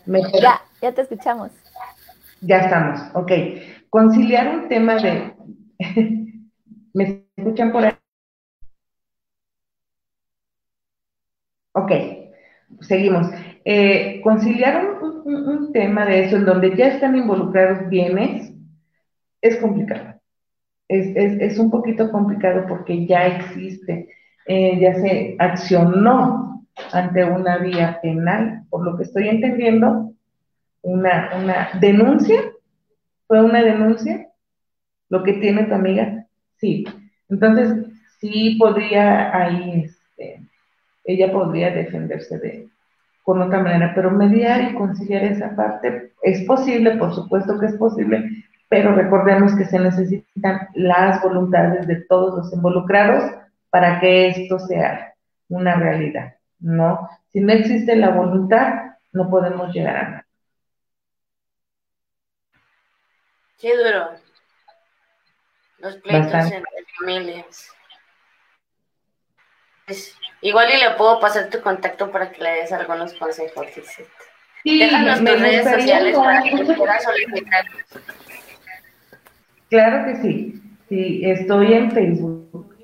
ya, 0.41 0.61
ya 0.81 0.91
te 0.91 1.01
escuchamos. 1.01 1.51
Ya 2.41 2.57
estamos, 2.57 2.99
ok. 3.13 3.31
Conciliar 3.89 4.47
un 4.47 4.67
tema 4.67 4.95
de... 4.95 5.35
¿Me 6.93 7.25
escuchan 7.37 7.71
por 7.71 7.85
ahí? 7.85 7.93
Ok 11.73 11.91
seguimos. 12.81 13.27
Eh, 13.63 14.21
conciliar 14.23 14.99
un, 15.01 15.71
tema 15.71 16.05
de 16.05 16.25
eso 16.25 16.35
en 16.35 16.45
donde 16.45 16.75
ya 16.75 16.87
están 16.87 17.15
involucrados 17.15 17.87
bienes 17.89 18.51
es 19.41 19.55
complicado. 19.57 20.19
Es, 20.87 21.57
un 21.57 21.71
poquito 21.71 22.11
complicado 22.11 22.65
porque 22.67 23.05
ya 23.05 23.27
existe, 23.27 24.09
eh, 24.45 24.77
ya 24.79 24.95
se 24.95 25.35
accionó 25.39 26.65
ante 26.91 27.23
una 27.23 27.59
vía 27.59 27.99
penal, 28.01 28.63
por 28.69 28.83
lo 28.83 28.97
que 28.97 29.03
estoy 29.03 29.29
entendiendo, 29.29 30.13
una, 30.81 31.29
una 31.41 31.69
denuncia. 31.79 32.41
¿Fue 33.27 33.41
una 33.41 33.63
denuncia? 33.63 34.27
¿Lo 35.07 35.23
que 35.23 35.33
tiene 35.33 35.63
tu 35.63 35.73
amiga? 35.73 36.25
Sí. 36.57 36.85
Entonces, 37.29 37.85
sí 38.19 38.57
podría 38.59 39.35
ahí 39.35 39.85
este, 39.85 40.41
ella 41.05 41.31
podría 41.31 41.71
defenderse 41.71 42.37
de 42.39 42.70
con 43.23 43.41
otra 43.41 43.59
manera, 43.59 43.93
pero 43.93 44.11
mediar 44.11 44.61
y 44.63 44.75
conciliar 44.75 45.23
esa 45.23 45.55
parte 45.55 46.13
es 46.21 46.43
posible, 46.45 46.97
por 46.97 47.13
supuesto 47.13 47.59
que 47.59 47.67
es 47.67 47.75
posible, 47.75 48.29
pero 48.69 48.93
recordemos 48.93 49.55
que 49.55 49.65
se 49.65 49.79
necesitan 49.79 50.69
las 50.73 51.21
voluntades 51.21 51.87
de 51.87 51.97
todos 52.07 52.37
los 52.37 52.53
involucrados 52.53 53.23
para 53.69 53.99
que 53.99 54.27
esto 54.27 54.59
sea 54.59 55.13
una 55.49 55.75
realidad, 55.75 56.35
¿no? 56.59 57.09
Si 57.31 57.39
no 57.39 57.53
existe 57.53 57.95
la 57.95 58.09
voluntad, 58.09 58.95
no 59.11 59.29
podemos 59.29 59.73
llegar 59.73 59.95
a 59.97 60.09
nada. 60.09 60.27
Qué 63.59 63.77
duro. 63.77 64.09
Los 65.79 65.97
pleitos 65.97 66.51
entre 66.51 66.85
familias. 66.99 67.71
Igual 70.41 70.69
y 70.75 70.81
le 70.81 70.95
puedo 70.97 71.19
pasar 71.19 71.49
tu 71.49 71.61
contacto 71.61 72.11
para 72.11 72.31
que 72.31 72.41
le 72.41 72.49
des 72.49 72.71
algunos 72.71 73.13
consejos, 73.13 73.67
Sí, 74.63 74.79
Déjanos 74.79 75.19
tus 75.19 75.39
redes 75.39 75.69
sociales 75.69 76.15
para 76.15 76.43
que 76.43 76.73
puedas 76.73 77.03
solicitar. 77.03 77.65
Claro 79.69 80.05
que 80.05 80.15
sí. 80.21 80.61
Sí, 80.89 81.21
estoy 81.23 81.73
en 81.73 81.91
Facebook 81.91 82.75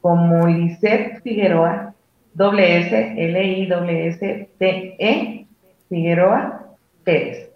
como 0.00 0.46
Lisette 0.46 1.22
Figueroa, 1.22 1.94
doble 2.34 2.80
S, 2.80 3.14
L 3.16 3.42
I 3.42 3.66
W 3.66 4.08
S 4.08 4.50
T 4.58 4.96
E 4.98 5.46
Figueroa 5.88 6.76
Pérez, 7.04 7.50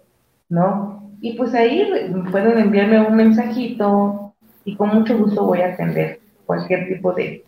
¿no? 0.49 1.11
Y 1.21 1.33
pues 1.33 1.53
ahí 1.53 1.87
pueden 2.31 2.57
enviarme 2.57 3.01
un 3.01 3.15
mensajito 3.15 4.33
y 4.65 4.75
con 4.75 4.89
mucho 4.89 5.17
gusto 5.17 5.45
voy 5.45 5.61
a 5.61 5.73
atender 5.73 6.19
cualquier 6.45 6.87
tipo 6.87 7.13
de 7.13 7.43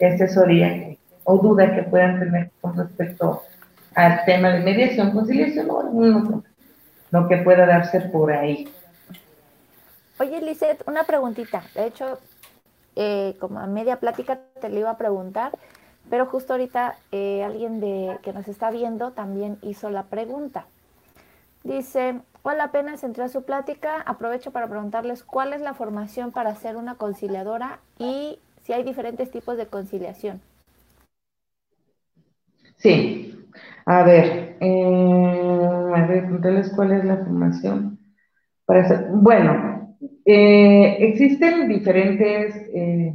asesoría 0.00 0.87
o 1.30 1.36
duda 1.36 1.74
que 1.74 1.82
puedan 1.82 2.18
tener 2.18 2.50
con 2.62 2.74
respecto 2.74 3.42
al 3.94 4.24
tema 4.24 4.48
de 4.48 4.60
mediación, 4.60 5.12
conciliación 5.12 5.68
o 5.68 5.76
otro, 5.76 6.42
lo 7.10 7.28
que 7.28 7.36
pueda 7.38 7.66
darse 7.66 8.00
por 8.00 8.32
ahí. 8.32 8.66
Oye, 10.18 10.40
Lizeth, 10.40 10.82
una 10.88 11.04
preguntita. 11.04 11.62
De 11.74 11.86
hecho, 11.86 12.18
eh, 12.96 13.36
como 13.40 13.60
a 13.60 13.66
media 13.66 14.00
plática 14.00 14.38
te 14.58 14.70
lo 14.70 14.78
iba 14.78 14.90
a 14.90 14.96
preguntar, 14.96 15.52
pero 16.08 16.24
justo 16.24 16.54
ahorita 16.54 16.96
eh, 17.12 17.44
alguien 17.44 17.78
de, 17.78 18.16
que 18.22 18.32
nos 18.32 18.48
está 18.48 18.70
viendo 18.70 19.10
también 19.10 19.58
hizo 19.60 19.90
la 19.90 20.04
pregunta. 20.04 20.64
Dice, 21.62 22.20
hola, 22.42 22.64
apenas 22.64 23.04
entré 23.04 23.24
a 23.24 23.28
su 23.28 23.42
plática. 23.42 24.00
Aprovecho 24.06 24.50
para 24.50 24.66
preguntarles 24.66 25.24
cuál 25.24 25.52
es 25.52 25.60
la 25.60 25.74
formación 25.74 26.32
para 26.32 26.54
ser 26.54 26.78
una 26.78 26.94
conciliadora 26.94 27.80
y 27.98 28.38
si 28.64 28.72
hay 28.72 28.82
diferentes 28.82 29.30
tipos 29.30 29.58
de 29.58 29.66
conciliación. 29.66 30.40
Sí, 32.78 33.36
a 33.86 34.02
ver, 34.04 34.56
eh, 34.60 35.68
a 35.94 36.06
ver, 36.06 36.22
preguntarles 36.24 36.70
cuál 36.74 36.92
es 36.92 37.04
la 37.04 37.16
formación. 37.18 37.98
Para 38.66 38.86
ser, 38.88 39.08
bueno, 39.12 39.96
eh, 40.24 40.96
existen 41.00 41.68
diferentes 41.68 42.54
eh, 42.74 43.14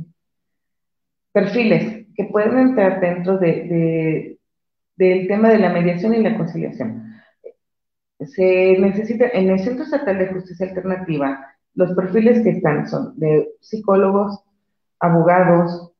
perfiles 1.31 2.07
que 2.15 2.25
pueden 2.25 2.57
entrar 2.59 2.99
dentro 2.99 3.37
de, 3.37 4.37
del 4.95 5.27
tema 5.27 5.49
de 5.49 5.59
la 5.59 5.69
mediación 5.69 6.13
y 6.13 6.21
la 6.21 6.37
conciliación. 6.37 7.13
Se 8.19 8.77
necesita, 8.79 9.27
en 9.29 9.49
el 9.49 9.59
Centro 9.59 9.83
Estatal 9.85 10.17
de 10.17 10.27
Justicia 10.27 10.67
Alternativa, 10.67 11.45
los 11.75 11.93
perfiles 11.93 12.41
que 12.43 12.51
están 12.51 12.87
son 12.87 13.17
de 13.19 13.49
psicólogos, 13.61 14.43
abogados, 14.99 15.92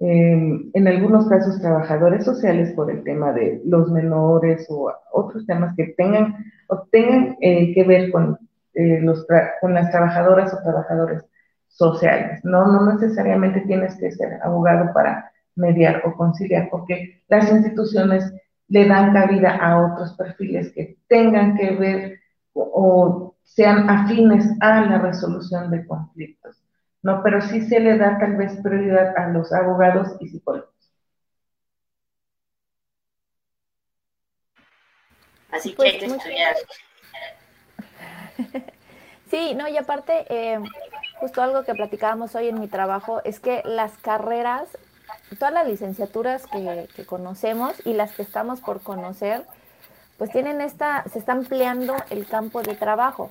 em, 0.00 0.70
en 0.74 0.88
algunos 0.88 1.28
casos 1.28 1.60
trabajadores 1.60 2.24
sociales 2.24 2.72
por 2.72 2.90
el 2.90 3.02
tema 3.02 3.32
de 3.32 3.60
los 3.64 3.90
menores 3.90 4.66
o 4.70 4.92
otros 5.12 5.46
temas 5.46 5.74
que 5.76 5.94
tengan, 5.96 6.36
o 6.68 6.86
tengan 6.92 7.36
eh, 7.40 7.74
que 7.74 7.84
ver 7.84 8.10
con, 8.10 8.38
eh, 8.74 9.04
con 9.60 9.74
las 9.74 9.90
trabajadoras 9.90 10.54
o 10.54 10.62
trabajadores 10.62 11.24
sociales. 11.68 12.40
No, 12.44 12.66
no 12.66 12.92
necesariamente 12.92 13.60
tienes 13.62 13.96
que 13.96 14.10
ser 14.12 14.38
abogado 14.42 14.92
para 14.92 15.30
mediar 15.56 16.02
o 16.04 16.14
conciliar, 16.14 16.68
porque 16.70 17.22
las 17.28 17.50
instituciones 17.50 18.32
le 18.68 18.86
dan 18.86 19.12
cabida 19.12 19.56
a 19.56 19.80
otros 19.80 20.14
perfiles 20.14 20.72
que 20.72 20.98
tengan 21.08 21.56
que 21.56 21.70
ver 21.76 22.20
o, 22.52 23.34
sean 23.42 23.88
afines 23.88 24.46
a 24.60 24.82
la 24.82 24.98
resolución 24.98 25.70
de 25.70 25.86
conflictos. 25.86 26.57
No, 27.08 27.22
pero 27.22 27.40
sí 27.40 27.62
se 27.62 27.80
le 27.80 27.96
da 27.96 28.18
tal 28.18 28.36
vez 28.36 28.54
prioridad 28.62 29.16
a 29.16 29.28
los 29.28 29.50
abogados 29.50 30.08
y 30.20 30.28
psicólogos. 30.28 30.68
Así 35.50 35.74
que 35.74 35.86
hay 35.86 35.98
que 35.98 36.06
pues, 36.06 36.18
estudiar. 36.18 36.54
Sí, 39.30 39.54
no, 39.54 39.68
y 39.68 39.76
aparte, 39.76 40.24
eh, 40.30 40.58
justo 41.20 41.42
algo 41.42 41.62
que 41.62 41.74
platicábamos 41.74 42.34
hoy 42.34 42.48
en 42.48 42.60
mi 42.60 42.66
trabajo 42.66 43.20
es 43.24 43.40
que 43.40 43.60
las 43.66 43.92
carreras 43.98 44.68
todas 45.38 45.52
las 45.52 45.66
licenciaturas 45.66 46.46
que, 46.46 47.06
conocemos 47.06 47.74
y 47.84 47.92
las 47.92 48.12
que 48.12 48.22
estamos 48.22 48.60
por 48.60 48.82
conocer, 48.82 49.44
pues 50.16 50.30
tienen 50.30 50.60
esta, 50.60 51.04
se 51.12 51.18
está 51.18 51.32
ampliando 51.32 51.94
el 52.10 52.26
campo 52.26 52.62
de 52.62 52.74
trabajo. 52.74 53.30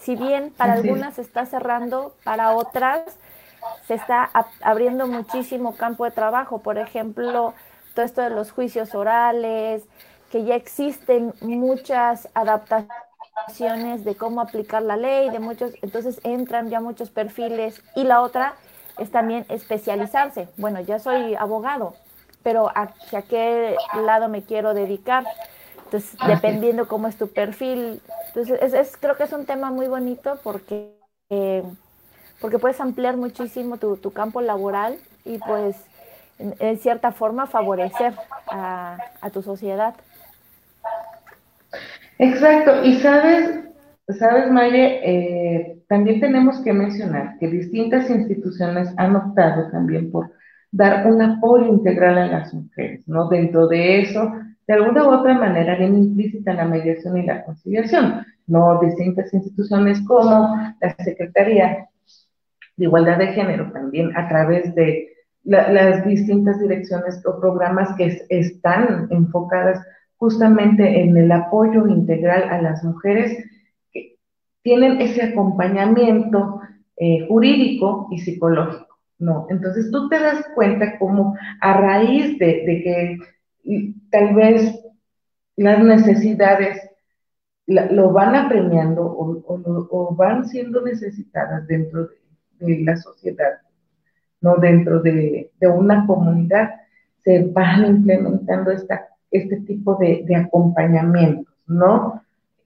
Si 0.00 0.16
bien 0.16 0.52
para 0.56 0.74
algunas 0.74 1.14
se 1.14 1.22
está 1.22 1.46
cerrando, 1.46 2.14
para 2.24 2.54
otras 2.54 3.02
se 3.86 3.94
está 3.94 4.30
abriendo 4.62 5.06
muchísimo 5.06 5.76
campo 5.76 6.04
de 6.04 6.10
trabajo. 6.10 6.58
Por 6.58 6.78
ejemplo, 6.78 7.54
todo 7.94 8.04
esto 8.04 8.22
de 8.22 8.30
los 8.30 8.50
juicios 8.50 8.94
orales, 8.94 9.84
que 10.30 10.44
ya 10.44 10.56
existen 10.56 11.32
muchas 11.40 12.28
adaptaciones 12.34 14.04
de 14.04 14.16
cómo 14.16 14.40
aplicar 14.40 14.82
la 14.82 14.96
ley, 14.96 15.30
de 15.30 15.38
muchos, 15.38 15.72
entonces 15.82 16.20
entran 16.24 16.70
ya 16.70 16.80
muchos 16.80 17.10
perfiles. 17.10 17.82
Y 17.94 18.04
la 18.04 18.20
otra 18.20 18.54
es 18.98 19.10
también 19.10 19.46
especializarse. 19.48 20.48
Bueno, 20.56 20.80
ya 20.80 20.98
soy 20.98 21.34
abogado, 21.34 21.94
pero 22.42 22.70
¿hacia 22.74 23.22
qué 23.22 23.76
lado 23.94 24.28
me 24.28 24.42
quiero 24.42 24.74
dedicar? 24.74 25.24
Entonces, 25.94 26.18
dependiendo 26.26 26.88
cómo 26.88 27.06
es 27.06 27.16
tu 27.16 27.28
perfil. 27.28 28.00
Entonces, 28.28 28.74
es, 28.74 28.96
creo 28.96 29.16
que 29.16 29.22
es 29.22 29.32
un 29.32 29.46
tema 29.46 29.70
muy 29.70 29.86
bonito 29.86 30.40
porque, 30.42 30.90
eh, 31.30 31.62
porque 32.40 32.58
puedes 32.58 32.80
ampliar 32.80 33.16
muchísimo 33.16 33.76
tu, 33.76 34.10
campo 34.12 34.40
laboral 34.40 34.96
y 35.24 35.38
pues 35.38 35.76
en, 36.40 36.78
cierta 36.78 37.12
forma 37.12 37.46
favorecer 37.46 38.12
a, 38.48 38.98
a 39.20 39.30
tu 39.30 39.42
sociedad. 39.42 39.94
Exacto, 42.18 42.82
y 42.82 42.98
sabes, 42.98 43.60
sabes, 44.18 44.50
Maye, 44.50 45.00
eh, 45.04 45.78
también 45.88 46.18
tenemos 46.18 46.60
que 46.62 46.72
mencionar 46.72 47.38
que 47.38 47.46
distintas 47.46 48.10
instituciones 48.10 48.92
han 48.96 49.14
optado 49.14 49.70
también 49.70 50.10
por 50.10 50.32
dar 50.72 51.06
un 51.06 51.22
apoyo 51.22 51.68
integral 51.68 52.18
a 52.18 52.26
las 52.26 52.52
mujeres, 52.52 53.06
¿no? 53.06 53.28
Dentro 53.28 53.68
de 53.68 54.00
eso, 54.00 54.32
de 54.66 54.74
alguna 54.74 55.04
u 55.04 55.10
otra 55.10 55.34
manera, 55.34 55.76
viene 55.76 55.98
implícita 55.98 56.54
la 56.54 56.64
mediación 56.64 57.18
y 57.18 57.26
la 57.26 57.44
conciliación, 57.44 58.24
¿no? 58.46 58.80
Distintas 58.80 59.32
instituciones 59.34 60.00
como 60.06 60.56
la 60.80 60.94
Secretaría 61.04 61.88
de 62.76 62.84
Igualdad 62.84 63.18
de 63.18 63.28
Género, 63.28 63.70
también 63.72 64.16
a 64.16 64.28
través 64.28 64.74
de 64.74 65.08
las 65.44 66.04
distintas 66.06 66.58
direcciones 66.58 67.24
o 67.26 67.38
programas 67.38 67.94
que 67.96 68.26
están 68.30 69.08
enfocadas 69.10 69.78
justamente 70.16 71.02
en 71.02 71.16
el 71.16 71.30
apoyo 71.30 71.86
integral 71.86 72.44
a 72.44 72.62
las 72.62 72.82
mujeres 72.82 73.36
tienen 74.64 75.00
ese 75.00 75.22
acompañamiento 75.22 76.60
eh, 76.96 77.26
jurídico 77.28 78.08
y 78.10 78.18
psicológico, 78.18 78.98
¿no? 79.18 79.46
Entonces 79.50 79.90
tú 79.92 80.08
te 80.08 80.18
das 80.18 80.44
cuenta 80.54 80.98
como 80.98 81.36
a 81.60 81.74
raíz 81.74 82.38
de, 82.38 82.64
que 82.64 83.18
tal 84.10 84.34
vez 84.34 84.80
las 85.56 85.82
necesidades 85.82 86.80
lo 87.66 88.12
van 88.12 88.34
apremiando 88.34 89.02
o, 89.02 90.14
van 90.14 90.46
siendo 90.46 90.82
necesitadas 90.82 91.66
dentro 91.66 92.08
de, 92.58 92.80
la 92.80 92.96
sociedad, 92.96 93.60
¿no? 94.40 94.56
Dentro 94.56 95.00
de, 95.00 95.50
una 95.60 96.06
comunidad, 96.06 96.70
se 97.22 97.44
van 97.44 97.86
implementando 97.86 98.70
esta, 98.70 99.08
este 99.30 99.60
tipo 99.60 99.96
de, 99.96 100.24
de 100.26 100.36
acompañamientos, 100.36 101.54
¿no? 101.66 102.22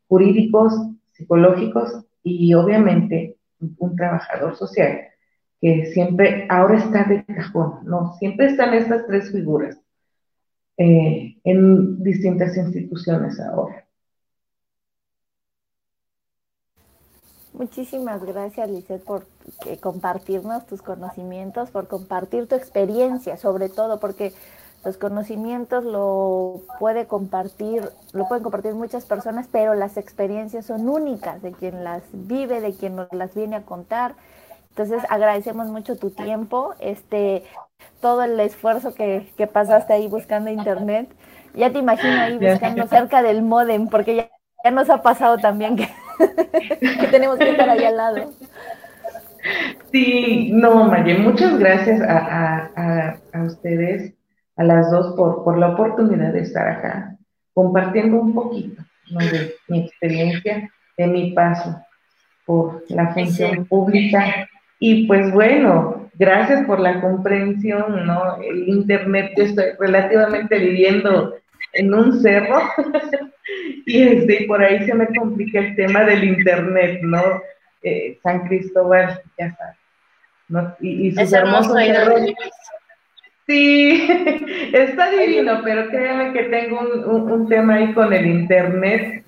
Jurídicos 0.08 0.74
psicológicos 1.12 2.04
y 2.22 2.54
obviamente 2.54 3.36
un 3.78 3.96
trabajador 3.96 4.56
social 4.56 5.00
que 5.60 5.86
siempre, 5.86 6.46
ahora 6.48 6.78
está 6.78 7.04
de 7.04 7.24
cajón, 7.24 7.80
¿no? 7.84 8.14
Siempre 8.14 8.46
están 8.46 8.74
estas 8.74 9.06
tres 9.06 9.32
figuras 9.32 9.80
eh, 10.78 11.36
en 11.44 12.02
distintas 12.02 12.56
instituciones 12.56 13.38
ahora. 13.40 13.84
Muchísimas 17.52 18.22
gracias, 18.22 18.70
Lizeth, 18.70 19.02
por 19.02 19.26
eh, 19.66 19.78
compartirnos 19.78 20.64
tus 20.66 20.80
conocimientos, 20.80 21.70
por 21.70 21.88
compartir 21.88 22.46
tu 22.46 22.54
experiencia, 22.54 23.36
sobre 23.36 23.68
todo, 23.68 23.98
porque 23.98 24.32
los 24.84 24.96
conocimientos 24.96 25.84
lo 25.84 26.60
puede 26.78 27.06
compartir, 27.06 27.90
lo 28.12 28.28
pueden 28.28 28.44
compartir 28.44 28.74
muchas 28.74 29.04
personas, 29.06 29.48
pero 29.50 29.74
las 29.74 29.96
experiencias 29.96 30.66
son 30.66 30.88
únicas 30.88 31.42
de 31.42 31.50
quien 31.50 31.82
las 31.82 32.04
vive, 32.12 32.60
de 32.60 32.72
quien 32.74 32.94
nos 32.94 33.12
las 33.12 33.34
viene 33.34 33.56
a 33.56 33.62
contar. 33.62 34.14
Entonces 34.70 35.02
agradecemos 35.10 35.66
mucho 35.66 35.96
tu 35.96 36.10
tiempo, 36.10 36.74
este, 36.78 37.42
todo 38.00 38.22
el 38.22 38.38
esfuerzo 38.40 38.94
que, 38.94 39.32
que 39.36 39.46
pasaste 39.46 39.92
ahí 39.92 40.08
buscando 40.08 40.50
internet. 40.50 41.08
Ya 41.54 41.70
te 41.70 41.78
imagino 41.78 42.20
ahí 42.20 42.38
buscando 42.40 42.86
cerca 42.86 43.22
del 43.22 43.42
modem, 43.42 43.88
porque 43.88 44.16
ya, 44.16 44.30
ya 44.64 44.70
nos 44.70 44.90
ha 44.90 45.02
pasado 45.02 45.38
también 45.38 45.76
que, 45.76 45.88
que 46.80 47.06
tenemos 47.10 47.38
que 47.38 47.50
estar 47.50 47.68
ahí 47.68 47.84
al 47.84 47.96
lado. 47.96 48.32
Sí, 49.92 50.50
no, 50.52 50.84
Maye, 50.84 51.18
muchas 51.18 51.58
gracias 51.58 52.00
a, 52.02 52.18
a, 52.18 52.70
a, 52.76 53.18
a 53.32 53.42
ustedes 53.44 54.14
a 54.56 54.64
las 54.64 54.90
dos 54.90 55.14
por, 55.16 55.44
por 55.44 55.56
la 55.56 55.70
oportunidad 55.70 56.32
de 56.32 56.40
estar 56.40 56.68
acá, 56.68 57.16
compartiendo 57.54 58.20
un 58.20 58.34
poquito 58.34 58.82
de 59.08 59.54
mi 59.68 59.86
experiencia, 59.86 60.70
de 60.96 61.06
mi 61.06 61.32
paso 61.32 61.80
por 62.44 62.82
la 62.88 63.14
función 63.14 63.64
pública. 63.66 64.48
Y 64.78 65.06
pues 65.06 65.32
bueno, 65.32 66.10
gracias 66.14 66.64
por 66.66 66.80
la 66.80 67.00
comprensión, 67.00 68.06
¿no? 68.06 68.40
El 68.42 68.68
Internet, 68.68 69.32
yo 69.36 69.44
estoy 69.44 69.66
relativamente 69.78 70.58
viviendo 70.58 71.34
en 71.72 71.92
un 71.92 72.20
cerro 72.20 72.60
y 73.86 74.02
este, 74.02 74.44
por 74.46 74.62
ahí 74.62 74.84
se 74.86 74.94
me 74.94 75.06
complica 75.08 75.60
el 75.60 75.76
tema 75.76 76.04
del 76.04 76.24
Internet, 76.24 77.00
¿no? 77.02 77.42
Eh, 77.82 78.18
San 78.22 78.46
Cristóbal, 78.46 79.20
ya 79.38 79.54
sabes. 79.56 79.76
¿no? 80.48 80.76
Y, 80.80 81.12
sus 81.12 81.32
hermosos 81.32 81.76
Sí, 83.46 84.06
está 84.74 85.10
divino, 85.10 85.62
pero 85.64 85.88
créanme 85.88 86.32
que 86.32 86.44
tengo 86.44 86.80
un, 86.80 87.48
tema 87.48 87.76
ahí 87.76 87.94
con 87.94 88.12
el 88.12 88.26
internet 88.26 89.24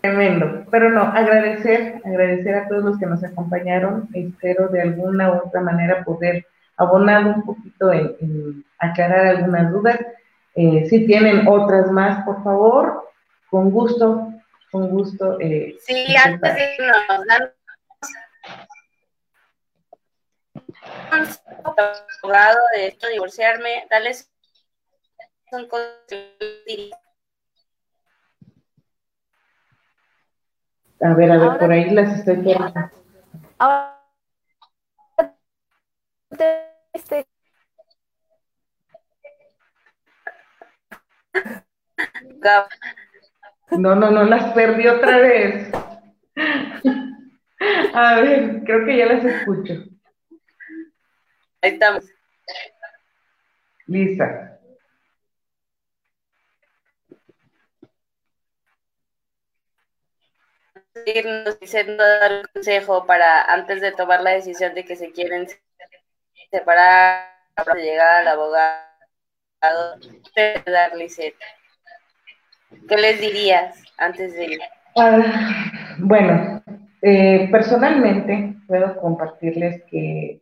tremendo. 0.00 0.64
Pero 0.70 0.90
no, 0.90 1.02
agradecer, 1.02 2.00
agradecer 2.04 2.54
a 2.54 2.68
todos 2.68 2.84
los 2.84 2.98
que 2.98 3.06
nos 3.06 3.22
acompañaron. 3.24 4.08
Espero 4.14 4.68
de 4.68 4.82
alguna 4.82 5.30
u 5.32 5.46
otra 5.46 5.60
manera 5.60 6.04
poder 6.04 6.46
abonar 6.76 7.26
un 7.26 7.42
poquito 7.42 7.92
en, 7.92 8.64
aclarar 8.78 9.26
algunas 9.26 9.72
dudas. 9.72 9.98
Eh, 10.54 10.86
si 10.88 11.06
tienen 11.06 11.46
otras 11.46 11.90
más, 11.90 12.24
por 12.24 12.42
favor, 12.42 13.10
con 13.50 13.70
gusto 13.70 14.32
Un 14.72 14.90
gusto. 14.90 15.38
Eh, 15.40 15.76
sí, 15.80 16.14
antes 16.16 16.54
de 16.54 16.74
irnos, 16.78 17.26
dan 17.26 17.52
abogado 22.22 22.58
de 22.74 22.96
divorciarme, 23.12 23.86
darles 23.90 24.30
un 25.52 25.68
A 31.00 31.14
ver, 31.14 31.30
a 31.30 31.38
ver, 31.38 31.58
por 31.58 31.70
ahí 31.70 31.90
las 31.90 32.18
estoy 32.18 32.36
viendo. 32.36 32.90
Ahora, 33.58 33.98
este, 36.92 37.26
No, 43.70 43.94
no, 43.94 44.10
no, 44.10 44.24
las 44.24 44.52
perdí 44.54 44.86
otra 44.88 45.18
vez. 45.18 45.70
A 47.94 48.20
ver, 48.20 48.62
creo 48.64 48.86
que 48.86 48.96
ya 48.96 49.06
las 49.06 49.24
escucho. 49.24 49.74
Ahí 51.62 51.72
estamos. 51.72 52.04
Lisa. 53.86 54.57
Nos 61.44 61.60
diciendo 61.60 62.02
dar 62.02 62.32
un 62.32 62.46
consejo 62.52 63.06
para 63.06 63.42
antes 63.42 63.80
de 63.80 63.92
tomar 63.92 64.22
la 64.22 64.30
decisión 64.30 64.74
de 64.74 64.84
que 64.84 64.96
se 64.96 65.12
quieren 65.12 65.46
separar 66.50 67.28
para 67.54 67.74
llegar 67.74 68.22
al 68.22 68.28
abogado, 68.28 68.78
dar 70.66 70.92
¿Qué 72.88 72.96
les 72.96 73.20
dirías 73.20 73.82
antes 73.96 74.34
de 74.34 74.44
ir? 74.44 74.60
Ah, 74.96 75.70
bueno, 75.98 76.62
eh, 77.02 77.48
personalmente 77.50 78.56
puedo 78.66 79.00
compartirles 79.00 79.82
que 79.90 80.40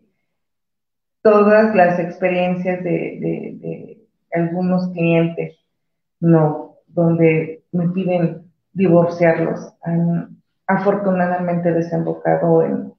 todas 1.23 1.75
las 1.75 1.99
experiencias 1.99 2.83
de, 2.83 3.99
algunos 4.33 4.89
clientes, 4.93 5.57
no, 6.21 6.77
donde 6.87 7.63
me 7.73 7.89
piden 7.89 8.51
divorciarlos, 8.73 9.73
han 9.83 10.36
afortunadamente 10.67 11.73
desembocado 11.73 12.63
en, 12.63 12.93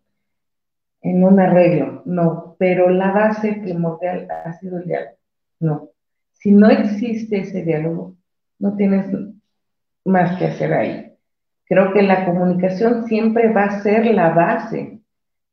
en 1.02 1.24
un 1.24 1.40
arreglo, 1.40 2.02
no, 2.06 2.56
pero 2.58 2.90
la 2.90 3.12
base 3.12 3.54
primordial 3.54 4.28
ha 4.30 4.54
sido 4.54 4.78
el 4.78 4.86
diálogo, 4.86 5.18
no. 5.60 5.90
Si 6.34 6.52
no 6.52 6.70
existe 6.70 7.40
ese 7.40 7.64
diálogo, 7.64 8.16
no 8.60 8.76
tienes 8.76 9.08
más 10.06 10.38
que 10.38 10.46
hacer 10.46 10.74
ahí. 10.74 11.14
Creo 11.66 11.94
que 11.94 12.02
la 12.02 12.26
comunicación 12.26 13.06
siempre 13.06 13.52
va 13.52 13.66
a 13.66 13.82
ser 13.82 14.06
la 14.06 14.30
base 14.30 15.02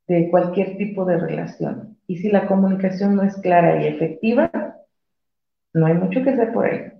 de 0.06 0.30
cualquier 0.30 0.76
tipo 0.76 1.04
de 1.04 1.18
relación. 1.18 1.98
Y 2.06 2.18
si 2.18 2.30
la 2.30 2.46
comunicación 2.46 3.16
no 3.16 3.22
es 3.22 3.36
clara 3.38 3.82
y 3.82 3.88
efectiva, 3.88 4.50
no 5.72 5.86
hay 5.86 5.94
mucho 5.94 6.22
que 6.22 6.30
hacer 6.30 6.52
por 6.52 6.66
ahí. 6.66 6.92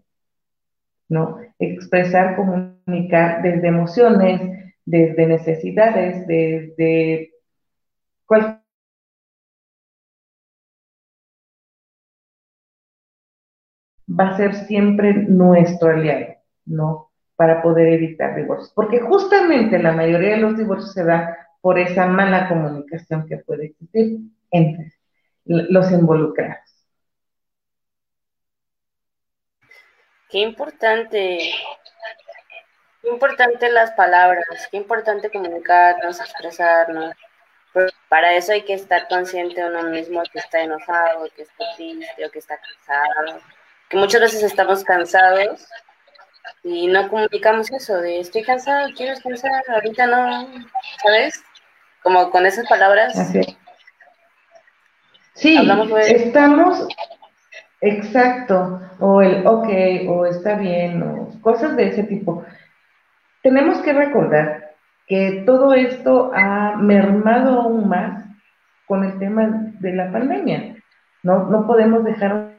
¿No? 1.09 1.39
Expresar, 1.59 2.35
comunicar 2.35 3.43
desde 3.43 3.69
emociones, 3.69 4.64
desde 4.85 5.27
necesidades, 5.27 6.27
desde 6.27 7.33
cualquier 8.27 8.65
va 14.09 14.31
a 14.31 14.37
ser 14.37 14.55
siempre 14.55 15.13
nuestro 15.15 15.91
aliado, 15.91 16.35
¿no? 16.67 17.11
Para 17.37 17.63
poder 17.63 17.89
evitar 17.89 18.37
divorcios. 18.37 18.73
Porque 18.75 19.01
justamente 19.01 19.79
la 19.79 19.93
mayoría 19.93 20.31
de 20.31 20.43
los 20.43 20.57
divorcios 20.57 20.93
se 20.93 21.05
da 21.05 21.37
por 21.61 21.79
esa 21.79 22.07
mala 22.07 22.49
comunicación 22.49 23.27
que 23.27 23.39
puede 23.39 23.67
existir 23.67 24.19
entre 24.51 24.93
los 25.45 25.91
involucrados. 25.91 26.59
Qué 30.31 30.41
importante, 30.41 31.53
qué 33.05 33.11
importante 33.11 33.69
las 33.71 33.93
palabras, 33.93 34.45
qué 34.71 34.79
importante 34.79 35.31
comunicarnos, 35.31 36.21
expresarnos. 36.21 37.15
para 38.09 38.33
eso 38.35 38.53
hay 38.53 38.63
que 38.63 38.75
estar 38.75 39.07
consciente 39.09 39.61
de 39.61 39.69
uno 39.69 39.83
mismo 39.85 40.23
que 40.33 40.39
está 40.39 40.61
enojado, 40.61 41.29
que 41.37 41.43
está 41.43 41.65
triste 41.77 42.27
o 42.27 42.31
que 42.31 42.39
está 42.39 42.57
cansado 42.59 43.41
que 43.89 43.97
muchas 43.97 44.21
veces 44.21 44.43
estamos 44.43 44.85
cansados 44.85 45.67
y 46.63 46.87
no 46.87 47.09
comunicamos 47.09 47.71
eso 47.71 47.99
de 47.99 48.21
estoy 48.21 48.43
cansado, 48.43 48.89
quiero 48.97 49.15
descansar, 49.15 49.63
ahorita 49.69 50.07
no, 50.07 50.47
¿sabes? 51.03 51.43
Como 52.03 52.31
con 52.31 52.47
esas 52.47 52.67
palabras. 52.69 53.15
Sí, 55.35 55.59
estamos, 56.07 56.87
exacto, 57.81 58.81
o 59.01 59.21
el 59.21 59.47
ok, 59.47 59.69
o 60.09 60.27
está 60.27 60.55
bien, 60.55 61.03
o 61.03 61.41
cosas 61.41 61.77
de 61.77 61.89
ese 61.89 62.05
tipo. 62.05 62.45
Tenemos 63.45 63.83
que 63.83 63.93
recordar 63.93 64.75
que 65.07 65.43
todo 65.45 65.75
esto 65.75 66.33
ha 66.35 66.77
mermado 66.77 67.61
aún 67.61 67.91
más 67.91 68.25
con 68.87 69.05
el 69.05 69.19
tema 69.19 69.71
de 69.81 69.93
la 69.93 70.11
pandemia. 70.11 70.77
No, 71.23 71.51
no 71.51 71.67
podemos 71.67 72.03
dejar 72.05 72.55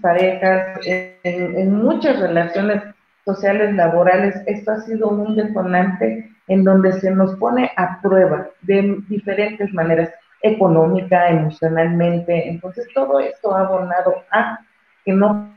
parejas, 0.00 0.78
en, 0.86 1.74
muchas 1.74 2.20
relaciones 2.20 2.84
sociales, 3.24 3.74
laborales, 3.74 4.40
esto 4.46 4.70
ha 4.70 4.80
sido 4.82 5.08
un 5.08 5.34
detonante 5.34 6.30
en 6.46 6.62
donde 6.62 6.92
se 7.00 7.10
nos 7.10 7.34
pone 7.34 7.72
a 7.76 8.00
prueba 8.00 8.48
de 8.60 8.96
diferentes 9.08 9.74
maneras, 9.74 10.08
económica, 10.40 11.30
emocionalmente. 11.30 12.48
Entonces, 12.48 12.86
todo 12.94 13.18
esto 13.18 13.56
ha 13.56 13.62
abonado 13.62 14.22
a 14.30 14.60
que 15.04 15.12
no 15.12 15.52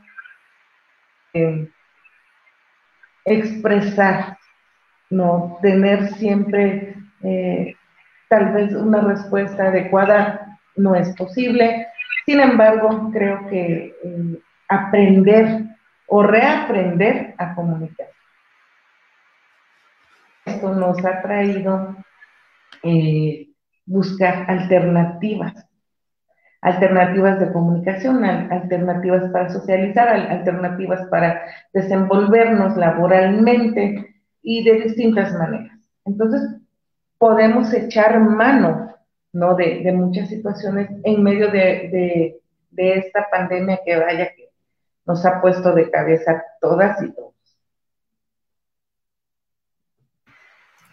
eh, 1.32 1.68
expresar, 3.24 4.38
no 5.10 5.58
tener 5.62 6.08
siempre 6.14 6.96
eh, 7.22 7.74
tal 8.28 8.52
vez 8.52 8.72
una 8.72 9.00
respuesta 9.02 9.68
adecuada 9.68 10.58
no 10.76 10.94
es 10.94 11.14
posible, 11.16 11.86
sin 12.26 12.40
embargo, 12.40 13.10
creo 13.12 13.46
que 13.48 13.94
eh, 14.02 14.38
aprender 14.68 15.64
o 16.08 16.22
reaprender 16.22 17.34
a 17.38 17.54
comunicar. 17.54 18.08
Esto 20.44 20.74
nos 20.74 21.04
ha 21.04 21.22
traído 21.22 21.96
buscar 23.86 24.44
alternativas, 24.48 25.66
alternativas 26.66 27.38
de 27.38 27.52
comunicación, 27.52 28.24
alternativas 28.24 29.30
para 29.30 29.48
socializar, 29.50 30.08
alternativas 30.08 31.06
para 31.08 31.40
desenvolvernos 31.72 32.76
laboralmente 32.76 34.16
y 34.42 34.64
de 34.64 34.80
distintas 34.80 35.32
maneras. 35.34 35.78
Entonces, 36.04 36.42
podemos 37.18 37.72
echar 37.72 38.18
mano 38.18 38.86
¿no? 39.32 39.54
De, 39.54 39.92
muchas 39.92 40.28
situaciones 40.28 40.90
en 41.04 41.22
medio 41.22 41.50
de, 41.50 42.40
esta 42.76 43.28
pandemia 43.30 43.80
que 43.84 43.96
vaya 43.96 44.34
que 44.34 44.48
nos 45.06 45.24
ha 45.24 45.40
puesto 45.40 45.72
de 45.72 45.90
cabeza 45.90 46.42
todas 46.60 47.00
y 47.02 47.12
todos. 47.12 47.34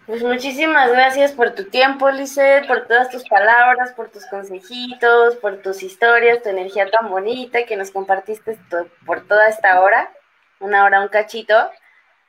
Pues 0.05 0.21
muchísimas 0.21 0.91
gracias 0.91 1.31
por 1.31 1.51
tu 1.51 1.69
tiempo, 1.69 2.11
Lizeth, 2.11 2.67
por 2.67 2.87
todas 2.87 3.09
tus 3.09 3.23
palabras, 3.27 3.93
por 3.93 4.09
tus 4.09 4.25
consejitos, 4.25 5.37
por 5.37 5.61
tus 5.61 5.81
historias, 5.81 6.43
tu 6.43 6.49
energía 6.49 6.89
tan 6.91 7.09
bonita 7.09 7.65
que 7.65 7.77
nos 7.77 7.89
compartiste 7.89 8.57
por 9.05 9.25
toda 9.25 9.47
esta 9.47 9.79
hora, 9.79 10.11
una 10.59 10.83
hora, 10.83 11.01
un 11.01 11.07
cachito. 11.07 11.55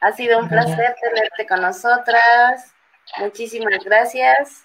Ha 0.01 0.12
sido 0.12 0.38
un 0.38 0.48
placer 0.48 0.94
tenerte 1.01 1.46
con 1.48 1.62
nosotras. 1.62 2.74
Muchísimas 3.18 3.82
gracias. 3.84 4.64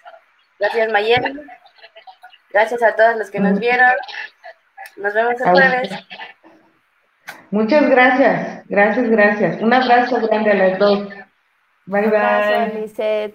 Gracias, 0.60 0.92
Mayel. 0.92 1.50
Gracias 2.52 2.84
a 2.84 2.96
todos 2.96 3.16
los 3.16 3.32
que 3.32 3.40
nos 3.40 3.60
vieron. 3.60 3.92
Nos 4.98 5.14
vemos 5.14 5.34
el 5.42 5.50
jueves. 5.50 5.90
Muchas 7.52 7.90
gracias. 7.90 8.68
Gracias, 8.68 9.10
gracias. 9.10 9.62
Un 9.62 9.74
abrazo 9.74 10.20
grande 10.28 10.52
a 10.52 10.56
las 10.56 10.80
dos. 10.80 11.10
Bye, 11.90 12.08
bye. 12.10 13.34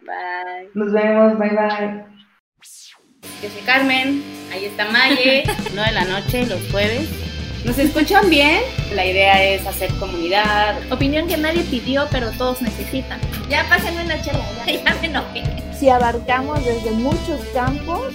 Bye. 0.00 0.70
Nos 0.74 0.92
vemos. 0.92 1.38
Bye, 1.38 1.50
bye. 1.50 2.04
Yo 3.40 3.48
soy 3.48 3.62
Carmen. 3.64 4.22
Ahí 4.52 4.64
está 4.64 4.90
Maye. 4.90 5.44
no 5.74 5.82
de 5.82 5.92
la 5.92 6.04
noche, 6.04 6.46
los 6.46 6.60
jueves. 6.70 7.08
¿Nos 7.64 7.78
escuchan 7.78 8.28
bien? 8.28 8.60
La 8.94 9.06
idea 9.06 9.42
es 9.42 9.64
hacer 9.66 9.90
comunidad. 10.00 10.80
Opinión 10.90 11.28
que 11.28 11.36
nadie 11.36 11.62
pidió, 11.62 12.08
pero 12.10 12.32
todos 12.32 12.60
necesitan. 12.60 13.20
Ya 13.48 13.64
pásenme 13.68 14.04
una 14.04 14.20
charla, 14.20 14.44
ya 14.66 14.94
me 15.00 15.06
enojé 15.06 15.62
si 15.82 15.88
abarcamos 15.88 16.64
desde 16.64 16.92
muchos 16.92 17.40
campos, 17.52 18.14